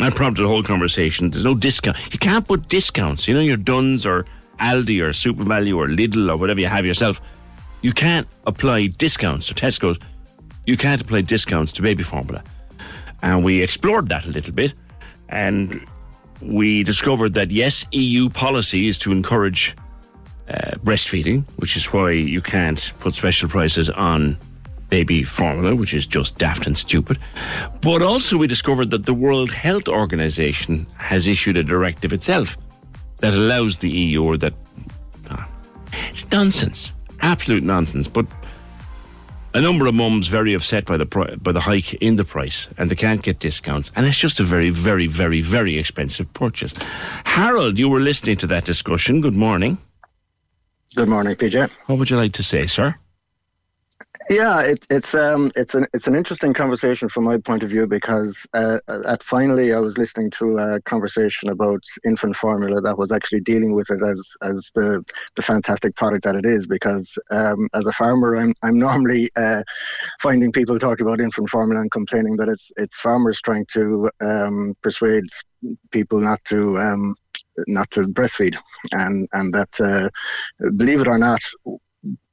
[0.00, 1.30] that prompted a whole conversation.
[1.30, 1.96] There's no discount.
[2.12, 3.28] You can't put discounts.
[3.28, 4.26] You know, your Dunnes or
[4.58, 7.20] Aldi or SuperValu or Lidl or whatever you have yourself.
[7.82, 10.00] You can't apply discounts to Tesco's.
[10.66, 12.42] You can't apply discounts to baby formula.
[13.22, 14.74] And we explored that a little bit.
[15.28, 15.86] And
[16.40, 19.76] we discovered that yes, EU policy is to encourage
[20.48, 24.38] uh, breastfeeding, which is why you can't put special prices on
[24.88, 27.18] baby formula, which is just daft and stupid.
[27.80, 32.58] But also, we discovered that the World Health Organization has issued a directive itself
[33.18, 34.52] that allows the EU, or that
[35.30, 35.48] ah,
[36.10, 38.06] it's nonsense, absolute nonsense.
[38.06, 38.26] But
[39.54, 41.06] a number of mums very upset by the
[41.40, 44.44] by the hike in the price, and they can't get discounts, and it's just a
[44.44, 46.74] very, very, very, very expensive purchase.
[47.24, 49.20] Harold, you were listening to that discussion.
[49.20, 49.78] Good morning.
[50.94, 51.70] Good morning, PJ.
[51.86, 52.94] What would you like to say, sir?
[54.28, 57.86] Yeah, it, it's um, it's an it's an interesting conversation from my point of view
[57.86, 63.10] because uh, at finally I was listening to a conversation about infant formula that was
[63.10, 65.04] actually dealing with it as as the
[65.34, 66.66] the fantastic product that it is.
[66.66, 69.62] Because um, as a farmer, I'm I'm normally uh,
[70.20, 74.74] finding people talking about infant formula and complaining that it's it's farmers trying to um,
[74.82, 75.24] persuade
[75.90, 77.14] people not to um,
[77.66, 78.56] not to breastfeed,
[78.92, 80.08] and and that uh,
[80.76, 81.40] believe it or not,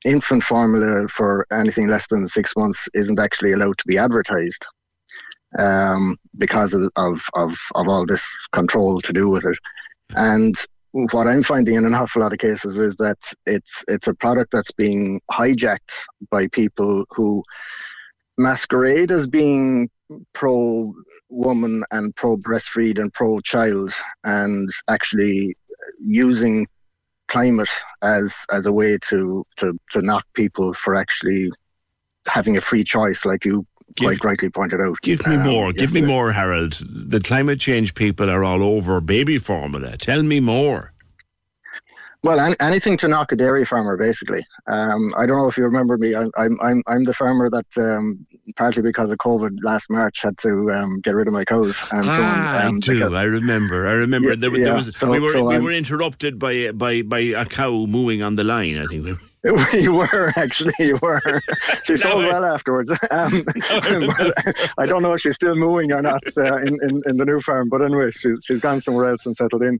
[0.06, 4.66] infant formula for anything less than six months isn't actually allowed to be advertised
[5.58, 9.58] um, because of, of, of, all this control to do with it.
[10.16, 10.56] And
[11.12, 14.52] what I'm finding in an awful lot of cases is that it's it's a product
[14.52, 15.94] that's being hijacked
[16.32, 17.44] by people who
[18.38, 19.90] masquerade as being
[20.34, 20.94] pro
[21.30, 25.56] woman and pro breastfeed and pro child and actually
[25.99, 26.68] using
[27.27, 27.69] climate
[28.02, 31.49] as as a way to to to knock people for actually
[32.27, 33.65] having a free choice like you
[33.98, 35.73] quite rightly pointed out Give me um, more.
[35.73, 36.81] Give me more, Harold.
[36.90, 39.98] The climate change people are all over baby formula.
[39.98, 40.94] Tell me more.
[42.22, 44.44] Well, an- anything to knock a dairy farmer, basically.
[44.68, 46.16] Um, I don't know if you remember me.
[46.16, 48.26] I'm I'm I'm, I'm the farmer that um,
[48.58, 52.04] partly because of COVID last March had to um, get rid of my cows and
[52.04, 52.20] so on.
[52.22, 52.94] ah, Um, I do.
[52.96, 53.88] because- I remember.
[53.88, 54.30] I remember.
[54.32, 54.76] Yeah, there, was- there yeah.
[54.76, 58.36] was So- we were so we were interrupted by by by a cow mooing on
[58.36, 58.78] the line.
[58.78, 59.18] I think.
[59.74, 61.22] you were actually, you were.
[61.86, 62.90] She sold well afterwards.
[63.10, 63.44] Um,
[64.78, 67.40] I don't know if she's still mooing or not uh, in, in, in the new
[67.40, 69.80] farm, but anyway, she's, she's gone somewhere else and settled in.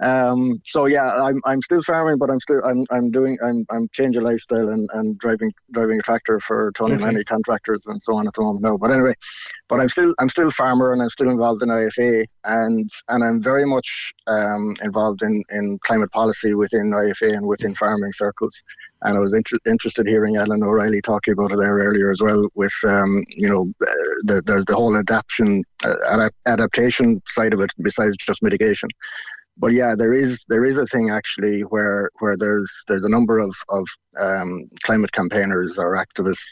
[0.00, 3.88] Um, so yeah, I'm I'm still farming, but I'm still I'm I'm doing I'm I'm
[3.92, 7.04] changing lifestyle and, and driving driving a tractor for Tony Okay.
[7.04, 8.62] Manny contractors and so on at the moment.
[8.62, 9.14] No, but anyway,
[9.68, 13.42] but I'm still I'm still farmer and I'm still involved in IFA and and I'm
[13.42, 18.60] very much um, involved in in climate policy within IFA and within farming circles.
[19.02, 22.48] And I was inter- interested hearing Ellen O'Reilly talking about it there earlier as well.
[22.54, 23.92] With um, you know, uh,
[24.24, 28.90] the, there's the whole adaptation uh, adaptation side of it besides just mitigation
[29.58, 33.38] but yeah, there is there is a thing actually where where there's there's a number
[33.38, 33.86] of of
[34.20, 36.46] um, climate campaigners or activists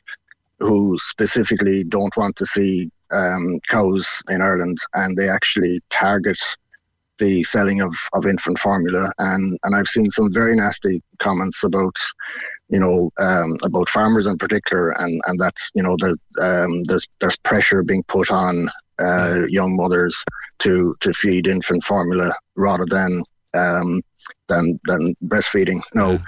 [0.60, 6.38] who specifically don't want to see um, cows in Ireland, and they actually target
[7.18, 11.96] the selling of, of infant formula, and and I've seen some very nasty comments about
[12.70, 17.06] you know um, about farmers in particular, and and that's you know there's um, there's
[17.20, 18.68] there's pressure being put on
[18.98, 20.24] uh, young mothers
[20.64, 23.22] to to feed infant formula rather than
[23.54, 24.00] um,
[24.48, 25.80] than than breastfeeding.
[25.94, 26.18] No,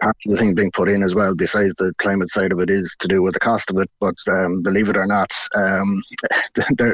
[0.00, 2.70] part of the thing being put in as well, besides the climate side of it,
[2.70, 3.90] is to do with the cost of it.
[4.00, 6.02] But um, believe it or not, um,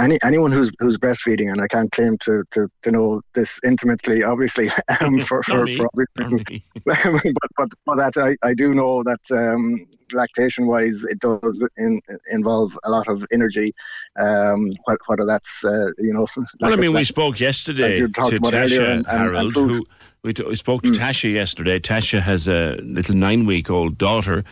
[0.00, 4.22] any anyone who's who's breastfeeding, and I can't claim to to, to know this intimately,
[4.22, 4.70] obviously,
[5.00, 5.88] um, for for, for
[6.20, 11.66] obvious but, but but that I, I do know that um, lactation wise it does
[11.76, 12.00] in,
[12.32, 13.74] involve a lot of energy
[14.18, 14.70] um,
[15.06, 16.26] whether that's uh, you know
[16.60, 19.06] Well, I mean, we like- spoke as yesterday you to about Tasha and- and- and
[19.06, 19.70] Harold, food.
[19.78, 19.86] who
[20.26, 21.78] we, t- we spoke to Tasha yesterday.
[21.78, 24.44] Tasha has a little nine-week-old daughter.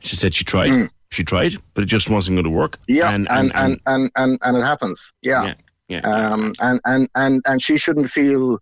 [0.00, 2.78] She said she tried, she tried, but it just wasn't going to work.
[2.88, 5.12] Yeah, and and and and, and, and, it happens.
[5.22, 5.54] Yeah.
[5.88, 8.58] yeah, Um, and, and, and, and she shouldn't feel,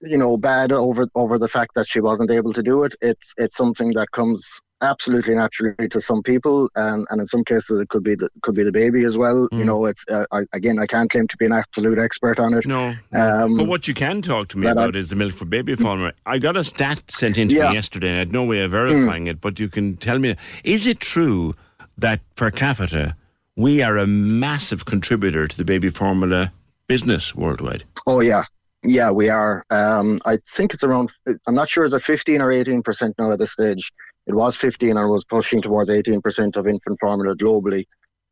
[0.00, 2.94] you know, bad over over the fact that she wasn't able to do it.
[3.00, 7.80] It's it's something that comes absolutely naturally to some people, and, and in some cases
[7.80, 9.48] it could be the could be the baby as well.
[9.52, 12.54] You know, it's uh, I, again I can't claim to be an absolute expert on
[12.54, 12.66] it.
[12.66, 12.94] No.
[13.12, 15.44] Um, But what you can talk to me but I- about is the milk for
[15.44, 16.12] baby formula.
[16.26, 17.68] I got a stat sent in to Yeah.
[17.70, 20.36] me yesterday, and I had no way of verifying it, but you can tell me.
[20.64, 21.54] Is it true
[21.98, 23.16] that per capita,
[23.56, 26.52] we are a massive contributor to the baby formula
[26.88, 27.84] business worldwide?
[28.06, 28.44] Oh yeah,
[28.84, 29.64] yeah, we are.
[29.70, 31.10] Um, I think it's around.
[31.46, 31.84] I'm not sure.
[31.84, 33.90] Is it 15 or 18 percent now at this stage?
[34.26, 37.84] It was 15 and was pushing towards 18 percent of infant formula globally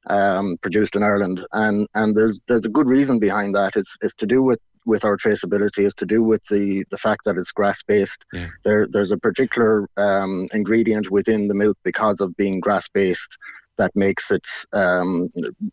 [0.06, 3.76] um, produced in Ireland, and and there's there's a good reason behind that.
[3.76, 5.86] It's it's to do with with our traceability.
[5.86, 8.24] It's to do with the the fact that it's grass based.
[8.64, 13.36] There there's a particular um, ingredient within the milk because of being grass based
[13.76, 15.28] that makes it um,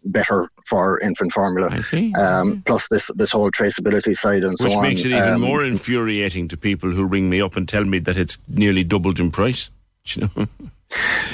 [0.05, 1.69] better for infant formula.
[1.71, 2.13] I see.
[2.13, 4.81] Um, plus this this whole traceability side and so on.
[4.81, 7.85] Which makes it even Um, more infuriating to people who ring me up and tell
[7.85, 9.69] me that it's nearly doubled in price.
[10.03, 10.47] 你知道吗？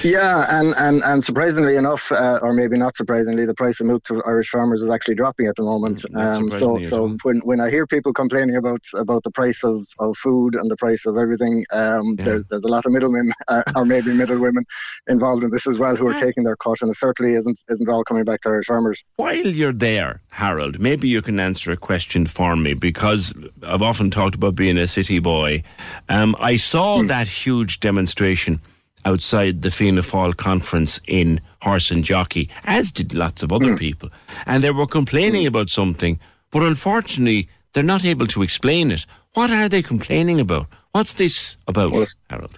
[0.03, 4.03] Yeah, and, and, and surprisingly enough, uh, or maybe not surprisingly, the price of milk
[4.05, 6.05] to Irish farmers is actually dropping at the moment.
[6.15, 10.15] Um, so so when, when I hear people complaining about about the price of, of
[10.17, 13.85] food and the price of everything, um, there's, there's a lot of middlemen, uh, or
[13.85, 14.63] maybe middle women,
[15.07, 17.89] involved in this as well who are taking their cut, and it certainly isn't isn't
[17.89, 19.03] all coming back to Irish farmers.
[19.15, 24.11] While you're there, Harold, maybe you can answer a question for me because I've often
[24.11, 25.63] talked about being a city boy.
[26.07, 28.61] Um, I saw that huge demonstration
[29.07, 33.77] outside the Fianna Fáil conference in Horse and Jockey, as did lots of other hmm.
[33.85, 34.09] people,
[34.45, 35.47] and they were complaining hmm.
[35.47, 36.19] about something,
[36.51, 39.05] but unfortunately, they're not able to explain it.
[39.33, 40.67] What are they complaining about?
[40.91, 41.91] What's this about,
[42.29, 42.57] Harold?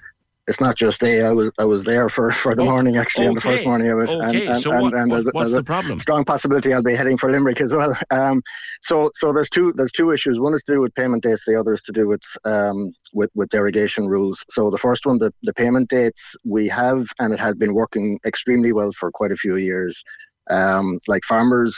[0.50, 1.22] It's not just they.
[1.22, 4.00] I was I was there for, for the morning actually on the first morning of
[4.00, 4.10] it.
[4.10, 6.00] Okay, and, and, so and, what- and what- there's a- what's the problem?
[6.00, 7.96] Strong possibility I'll be heading for Limerick as well.
[8.12, 8.42] Um,
[8.82, 10.40] so so there's two there's two issues.
[10.40, 11.44] One is to do with payment dates.
[11.46, 14.44] The other is to do with um, with with derogation rules.
[14.50, 18.20] So the first one, the the payment dates we have, and it had been working
[18.26, 20.04] extremely well for quite a few years.
[20.50, 21.78] Um, like farmers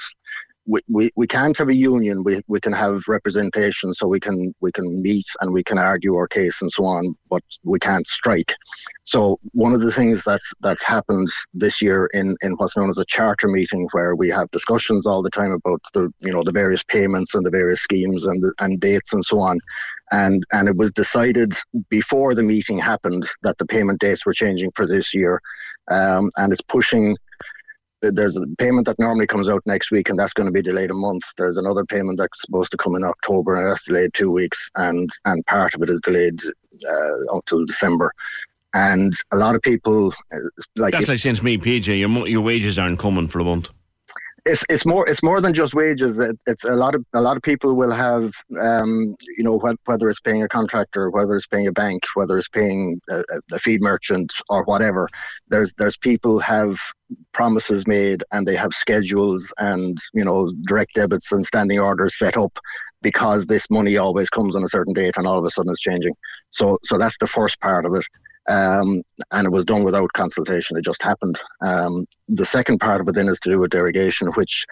[0.65, 2.23] we, we, we can't have a union.
[2.23, 6.15] We, we can have representation, so we can we can meet and we can argue
[6.15, 8.53] our case and so on, but we can't strike.
[9.03, 12.99] So one of the things that's that's happened this year in, in what's known as
[12.99, 16.51] a charter meeting, where we have discussions all the time about the you know the
[16.51, 19.59] various payments and the various schemes and and dates and so on,
[20.11, 21.53] and and it was decided
[21.89, 25.41] before the meeting happened that the payment dates were changing for this year,
[25.89, 27.17] um, and it's pushing
[28.01, 30.91] there's a payment that normally comes out next week, and that's going to be delayed
[30.91, 31.23] a month.
[31.37, 35.09] There's another payment that's supposed to come in October, and that's delayed two weeks, and
[35.25, 38.11] and part of it is delayed uh, until December.
[38.73, 40.37] And a lot of people uh,
[40.77, 43.43] like That's if- like saying to me, PJ, your, your wages aren't coming for a
[43.43, 43.69] month.
[44.45, 46.17] It's it's more it's more than just wages.
[46.17, 49.87] It, it's a lot of a lot of people will have um, you know wh-
[49.87, 53.59] whether it's paying a contractor, whether it's paying a bank, whether it's paying a, a
[53.59, 55.07] feed merchant or whatever.
[55.49, 56.79] There's there's people have
[57.33, 62.35] promises made and they have schedules and you know direct debits and standing orders set
[62.35, 62.57] up
[63.03, 65.79] because this money always comes on a certain date and all of a sudden it's
[65.79, 66.13] changing.
[66.49, 68.05] So so that's the first part of it.
[68.49, 70.77] Um, and it was done without consultation.
[70.77, 71.39] It just happened.
[71.61, 74.65] Um, the second part of it then is to do with derogation, which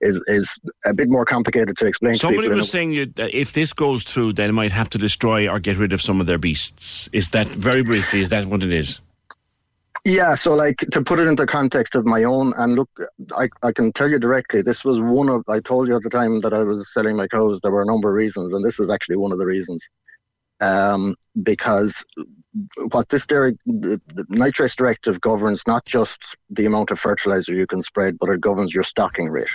[0.00, 2.14] is is a bit more complicated to explain.
[2.14, 5.48] Somebody to was saying you, that if this goes through, they might have to destroy
[5.48, 7.08] or get rid of some of their beasts.
[7.12, 8.20] Is that very briefly?
[8.20, 9.00] Is that what it is?
[10.04, 12.88] Yeah, so like to put it into context of my own, and look,
[13.36, 16.08] I, I can tell you directly, this was one of, I told you at the
[16.08, 18.78] time that I was selling my cows, there were a number of reasons, and this
[18.78, 19.86] was actually one of the reasons.
[20.60, 22.04] Um, because
[22.90, 27.66] what this der- the, the nitrates directive governs not just the amount of fertilizer you
[27.66, 29.48] can spread, but it governs your stocking rate.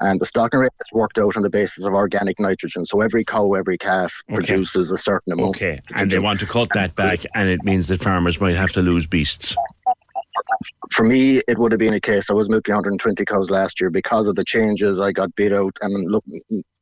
[0.00, 2.84] And the stocking rate is worked out on the basis of organic nitrogen.
[2.86, 4.36] So every cow, every calf Okay.
[4.36, 5.56] produces a certain amount.
[5.56, 8.72] Okay, and they want to cut that back, and it means that farmers might have
[8.72, 9.54] to lose beasts.
[10.90, 12.30] for me, it would have been a case.
[12.30, 15.00] I was milking 120 cows last year because of the changes.
[15.00, 16.24] I got beat out, and look,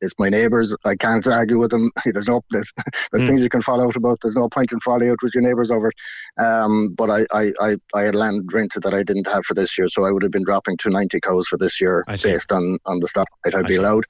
[0.01, 0.75] it's my neighbours.
[0.85, 1.91] I can't argue with them.
[2.05, 2.71] There's no there's,
[3.11, 3.29] there's Hmm.
[3.29, 4.19] things you can fall out about.
[4.21, 6.43] There's no point in falling out with your neighbours over it.
[6.43, 9.77] Um, but I, I, I, I had land rented that I didn't have for this
[9.77, 12.77] year, so I would have been dropping to 90 cows for this year based on
[12.85, 14.05] on the stock rate I'd be allowed.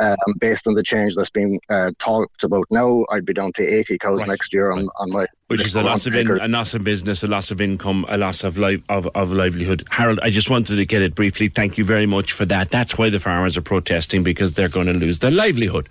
[0.00, 3.62] Um, based on the change that's been uh, talked about now, I'd be down to
[3.62, 6.72] 80 cows next year on, on my Which is a loss of in, a loss
[6.72, 9.86] of business, a loss of income, a loss of life of, of livelihood.
[9.90, 11.48] Harold, I just wanted to get it briefly.
[11.48, 12.70] Thank you very much for that.
[12.70, 15.88] That's why the farmers are protesting because they're going to lose their livelihood.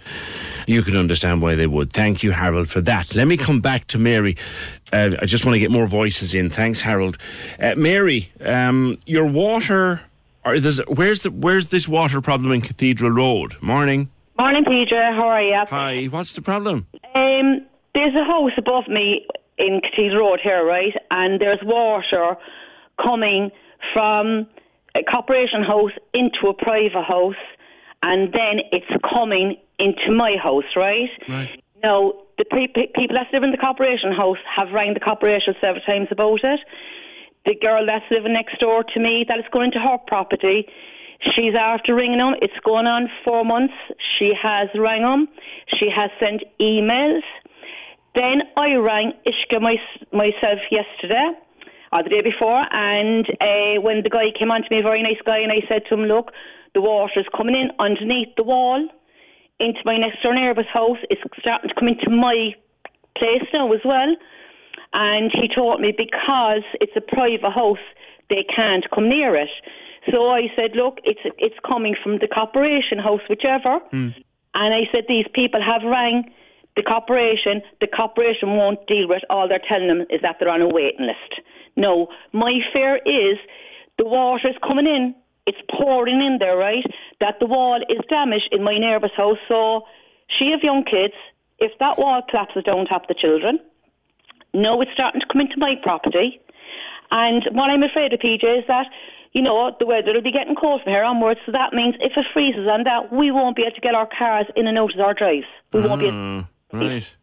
[0.68, 1.91] You can understand why they would.
[1.91, 3.15] Thank you, Harold, for that.
[3.15, 4.38] Let me come back to Mary.
[4.93, 6.49] Uh, I just want to get more voices in.
[6.49, 7.18] Thanks, Harold.
[7.59, 10.01] Uh, Mary, um, your water.
[10.43, 13.55] Or there's, where's the where's this water problem in Cathedral Road?
[13.61, 14.09] Morning.
[14.39, 14.91] Morning, PJ.
[14.91, 15.65] How are you?
[15.69, 16.05] Hi.
[16.05, 16.88] What's the problem?
[17.13, 19.27] Um, there's a house above me
[19.59, 20.93] in Cathedral Road here, right?
[21.11, 22.38] And there's water
[22.99, 23.51] coming
[23.93, 24.47] from
[24.95, 27.35] a corporation house into a private house,
[28.01, 31.09] and then it's coming into my house, right?
[31.29, 31.63] Right.
[31.83, 35.53] Now, the pe- pe- people that live in the corporation house have rang the corporation
[35.61, 36.59] several times about it.
[37.45, 40.67] The girl that's living next door to me, that is going into her property,
[41.35, 42.35] she's after ringing them.
[42.41, 43.73] It's going on four months.
[44.17, 45.27] She has rang them.
[45.79, 47.25] She has sent emails.
[48.13, 49.77] Then I rang Uisce my,
[50.11, 51.33] myself yesterday
[51.93, 55.03] or the day before, and uh, when the guy came on to me, a very
[55.03, 56.31] nice guy, and I said to him, "Look,
[56.73, 58.88] the water's coming in underneath the wall
[59.60, 60.98] into my next door neighbour's house.
[61.10, 62.56] It's starting to come into my
[63.18, 64.15] place now as well."
[64.93, 67.85] And he told me because it's a private house,
[68.30, 69.49] they can't come near it.
[70.11, 74.10] So I said, "Look, it's it's coming from the corporation house, whichever." Hmm.
[74.53, 76.31] And I said, these people have rang
[76.76, 77.61] the corporation.
[77.80, 79.23] The corporation won't deal with it.
[79.30, 81.41] All they're telling them is that they're on a waiting list.
[81.76, 83.38] No, my fear is
[83.98, 85.15] the water's coming in.
[85.47, 86.85] It's pouring in there, right?
[87.19, 89.38] That the wall is damaged in my neighbour's house.
[89.47, 89.84] So
[90.38, 91.13] she have young kids.
[91.59, 93.59] If that wall collapses down top the children,
[94.53, 96.39] no, it's starting to come into my property.
[97.11, 98.88] And what I'm afraid of, PJ, is that,
[99.34, 101.39] you know, the weather will be getting cold from here onwards.
[101.45, 104.07] So that means if it freezes on that, we won't be able to get our
[104.18, 105.45] cars in and out of our drives.
[105.73, 107.15] We won't be able Ah, right.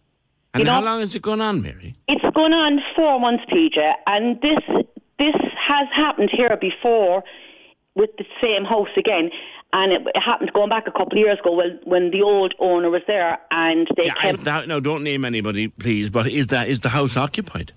[0.54, 1.94] And You how know- long is it going on, Mary?
[2.08, 4.60] It's going on four months, PJ, and this
[5.18, 5.34] this
[5.66, 7.24] has happened here before
[7.98, 9.30] with the same house again.
[9.72, 12.54] And it, it happened going back a couple of years ago when, when the old
[12.58, 14.30] owner was there and they Yeah, came.
[14.30, 16.08] is that, no, don't name anybody, please.
[16.08, 17.72] But is that is the house occupied?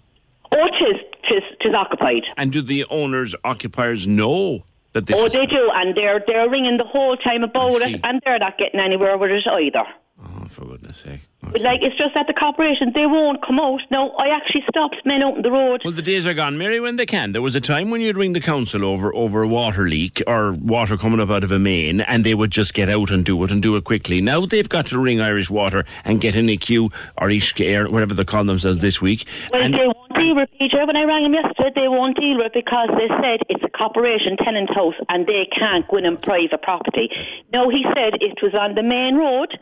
[0.54, 2.24] Oh, tis, tis, tis occupied.
[2.38, 5.34] And do the owners, occupiers know that this oh, is?
[5.34, 8.80] they do, and they're they're ringing the whole time about it, and they're not getting
[8.80, 9.84] anywhere with it either.
[10.22, 11.22] Oh, for goodness sake!
[11.42, 13.82] But like it's just that the corporation they won't come out.
[13.90, 15.82] No, I actually stopped men out on the road.
[15.84, 17.32] Well, the days are gone, Mary, when they can.
[17.32, 20.52] There was a time when you'd ring the council over over a water leak or
[20.54, 23.44] water coming up out of a main, and they would just get out and do
[23.44, 24.22] it and do it quickly.
[24.22, 28.14] Now they've got to ring Irish Water and get an EQ or Uisce Éireann, whatever
[28.14, 29.26] they call themselves this week.
[29.52, 32.38] Well, and they won't deal with it, When I rang them yesterday, they won't deal
[32.38, 36.06] with it because they said it's a corporation tenant house and they can't go in
[36.06, 37.10] on private property.
[37.52, 39.58] No, he said it was on the main road.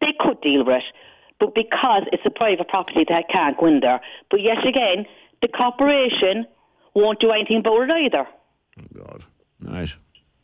[0.00, 0.84] They could deal with it,
[1.40, 4.00] but because it's a private property, they can't go in there.
[4.30, 5.06] But yet again,
[5.42, 6.46] the corporation
[6.94, 8.26] won't do anything about it either.
[8.78, 9.24] Oh, God,
[9.62, 9.88] right.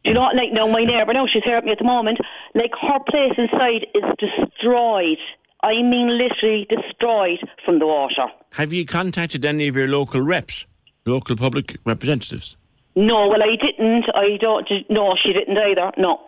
[0.05, 0.29] Do you know?
[0.35, 2.19] Like, no, my neighbour, no, she's here with me at the moment.
[2.55, 5.19] Like, her place inside is destroyed.
[5.63, 8.27] I mean, literally destroyed from the water.
[8.53, 10.67] have you contacted any of your local reps,
[11.07, 12.57] local public representatives?
[12.97, 14.05] No, well, I didn't.
[14.15, 14.69] I don't.
[14.91, 15.91] No, she didn't either.
[15.97, 16.21] No.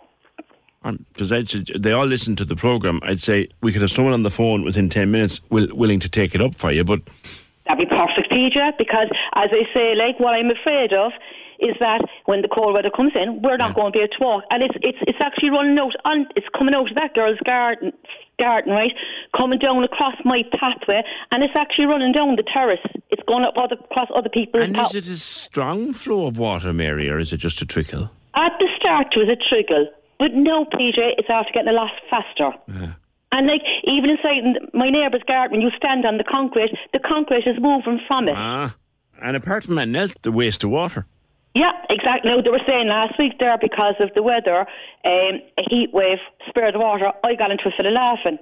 [1.13, 1.29] Because
[1.75, 2.99] they all listen to the program.
[3.03, 6.09] I'd say we could have someone on the phone within ten minutes will, willing to
[6.09, 6.83] take it up for you.
[6.83, 7.01] But
[7.67, 11.11] That'd be perfect, PJ, because as I say, like what I'm afraid of
[11.59, 14.23] is that when the cold weather comes in, we're not going to be able to
[14.23, 17.39] walk, and it's it's it's actually running out on it's coming out of that girl's
[17.45, 17.91] garden
[18.39, 18.93] garden, right?
[19.35, 21.01] Coming down across my pathway,
[21.31, 22.79] and it's actually running down the terrace.
[23.09, 24.63] It's going up other, across other people's.
[24.63, 28.11] and is it a strong flow of water, Mary, or is it just a trickle?
[28.35, 29.87] At the start, it was a trickle,
[30.19, 32.51] but no, PJ, it's after getting a lot faster.
[33.31, 36.99] And like even inside in my neighbour's garden, when you stand on the concrete, the
[36.99, 38.35] concrete is moving from it.
[38.35, 38.75] Ah,
[39.21, 41.05] and apart from that, else, the waste of water.
[41.53, 42.29] Yeah, exactly.
[42.31, 44.61] No, they were saying last week there because of the weather,
[45.05, 46.19] um, a heat wave
[46.53, 47.11] the water.
[47.23, 48.39] I got into a fit of laughing.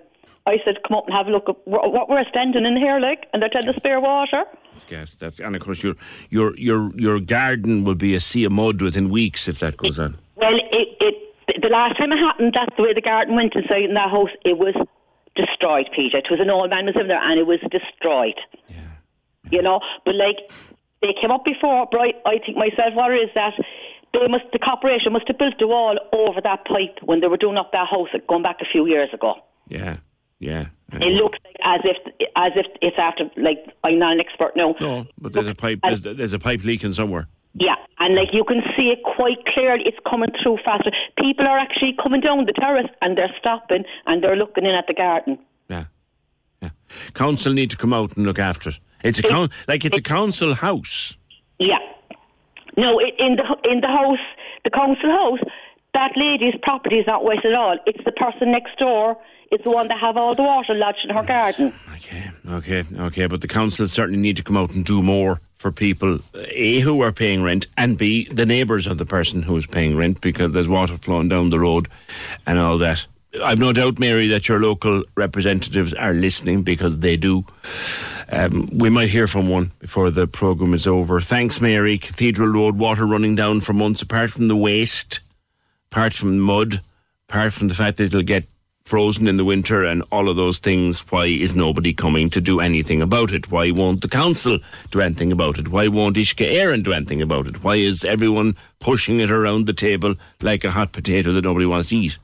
[0.48, 3.28] I said, "Come up and have a look at what we're standing in here like,"
[3.34, 4.44] and they're trying to spare water.
[4.72, 5.16] That's gas.
[5.16, 5.96] That's and of course your
[6.30, 9.98] your your your garden will be a sea of mud within weeks if that goes
[9.98, 10.18] on.
[10.36, 11.16] Well, it, it
[11.48, 14.34] the last time it happened, that's the way the garden went inside in that house.
[14.44, 14.76] It was
[15.36, 16.16] destroyed, PJ.
[16.16, 18.40] It was an old man was in there, and it was destroyed.
[18.70, 18.98] Yeah.
[19.52, 20.38] You know, but like
[21.02, 23.54] they came up before, but I, think myself what is that
[24.14, 27.38] they must the corporation must have built a wall over that pipe when they were
[27.38, 29.36] doing up that house going back a few years ago.
[29.68, 29.98] Yeah,
[30.40, 30.68] yeah.
[30.94, 31.98] It looks like as if
[32.36, 34.76] as if it's after like I'm not an expert now.
[34.80, 35.80] No, but there's a pipe.
[35.84, 37.28] There's, there's a pipe leaking somewhere.
[37.58, 40.92] Yeah, and like you can see it quite clearly, it's coming through faster.
[41.18, 44.88] People are actually coming down the terrace and they're stopping and they're looking in at
[44.88, 45.40] the garden.
[45.70, 45.86] Yeah,
[46.62, 46.72] yeah.
[47.14, 48.80] Council need to come out and look after it.
[49.06, 51.16] It's a coun- like it's a council house.
[51.58, 51.80] Yeah.
[52.76, 54.20] No, it, in the in the house,
[54.66, 55.40] the council house,
[55.94, 57.78] that lady's property is not wet at all.
[57.86, 59.16] It's the person next door.
[59.52, 61.74] It's the one that have all the water lodged in her garden.
[61.96, 65.72] Okay, okay, okay, but the council certainly need to come out and do more for
[65.72, 69.66] people a who are paying rent and b the neighbours of the person who is
[69.66, 71.88] paying rent because there's water flowing down the road
[72.46, 73.06] and all that.
[73.44, 77.46] I've no doubt, Mary, that your local representatives are listening because they do.
[78.30, 81.20] Um, we might hear from one before the programme is over.
[81.22, 81.98] Thanks, Mary.
[81.98, 85.20] Cathedral Road water running down for months, apart from the waste,
[85.92, 86.82] apart from the mud,
[87.30, 88.46] apart from the fact that it'll get
[88.86, 91.00] frozen in the winter and all of those things.
[91.12, 93.50] Why is nobody coming to do anything about it?
[93.52, 94.60] Why won't the council
[94.92, 95.70] do anything about it?
[95.70, 97.64] Why won't Uisce Éireann do anything about it?
[97.64, 101.90] Why is everyone pushing it around the table like a hot potato that nobody wants
[101.90, 102.18] to eat?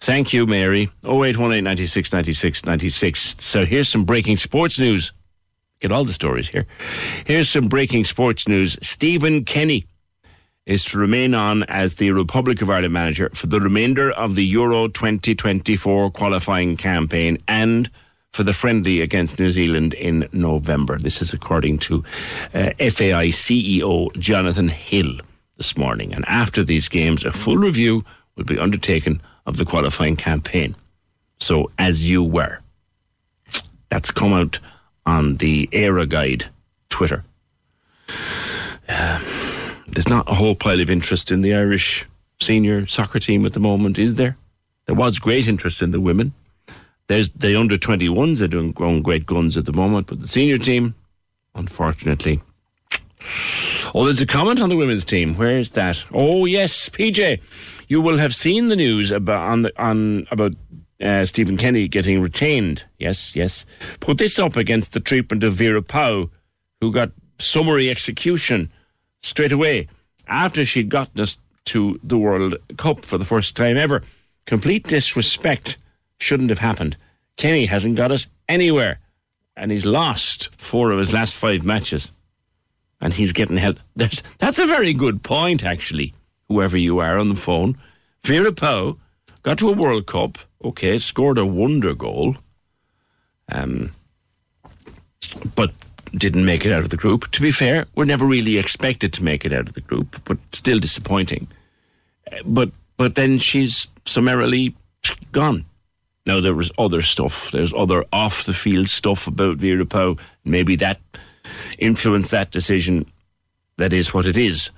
[0.00, 0.90] Thank you, Mary.
[1.02, 3.36] 0818 96 96 96.
[3.42, 5.12] So here's some breaking sports news.
[5.80, 6.66] Get all the stories here.
[7.24, 8.78] Here's some breaking sports news.
[8.82, 9.86] Stephen Kenny
[10.66, 14.44] is to remain on as the Republic of Ireland manager for the remainder of the
[14.46, 17.90] Euro 2024 qualifying campaign and
[18.32, 20.98] for the friendly against New Zealand in November.
[20.98, 22.02] This is according to
[22.54, 25.18] uh, FAI CEO Jonathan Hill
[25.56, 26.12] this morning.
[26.12, 28.04] And after these games, a full review
[28.34, 30.74] will be undertaken of the qualifying campaign.
[31.38, 32.60] So, as you were.
[33.90, 34.58] That's come out
[35.06, 36.46] on the Era Guide
[36.88, 37.22] Twitter.
[38.88, 39.20] Uh,
[39.94, 42.06] there's not a whole pile of interest in the Irish
[42.40, 44.36] senior soccer team at the moment, is there?
[44.86, 46.34] There was great interest in the women.
[47.06, 50.58] There's the under 21s are doing growing great guns at the moment, but the senior
[50.58, 50.94] team,
[51.54, 52.42] unfortunately.
[53.94, 55.34] Oh, there's a comment on the women's team.
[55.34, 56.04] Where is that?
[56.12, 57.40] Oh, yes, PJ.
[57.88, 60.54] You will have seen the news about on the, on about
[61.00, 62.84] uh, Stephen Kenny getting retained.
[62.98, 63.64] Yes, yes.
[64.00, 66.30] Put this up against the treatment of Vera Pauw,
[66.80, 68.70] who got summary execution
[69.24, 69.88] straight away
[70.26, 74.02] after she'd gotten us to the World Cup for the first time ever.
[74.46, 75.78] Complete disrespect
[76.18, 76.96] shouldn't have happened.
[77.36, 79.00] Kenny hasn't got us anywhere,
[79.56, 82.12] and he's lost four of his last five matches,
[83.00, 83.80] and he's getting held.
[83.96, 86.12] There's, that's a very good point, actually.
[86.48, 87.78] Whoever you are on the phone,
[88.22, 88.98] Vera Pauw
[89.42, 90.36] got to a World Cup.
[90.62, 92.36] Okay, scored a wonder goal.
[93.50, 93.92] Um,
[95.54, 95.72] but
[96.16, 97.30] didn't make it out of the group.
[97.32, 100.38] To be fair, we're never really expected to make it out of the group, but
[100.52, 101.48] still disappointing.
[102.30, 104.74] Uh, But but then she's summarily
[105.32, 105.64] gone.
[106.26, 107.50] Now there was other stuff.
[107.50, 110.18] There's other off the field stuff about Vera Pauw.
[110.44, 111.00] Maybe that
[111.78, 113.10] influenced that decision.
[113.76, 114.70] That is what it is.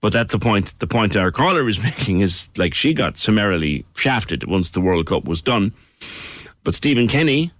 [0.00, 3.84] But at the point, the point our caller is making is like she got summarily
[3.94, 5.72] shafted once the World Cup was done.
[6.64, 7.52] But Stephen Kenny,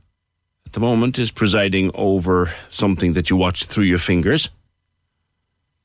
[0.75, 4.51] the moment, is presiding over something that you watch through your fingers,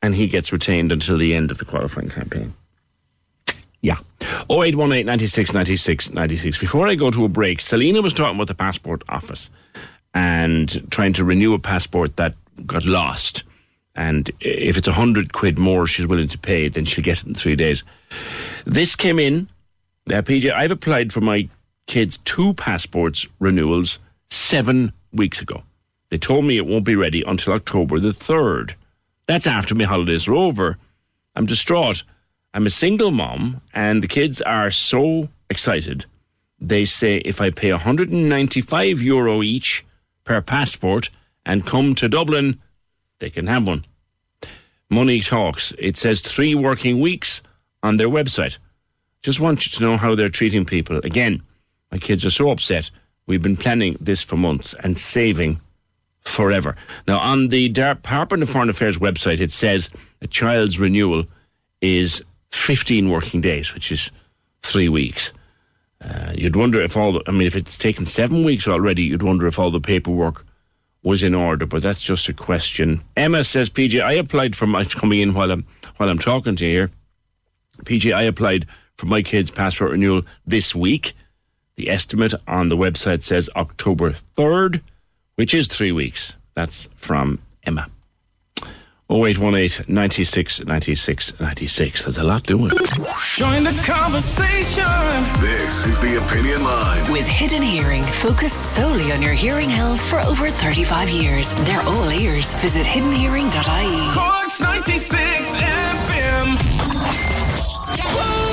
[0.02, 2.54] and he gets retained until the end of the qualifying campaign.
[3.82, 4.00] Yeah.
[4.50, 6.60] 0818 96 96 96.
[6.60, 9.50] Before I go to a break, Selena was talking about the passport office
[10.14, 12.36] and trying to renew a passport that
[12.66, 13.44] got lost.
[13.96, 17.28] And if it's a hundred quid more she's willing to pay, then she'll get it
[17.28, 17.84] in three days.
[18.66, 19.48] This came in,
[20.10, 20.52] uh, PJ.
[20.54, 21.48] I've applied for my
[21.88, 24.00] kids' two passports renewals
[24.30, 25.64] seven weeks ago.
[26.10, 28.74] They told me it won't be ready until October the 3rd.
[29.28, 30.78] That's after my holidays are over.
[31.36, 32.04] I'm distraught.
[32.54, 36.06] I'm a single mom, and the kids are so excited.
[36.60, 39.86] They say if I pay 195 euro each
[40.24, 41.10] per passport
[41.46, 42.60] and come to Dublin,
[43.20, 43.86] they can have one.
[44.90, 45.74] Money talks.
[45.78, 47.44] It says three working weeks
[47.84, 48.58] on their website.
[49.22, 50.98] Just want you to know how they're treating people.
[51.04, 51.44] Again,
[51.92, 52.90] my kids are so upset.
[53.30, 55.62] We've been planning this for months and saving
[56.22, 56.76] forever.
[57.08, 61.26] Now, on the Department of Foreign Affairs website, it says a child's renewal
[61.80, 62.24] is
[62.54, 64.10] 15 working days, which is
[64.64, 65.32] three weeks.
[66.02, 69.22] Uh, you'd wonder if all, the, I mean, if it's taken seven weeks already, you'd
[69.22, 70.44] wonder if all the paperwork
[71.04, 73.00] was in order, but that's just a question.
[73.16, 76.66] Emma says, PJ, I applied for my, coming in while I'm, while I'm talking to
[76.66, 76.92] you here.
[77.84, 78.66] PJ, I applied
[78.98, 81.14] for my kid's passport renewal this week.
[81.80, 84.82] The estimate on the website says October 3rd,
[85.36, 86.34] which is three weeks.
[86.54, 87.88] That's from Emma.
[89.10, 92.04] 0818 96 96 96.
[92.04, 92.70] There's a lot doing.
[93.38, 94.84] Join the conversation.
[95.40, 97.14] This is the Opinion Line.
[97.14, 101.54] With Hidden Hearing, focused solely on your hearing health for over 35 years.
[101.64, 102.54] They're all ears.
[102.56, 104.12] Visit hiddenhearing.ie.
[104.14, 106.58] Corks 96 FM.
[107.96, 108.49] The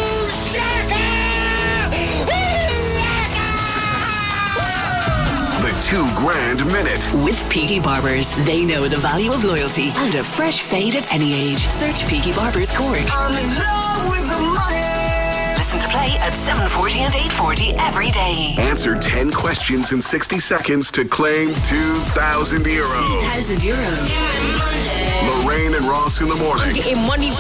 [5.87, 7.09] two grand minute.
[7.25, 11.33] With Peaky Barbers, they know the value of loyalty and a fresh fade at any
[11.33, 11.65] age.
[11.79, 12.99] Search Peaky Barbers Cork.
[15.57, 18.57] Listen to play at 7.40 and 8.40 every day.
[18.59, 23.01] Answer 10 questions in 60 seconds to claim 2,000 euro.
[23.21, 23.79] 1,000 euro.
[25.45, 26.75] Lorraine and Ross in the morning.
[26.75, 27.31] Getting money.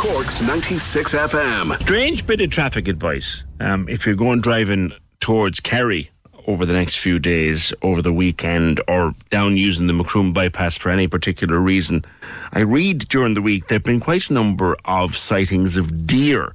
[0.00, 1.78] Corks 96 FM.
[1.82, 3.44] Strange bit of traffic advice.
[3.60, 6.10] Um, if you're going driving towards Kerry
[6.46, 10.88] over the next few days, over the weekend, or down using the Macroom bypass for
[10.88, 12.02] any particular reason,
[12.50, 16.54] I read during the week there have been quite a number of sightings of deer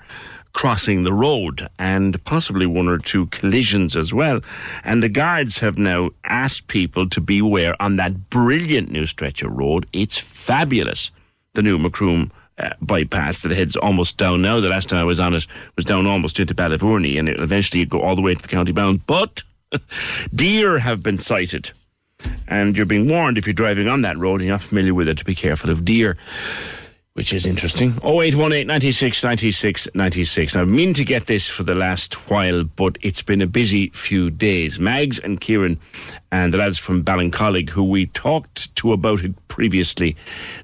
[0.53, 4.41] crossing the road and possibly one or two collisions as well.
[4.83, 9.51] And the guards have now asked people to beware on that brilliant new stretch of
[9.51, 9.85] road.
[9.93, 11.11] It's fabulous,
[11.53, 14.59] the new Macroom uh, bypass that heads almost down now.
[14.59, 15.45] The last time I was on it
[15.75, 18.71] was down almost into Ballyvourney and it eventually go all the way to the county
[18.71, 19.05] bound.
[19.05, 19.43] But
[20.33, 21.71] deer have been sighted.
[22.47, 25.07] And you're being warned if you're driving on that road and you're not familiar with
[25.07, 26.17] it to be careful of deer,
[27.13, 27.91] which is interesting.
[28.03, 30.55] 0818 96 96 96.
[30.55, 33.89] Now, I mean to get this for the last while, but it's been a busy
[33.89, 34.79] few days.
[34.79, 35.79] Mags and Kieran
[36.31, 40.15] and the lads from Ballincollig, who we talked to about it previously,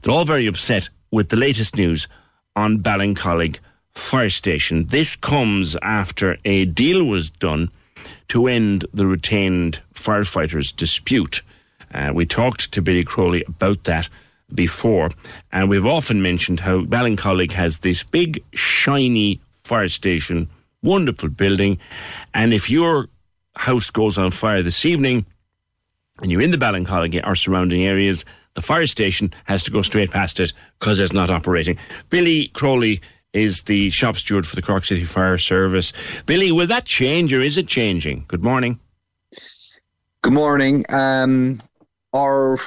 [0.01, 2.07] they're all very upset with the latest news
[2.55, 3.59] on Ballincollig
[3.91, 4.87] Fire Station.
[4.87, 7.69] This comes after a deal was done
[8.29, 11.41] to end the retained firefighters' dispute.
[11.93, 14.07] Uh, we talked to Billy Crowley about that
[14.53, 15.11] before,
[15.51, 20.49] and we've often mentioned how Ballincollig has this big, shiny fire station,
[20.81, 21.77] wonderful building,
[22.33, 23.09] and if your
[23.55, 25.25] house goes on fire this evening
[26.21, 30.11] and you're in the Ballincollig or surrounding areas, the fire station has to go straight
[30.11, 31.77] past it because it's not operating.
[32.09, 33.01] Billy Crowley
[33.33, 35.93] is the shop steward for the Cork City Fire Service.
[36.25, 38.25] Billy, will that change or is it changing?
[38.27, 38.79] Good morning.
[40.21, 40.85] Good morning.
[40.89, 41.61] Um,
[42.13, 42.57] our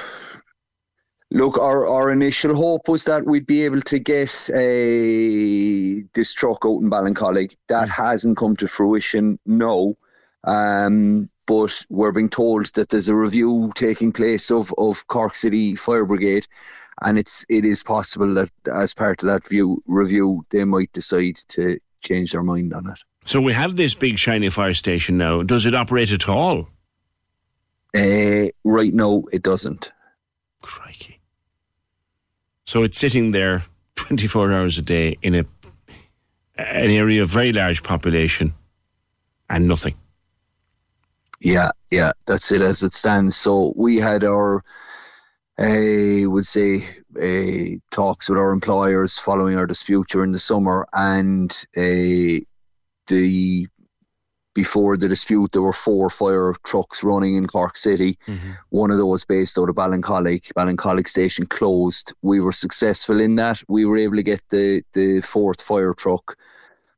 [1.30, 6.64] look, our, our initial hope was that we'd be able to get a this truck
[6.64, 7.54] out in Ballincollig.
[7.68, 9.38] That hasn't come to fruition.
[9.44, 9.96] No.
[10.44, 15.74] Um, but we're being told that there's a review taking place of, of Cork City
[15.74, 16.46] Fire Brigade,
[17.02, 21.36] and it's it is possible that as part of that view review they might decide
[21.48, 22.98] to change their mind on it.
[23.24, 25.42] So we have this big shiny fire station now.
[25.42, 26.68] Does it operate at all?
[27.96, 29.90] Uh, right now, it doesn't.
[30.60, 31.20] Crikey!
[32.66, 33.64] So it's sitting there
[33.96, 35.44] 24 hours a day in a
[36.56, 38.54] an area of very large population
[39.50, 39.94] and nothing.
[41.44, 43.36] Yeah, yeah, that's it as it stands.
[43.36, 44.64] So we had our,
[45.58, 46.86] I would say,
[47.20, 52.40] uh, talks with our employers following our dispute during the summer, and uh,
[53.08, 53.68] the
[54.54, 58.16] before the dispute, there were four fire trucks running in Cork City.
[58.70, 60.50] One of those based out of Ballincollig.
[60.56, 62.14] Ballincollig station closed.
[62.22, 63.60] We were successful in that.
[63.68, 66.38] We were able to get the, the fourth fire truck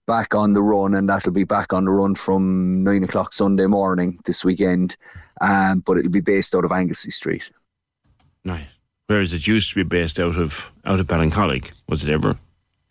[0.06, 3.66] back on the run, and that'll be back on the run from nine o'clock Sunday
[3.66, 4.96] morning this weekend.
[5.40, 7.50] Um, but it'll be based out of Anglesea Street.
[8.44, 8.68] Nice.
[9.08, 12.36] Whereas it used to be based out of out of Ballincollig, was it ever?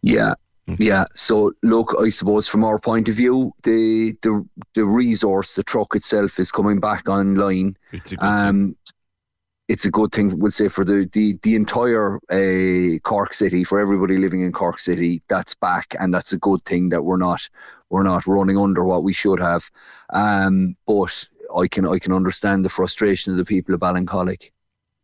[0.01, 0.35] Yeah,
[0.77, 1.05] yeah.
[1.13, 5.95] So look, I suppose from our point of view, the the the resource, the truck
[5.95, 7.75] itself, is coming back online.
[7.91, 8.75] It's a good Um,
[9.67, 13.79] it's a good thing, we'll say, for the the the entire uh, Cork City, for
[13.79, 15.21] everybody living in Cork City.
[15.27, 17.49] That's back, and that's a good thing that we're not
[17.89, 19.69] we're not running under what we should have.
[20.11, 21.27] Um, but
[21.57, 24.51] I can I can understand the frustration of the people of Ballincollig.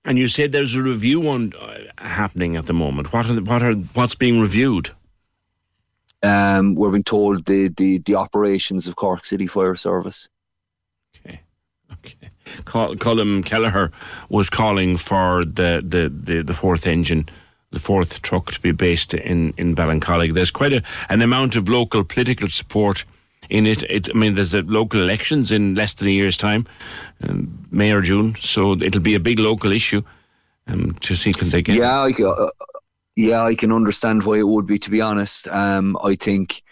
[0.03, 3.13] And you said there's a review on uh, happening at the moment.
[3.13, 4.91] What are the, what are what's being reviewed?
[6.23, 10.29] Um, we're being told the, the the operations of Cork City Fire Service.
[12.65, 13.91] Col- Colm Kelleher
[14.29, 17.29] was calling for the, the, the, the fourth engine,
[17.71, 20.33] the fourth truck to be based in, in Ballincollig.
[20.33, 23.05] There's quite a, an amount of local political support
[23.49, 23.83] in it.
[23.83, 24.09] it.
[24.09, 26.65] I mean, there's a local elections in less than a year's time,
[27.27, 30.01] um, May or June, so it'll be a big local issue
[30.67, 31.75] um, to see can they get.
[31.75, 32.49] Yeah, I, uh,
[33.15, 34.79] yeah, I can understand why it would be.
[34.79, 36.63] To be honest, um, I think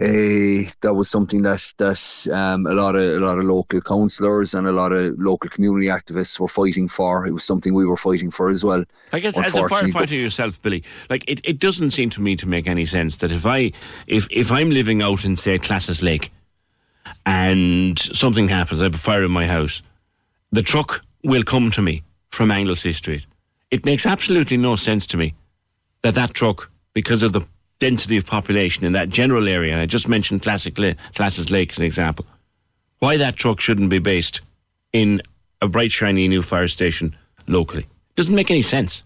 [0.00, 4.52] uh, that was something that that um, a lot of a lot of local councillors
[4.52, 7.24] and a lot of local community activists were fighting for.
[7.26, 8.84] It was something we were fighting for as well.
[9.12, 12.46] I guess as a firefighter yourself, Billy, like it, it doesn't seem to me to
[12.46, 13.70] make any sense that if I
[14.08, 16.32] if if I'm living out in say Classes Lake
[17.24, 19.80] and something happens, I have a fire in my house,
[20.50, 23.26] the truck will come to me from Anglesea Street.
[23.70, 25.34] It makes absolutely no sense to me
[26.02, 27.42] that that truck, because of the
[27.84, 31.72] density of population in that general area, and I just mentioned Classic La- Classes Lake
[31.72, 32.24] as an example,
[33.00, 34.40] why that truck shouldn't be based
[34.94, 35.20] in
[35.60, 37.14] a bright, shiny new fire station
[37.46, 37.84] locally.
[38.16, 39.02] Doesn't make any sense.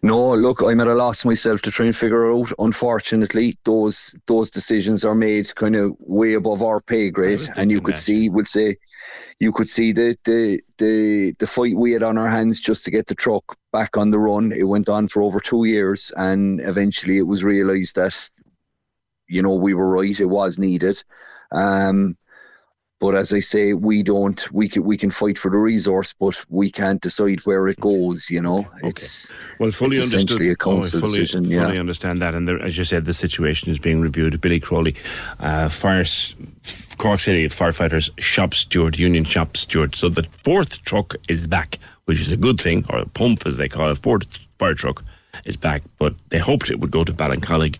[0.00, 2.50] No, look, I'm at a loss myself to try and figure out.
[2.58, 7.82] Unfortunately, those those decisions are made kind of way above our pay grade, and you
[7.82, 8.76] could see, we'll say,
[9.38, 12.90] you could see the the the the fight we had on our hands just to
[12.90, 14.52] get the truck back on the run.
[14.52, 18.28] It went on for over two years, and eventually it was realised that,
[19.28, 20.18] you know, we were right.
[20.18, 21.02] It was needed.
[21.52, 22.16] Um,
[22.98, 24.40] but as I say, we don't.
[24.52, 28.30] We can we can fight for the resource, but we can't decide where it goes.
[28.30, 31.44] You know, it's Well, fully it's essentially a Oh, council fully, decision.
[31.44, 31.80] fully Yeah.
[31.80, 34.40] understand that, and there, as you said, the situation is being reviewed.
[34.40, 34.94] Billy Crowley,
[35.40, 36.04] uh, fire
[36.96, 39.94] Cork City firefighters shop steward, union shop steward.
[39.94, 43.58] So the fourth truck is back, which is a good thing, or a pump as
[43.58, 43.98] they call it.
[43.98, 44.24] Fourth
[44.58, 45.04] fire truck
[45.44, 47.76] is back, but they hoped it would go to Ballincollig.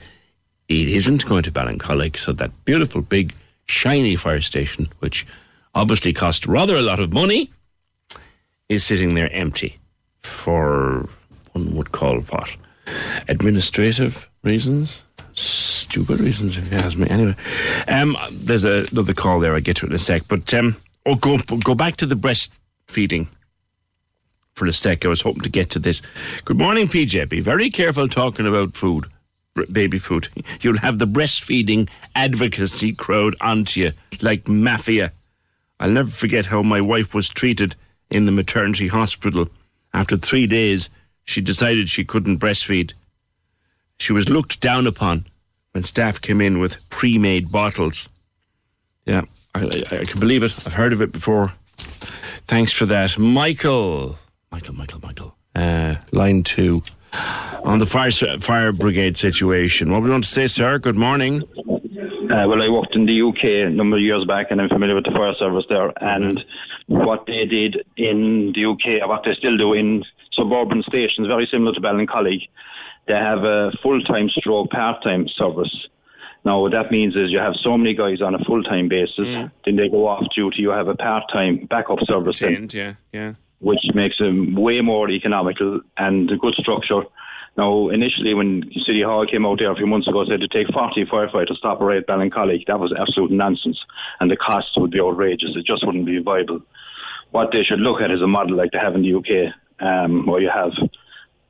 [0.68, 3.32] It isn't going to Ballincollig, so that beautiful big
[3.66, 5.26] shiny fire station, which
[5.74, 7.50] obviously cost rather a lot of money,
[8.68, 9.78] is sitting there empty
[10.22, 11.08] for
[11.52, 12.56] one would call what
[13.28, 15.02] administrative reasons,
[15.34, 17.08] stupid reasons, if you ask me.
[17.08, 17.36] Anyway,
[17.88, 19.54] um, there's a, another call there.
[19.54, 20.22] I get to it in a sec.
[20.28, 23.28] But um, oh, go go back to the breastfeeding
[24.54, 25.04] for a sec.
[25.04, 26.02] I was hoping to get to this.
[26.44, 27.28] Good morning, PJ.
[27.28, 29.06] Be very careful talking about food,
[29.72, 30.28] baby food.
[30.60, 35.12] You'll have the breastfeeding advocacy crowd onto you like mafia.
[35.78, 37.74] I'll never forget how my wife was treated
[38.10, 39.48] in the maternity hospital.
[39.92, 40.88] After three days,
[41.24, 42.92] she decided she couldn't breastfeed.
[43.98, 45.26] She was looked down upon
[45.72, 48.08] when staff came in with pre made bottles.
[49.04, 49.22] Yeah,
[49.54, 50.54] I, I, I can believe it.
[50.66, 51.52] I've heard of it before.
[52.46, 53.18] Thanks for that.
[53.18, 54.18] Michael.
[54.50, 55.36] Michael, Michael, Michael.
[55.54, 56.82] Uh, line two.
[57.66, 59.90] On the fire, fire brigade situation.
[59.90, 60.78] What we want to say, sir?
[60.78, 61.42] Good morning.
[61.42, 64.94] Uh, well, I worked in the UK a number of years back, and I'm familiar
[64.94, 65.92] with the fire service there.
[66.00, 66.44] And
[66.86, 71.48] what they did in the UK, or what they still do in suburban stations, very
[71.50, 72.48] similar to Ballincollig,
[73.08, 75.88] they have a full-time stroke part-time service.
[76.44, 79.26] Now, what that means is you have so many guys on a full-time basis,
[79.64, 80.62] then they go off duty.
[80.62, 83.34] You have a part-time backup service, then, yeah, yeah.
[83.58, 87.02] which makes them way more economical and a good structure.
[87.56, 90.72] Now, initially, when City Hall came out there a few months ago, said to take
[90.72, 93.78] 40 firefighters to operate Ballincollig, that was absolute nonsense,
[94.20, 95.56] and the costs would be outrageous.
[95.56, 96.60] It just wouldn't be viable.
[97.30, 100.26] What they should look at is a model like they have in the UK, um,
[100.26, 100.72] where you have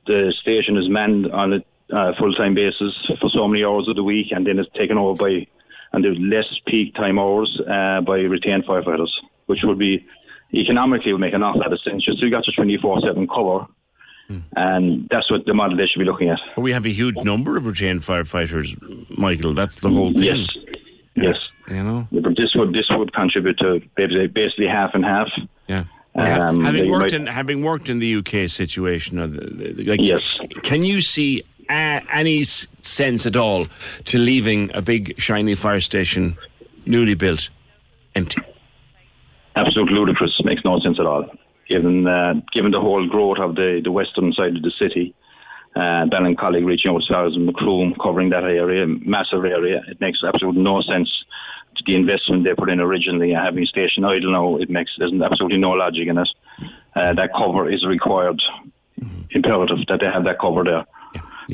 [0.07, 4.03] the station is manned on a uh, full-time basis for so many hours of the
[4.03, 5.45] week, and then it's taken over by
[5.93, 9.09] and the less peak time hours uh, by retained firefighters,
[9.45, 10.05] which would be
[10.53, 12.05] economically would make an awful lot of sense.
[12.07, 13.67] You still got your 24/7 cover,
[14.55, 16.39] and that's what the model they should be looking at.
[16.55, 18.75] But we have a huge number of retained firefighters,
[19.17, 19.53] Michael.
[19.53, 20.23] That's the whole thing.
[20.23, 20.47] Yes,
[21.15, 21.35] yes.
[21.69, 25.27] You know, But this would this would contribute to basically, basically half and half.
[25.67, 25.85] Yeah.
[26.15, 29.99] Um, having worked might- in having worked in the UK situation, uh, the- the- like,
[30.01, 30.23] Yes.
[30.63, 33.67] can you see uh, any sense at all
[34.05, 36.37] to leaving a big shiny fire station,
[36.85, 37.49] newly built,
[38.15, 38.41] empty?
[39.55, 40.39] absolute ludicrous.
[40.43, 41.25] Makes no sense at all.
[41.67, 45.13] Given uh, given the whole growth of the, the western side of the city,
[45.75, 50.81] uh, Ballincollig reaching out as Macroom, covering that area, massive area, it makes absolutely no
[50.81, 51.09] sense
[51.75, 53.33] to the investment they put in originally.
[53.33, 56.29] and Having a station idle now, it makes there's absolutely no logic in it.
[56.95, 58.41] Uh, that cover is required,
[59.31, 60.85] imperative that they have that cover there.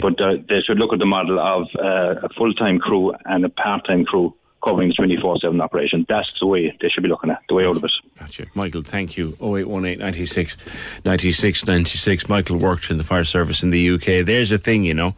[0.01, 3.49] But uh, they should look at the model of uh, a full-time crew and a
[3.49, 4.33] part-time crew
[4.63, 6.05] covering the 24/7 operation.
[6.07, 7.91] That's the way they should be looking at the way out of it.
[8.19, 8.45] Gotcha.
[8.53, 9.35] Michael, thank you.
[9.41, 10.57] 0818 96
[11.05, 12.29] 96 96.
[12.29, 14.25] Michael worked in the fire service in the UK.
[14.25, 15.15] There's a thing, you know.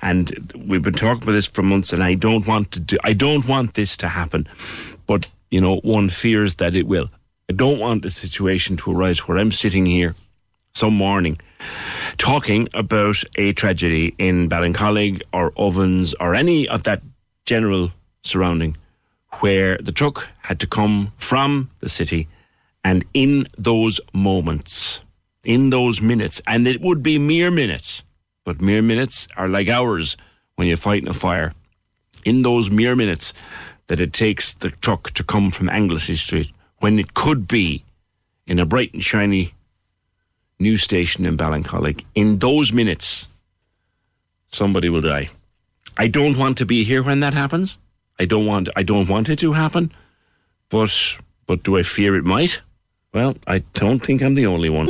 [0.00, 3.12] And we've been talking about this for months, and I don't want to do, I
[3.12, 4.48] don't want this to happen.
[5.06, 7.10] But, you know, one fears that it will.
[7.50, 10.14] I don't want a situation to arise where I'm sitting here
[10.74, 11.40] some morning
[12.18, 17.02] talking about a tragedy in Ballincollig or Ovens or any of that
[17.44, 17.92] general
[18.26, 18.76] surrounding
[19.40, 22.28] where the truck had to come from the city
[22.86, 25.00] and in those moments,
[25.42, 28.02] in those minutes, and it would be mere minutes,
[28.44, 30.16] but mere minutes are like hours
[30.54, 31.52] when you're fighting a fire.
[32.24, 33.32] In those mere minutes
[33.88, 37.84] that it takes the truck to come from Anglesea Street, when it could be
[38.46, 39.54] in a bright and shiny
[40.60, 43.26] new station in Ballincollig, in those minutes,
[44.52, 45.30] somebody will die.
[45.98, 47.78] I don't want to be here when that happens.
[48.18, 49.92] I don't want I don't want it to happen.
[50.68, 50.90] But
[51.46, 52.60] but do I fear it might?
[53.12, 54.88] Well, I don't think I'm the only one.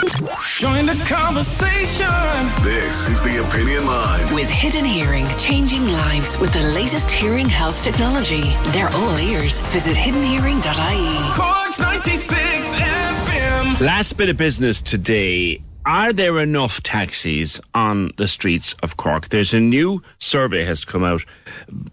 [0.59, 2.09] Join the conversation.
[2.65, 4.35] This is the Opinion Line.
[4.35, 8.43] With Hidden Hearing, changing lives with the latest hearing health technology.
[8.73, 9.61] They're all ears.
[9.71, 11.35] Visit hiddenhearing.ie.
[11.35, 13.81] Corks 96 FM.
[13.81, 15.63] Last bit of business today.
[15.87, 19.29] Are there enough taxis on the streets of Cork?
[19.29, 21.25] There's a new survey has come out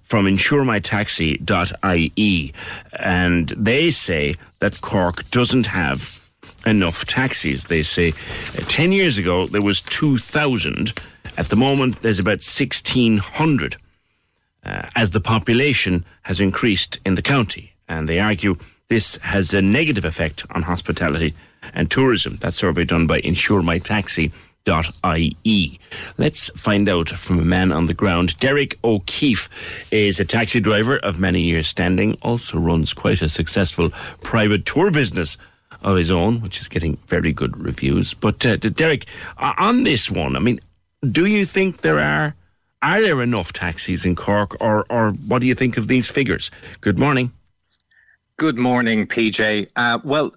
[0.01, 2.53] from insuremytaxi.ie
[2.93, 6.27] and they say that Cork doesn't have
[6.65, 7.65] enough taxis.
[7.65, 8.15] They say
[8.57, 10.99] uh, 10 years ago there was 2,000.
[11.37, 13.77] At the moment there's about 1,600
[14.63, 17.73] uh, as the population has increased in the county.
[17.87, 18.57] And they argue
[18.87, 21.35] this has a negative effect on hospitality
[21.73, 22.37] and tourism.
[22.37, 25.79] That survey done by insuremytaxi.ie.
[26.17, 28.37] Let's find out from a man on the ground.
[28.37, 29.49] Derek O'Keefe
[29.91, 33.91] is a taxi driver of many years standing, also runs quite a successful
[34.21, 35.37] private tour business
[35.81, 38.13] of his own, which is getting very good reviews.
[38.13, 39.05] But uh, Derek,
[39.37, 40.59] on this one, I mean,
[41.11, 42.35] do you think there are
[42.81, 46.51] are there enough taxis in Cork, or or what do you think of these figures?
[46.81, 47.31] Good morning.
[48.37, 49.69] Good morning, PJ.
[49.75, 50.33] Uh, well,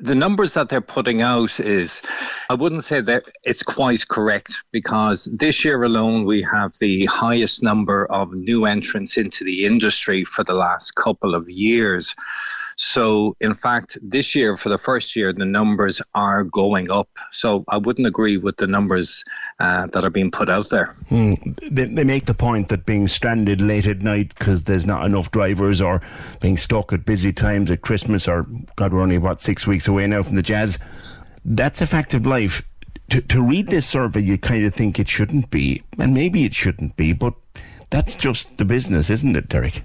[0.00, 2.02] the numbers that they're putting out is,
[2.48, 7.62] I wouldn't say that it's quite correct because this year alone we have the highest
[7.62, 12.14] number of new entrants into the industry for the last couple of years.
[12.84, 17.08] So, in fact, this year, for the first year, the numbers are going up.
[17.30, 19.22] So, I wouldn't agree with the numbers
[19.60, 20.96] uh, that are being put out there.
[21.08, 21.30] Hmm.
[21.62, 25.30] They, they make the point that being stranded late at night because there's not enough
[25.30, 26.00] drivers or
[26.40, 28.44] being stuck at busy times at Christmas or,
[28.74, 30.76] God, we're only, about six weeks away now from the jazz.
[31.44, 32.62] That's a fact of life.
[33.10, 36.54] To, to read this survey, you kind of think it shouldn't be, and maybe it
[36.54, 37.34] shouldn't be, but
[37.90, 39.84] that's just the business, isn't it, Derek?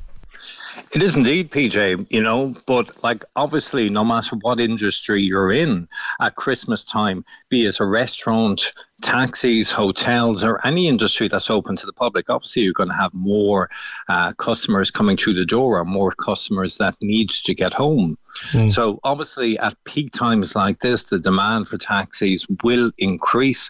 [0.98, 5.88] It is indeed, PJ, you know, but like obviously, no matter what industry you're in
[6.20, 11.86] at Christmas time, be it a restaurant, taxis, hotels, or any industry that's open to
[11.86, 13.70] the public, obviously you're going to have more
[14.10, 18.18] uh, customers coming through the door or more customers that need to get home.
[18.54, 18.72] Mm.
[18.72, 23.70] So obviously, at peak times like this, the demand for taxis will increase.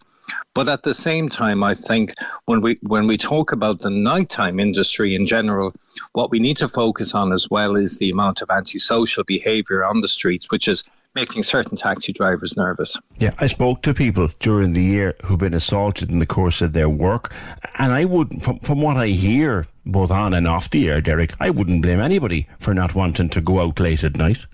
[0.54, 2.14] But at the same time, I think
[2.46, 5.74] when we when we talk about the nighttime industry in general,
[6.14, 10.02] what we need to focus on as well is the amount of antisocial behaviour on
[10.02, 10.84] the streets, which is
[11.18, 12.96] making certain taxi drivers nervous.
[13.18, 16.74] Yeah, I spoke to people during the year who've been assaulted in the course of
[16.74, 17.34] their work,
[17.80, 21.34] and I would, from, from what I hear, both on and off the air, Derek,
[21.40, 24.46] I wouldn't blame anybody for not wanting to go out late at night.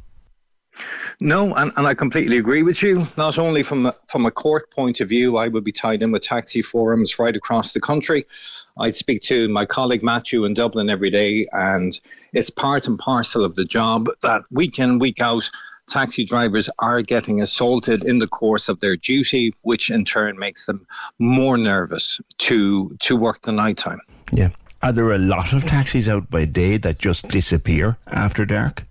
[1.20, 3.08] No, and, and I completely agree with you.
[3.18, 6.12] Not only from a, from a Cork point of view, I would be tied in
[6.12, 8.26] with taxi forums right across the country.
[8.80, 12.00] I'd speak to my colleague Matthew in Dublin every day, and
[12.34, 15.50] it's part and parcel of the job that week in, week out,
[15.88, 20.66] taxi drivers are getting assaulted in the course of their duty, which in turn makes
[20.66, 20.86] them
[21.20, 24.00] more nervous to to work the night time.
[24.32, 24.50] Yeah.
[24.82, 28.84] Are there a lot of taxis out by day that just disappear after dark?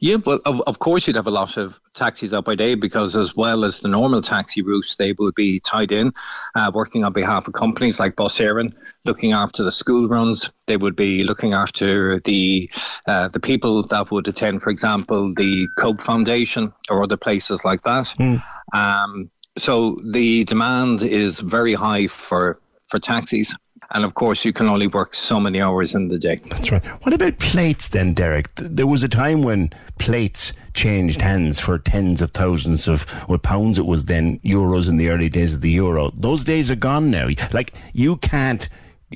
[0.00, 3.16] Yeah, well, of, of course, you'd have a lot of taxis out by day because,
[3.16, 6.12] as well as the normal taxi routes, they will be tied in,
[6.54, 8.72] uh, working on behalf of companies like Bus Éireann,
[9.04, 10.50] looking after the school runs.
[10.66, 12.70] They would be looking after the
[13.06, 17.82] uh, the people that would attend, for example, the Cope Foundation or other places like
[17.82, 18.14] that.
[18.18, 18.42] Mm.
[18.72, 23.54] Um, so the demand is very high for for taxis.
[23.90, 26.40] And of course, you can only work so many hours in the day.
[26.48, 26.84] That's right.
[27.04, 28.54] What about plates then, Derek?
[28.56, 33.78] There was a time when plates changed hands for tens of thousands of, well, pounds
[33.78, 36.10] it was then, euros in the early days of the euro.
[36.10, 37.28] Those days are gone now.
[37.52, 38.68] Like, you can't,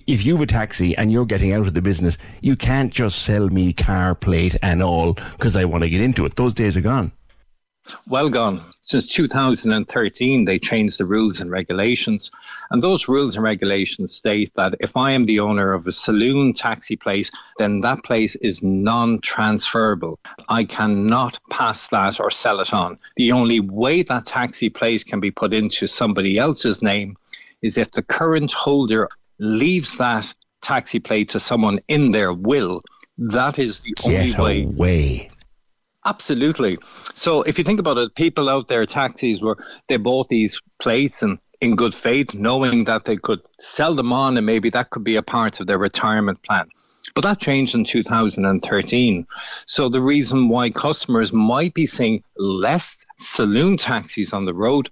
[0.06, 3.50] if you've a taxi and you're getting out of the business, you can't just sell
[3.50, 6.36] me car plate and all because I want to get into it.
[6.36, 7.12] Those days are gone.
[8.08, 8.62] Well gone.
[8.80, 12.30] Since 2013, they changed the rules and regulations.
[12.70, 16.52] And those rules and regulations state that if I am the owner of a saloon
[16.52, 20.18] taxi place, then that place is non transferable.
[20.48, 22.98] I cannot pass that or sell it on.
[23.16, 27.16] The only way that taxi place can be put into somebody else's name
[27.62, 32.82] is if the current holder leaves that taxi place to someone in their will.
[33.18, 35.24] That is the Get only way.
[35.26, 35.30] away.
[36.04, 36.78] Absolutely.
[37.14, 39.56] So if you think about it, people out there, taxis, were
[39.88, 44.36] they bought these plates and in good faith, knowing that they could sell them on
[44.36, 46.68] and maybe that could be a part of their retirement plan.
[47.14, 49.26] But that changed in 2013.
[49.66, 54.88] So the reason why customers might be seeing less saloon taxis on the road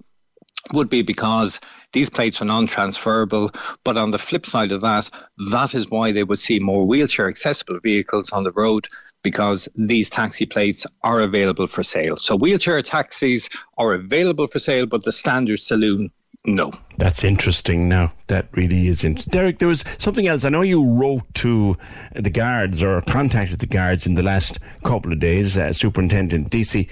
[0.72, 1.58] would be because
[1.92, 3.50] these plates are non-transferable.
[3.82, 5.10] But on the flip side of that,
[5.50, 8.86] that is why they would see more wheelchair accessible vehicles on the road
[9.22, 12.16] because these taxi plates are available for sale.
[12.16, 13.48] So wheelchair taxis
[13.78, 16.10] are available for sale, but the standard saloon,
[16.44, 16.72] no.
[16.96, 18.12] That's interesting now.
[18.28, 19.30] That really is interesting.
[19.30, 20.44] Derek, there was something else.
[20.44, 21.76] I know you wrote to
[22.14, 26.88] the guards or contacted the guards in the last couple of days, uh, Superintendent Deasy.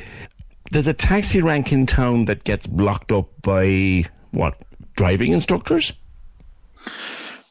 [0.70, 4.60] There's a taxi rank in town that gets blocked up by what?
[4.96, 5.92] Driving instructors?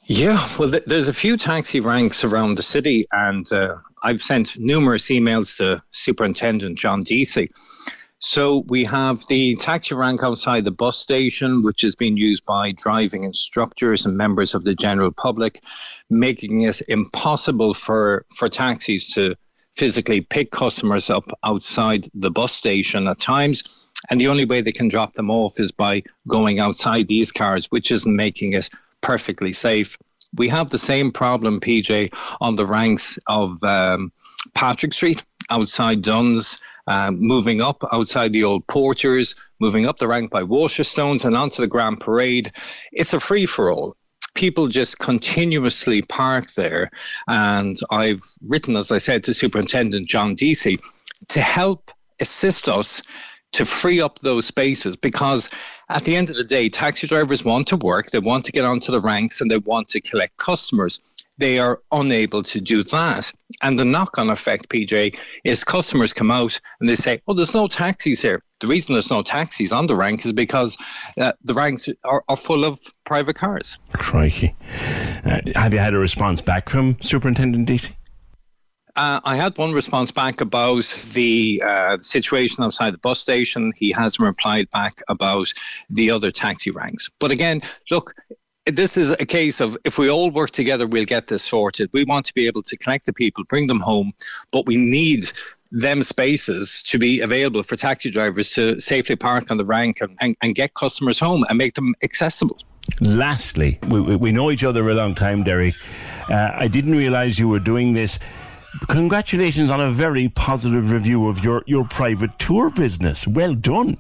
[0.04, 4.58] Yeah, well, th- there's a few taxi ranks around the city, and uh, I've sent
[4.58, 7.48] numerous emails to Superintendent John Deasy.
[8.20, 12.72] So we have the taxi rank outside the bus station, which is being used by
[12.72, 15.60] driving instructors and members of the general public,
[16.10, 19.36] making it impossible for, for taxis to
[19.76, 23.88] physically pick customers up outside the bus station at times.
[24.10, 27.68] And the only way they can drop them off is by going outside these cars,
[27.68, 28.70] which isn't making it
[29.02, 29.98] perfectly safe.
[30.36, 34.12] We have the same problem, PJ, on the ranks of um,
[34.54, 40.32] Patrick Street outside Dunnes, um, moving up outside the old Porters, moving up the rank
[40.32, 42.52] by Waterstones and onto the Grand Parade.
[42.92, 43.96] It's a free for all
[44.38, 46.92] people just continuously park there.
[47.28, 50.78] And I've written, as I said, to Superintendent John Deasy
[51.30, 53.02] to help assist us
[53.54, 55.50] to free up those spaces because
[55.90, 58.66] at the end of the day, taxi drivers want to work, they want to get
[58.66, 61.00] onto the ranks, and they want to collect customers.
[61.40, 63.32] They are unable to do that.
[63.62, 67.54] And the knock on effect, PJ, is customers come out and they say, Oh, there's
[67.54, 68.42] no taxis here.
[68.60, 70.78] The reason there's no taxis on the rank is because
[71.20, 73.78] uh, the ranks are, are full of private cars.
[73.94, 74.56] Crikey.
[75.24, 77.97] Uh, have you had a response back from Superintendent Deasy?
[78.98, 83.72] Uh, I had one response back about the uh, situation outside the bus station.
[83.76, 85.54] He hasn't replied back about
[85.88, 87.08] the other taxi ranks.
[87.20, 87.62] But again,
[87.92, 88.16] look,
[88.66, 91.92] this is a case of if we all work together, we'll get this sorted.
[91.94, 94.14] We want to be able to connect the people, bring them home,
[94.52, 95.32] but we need
[95.72, 100.18] them spaces to be available for taxi drivers to safely park on the rank and,
[100.22, 102.58] and, and get customers home and make them accessible.
[103.00, 105.76] Lastly, we, we, know each other a long time, Derek.
[106.30, 108.18] Uh, I didn't realise you were doing this.
[108.88, 113.28] Congratulations on a very positive review of your, your private tour business.
[113.28, 113.98] Well done.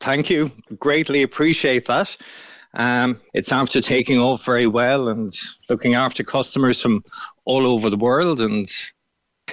[0.00, 0.50] Thank you.
[0.78, 2.16] Greatly appreciate that.
[2.74, 5.32] Um, it's after taking off very well and
[5.68, 7.04] looking after customers from
[7.44, 8.40] all over the world.
[8.40, 8.66] And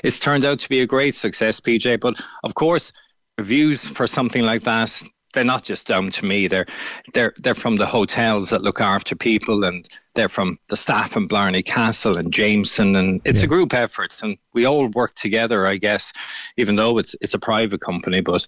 [0.04, 2.00] it's turned out to be a great success, PJ.
[2.00, 2.92] But of course,
[3.38, 5.02] reviews for something like that,
[5.34, 6.48] they're not just down to me.
[6.48, 6.66] They're
[7.14, 11.28] they're they're from the hotels that look after people, and they're from the staff in
[11.28, 13.46] Blarney Castle and Jameson, and it's yeah.
[13.46, 16.14] a group effort, and we all work together, I guess,
[16.58, 18.48] even though it's it's a private company, but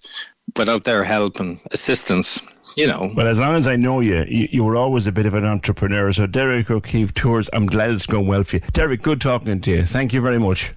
[0.56, 2.40] without their help and assistance,
[2.76, 3.12] you know.
[3.14, 5.44] Well, as long as I know you, you, you, were always a bit of an
[5.44, 6.10] entrepreneur.
[6.12, 8.62] So, Derek O'Keefe Tours, I'm glad it's going well for you.
[8.72, 9.86] Derek, good talking to you.
[9.86, 10.74] Thank you very much.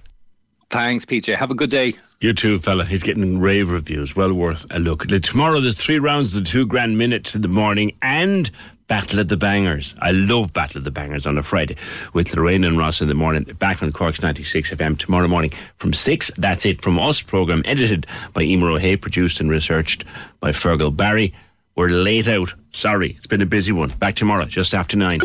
[0.70, 1.34] Thanks, PJ.
[1.34, 1.94] Have a good day.
[2.20, 2.84] You too, fella.
[2.84, 4.16] He's getting rave reviews.
[4.16, 5.06] Well worth a look.
[5.06, 8.50] Tomorrow there's three rounds of the two grand minutes in the morning and
[8.88, 9.94] Battle of the Bangers.
[10.00, 11.76] I love Battle of the Bangers on a Friday
[12.14, 13.44] with Lorraine and Ross in the morning.
[13.58, 16.30] Back on Cork's 96 FM tomorrow morning from 6.
[16.36, 17.20] That's it from us.
[17.20, 20.04] Programme edited by Emer O'Hay, produced and researched
[20.40, 21.34] by Fergal Barry.
[21.76, 22.54] We're late out.
[22.72, 23.90] Sorry, it's been a busy one.
[23.90, 25.20] Back tomorrow, just after 9.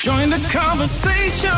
[0.00, 1.50] Join the conversation.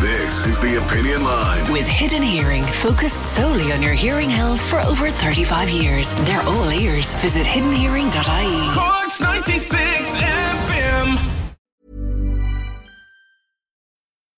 [0.00, 1.72] This is the Opinion Line.
[1.72, 6.12] With Hidden Hearing, focused solely on your hearing health for over 35 years.
[6.24, 7.14] They're all ears.
[7.14, 8.74] Visit hiddenhearing.ie.
[8.74, 11.45] Cork's 96 FM.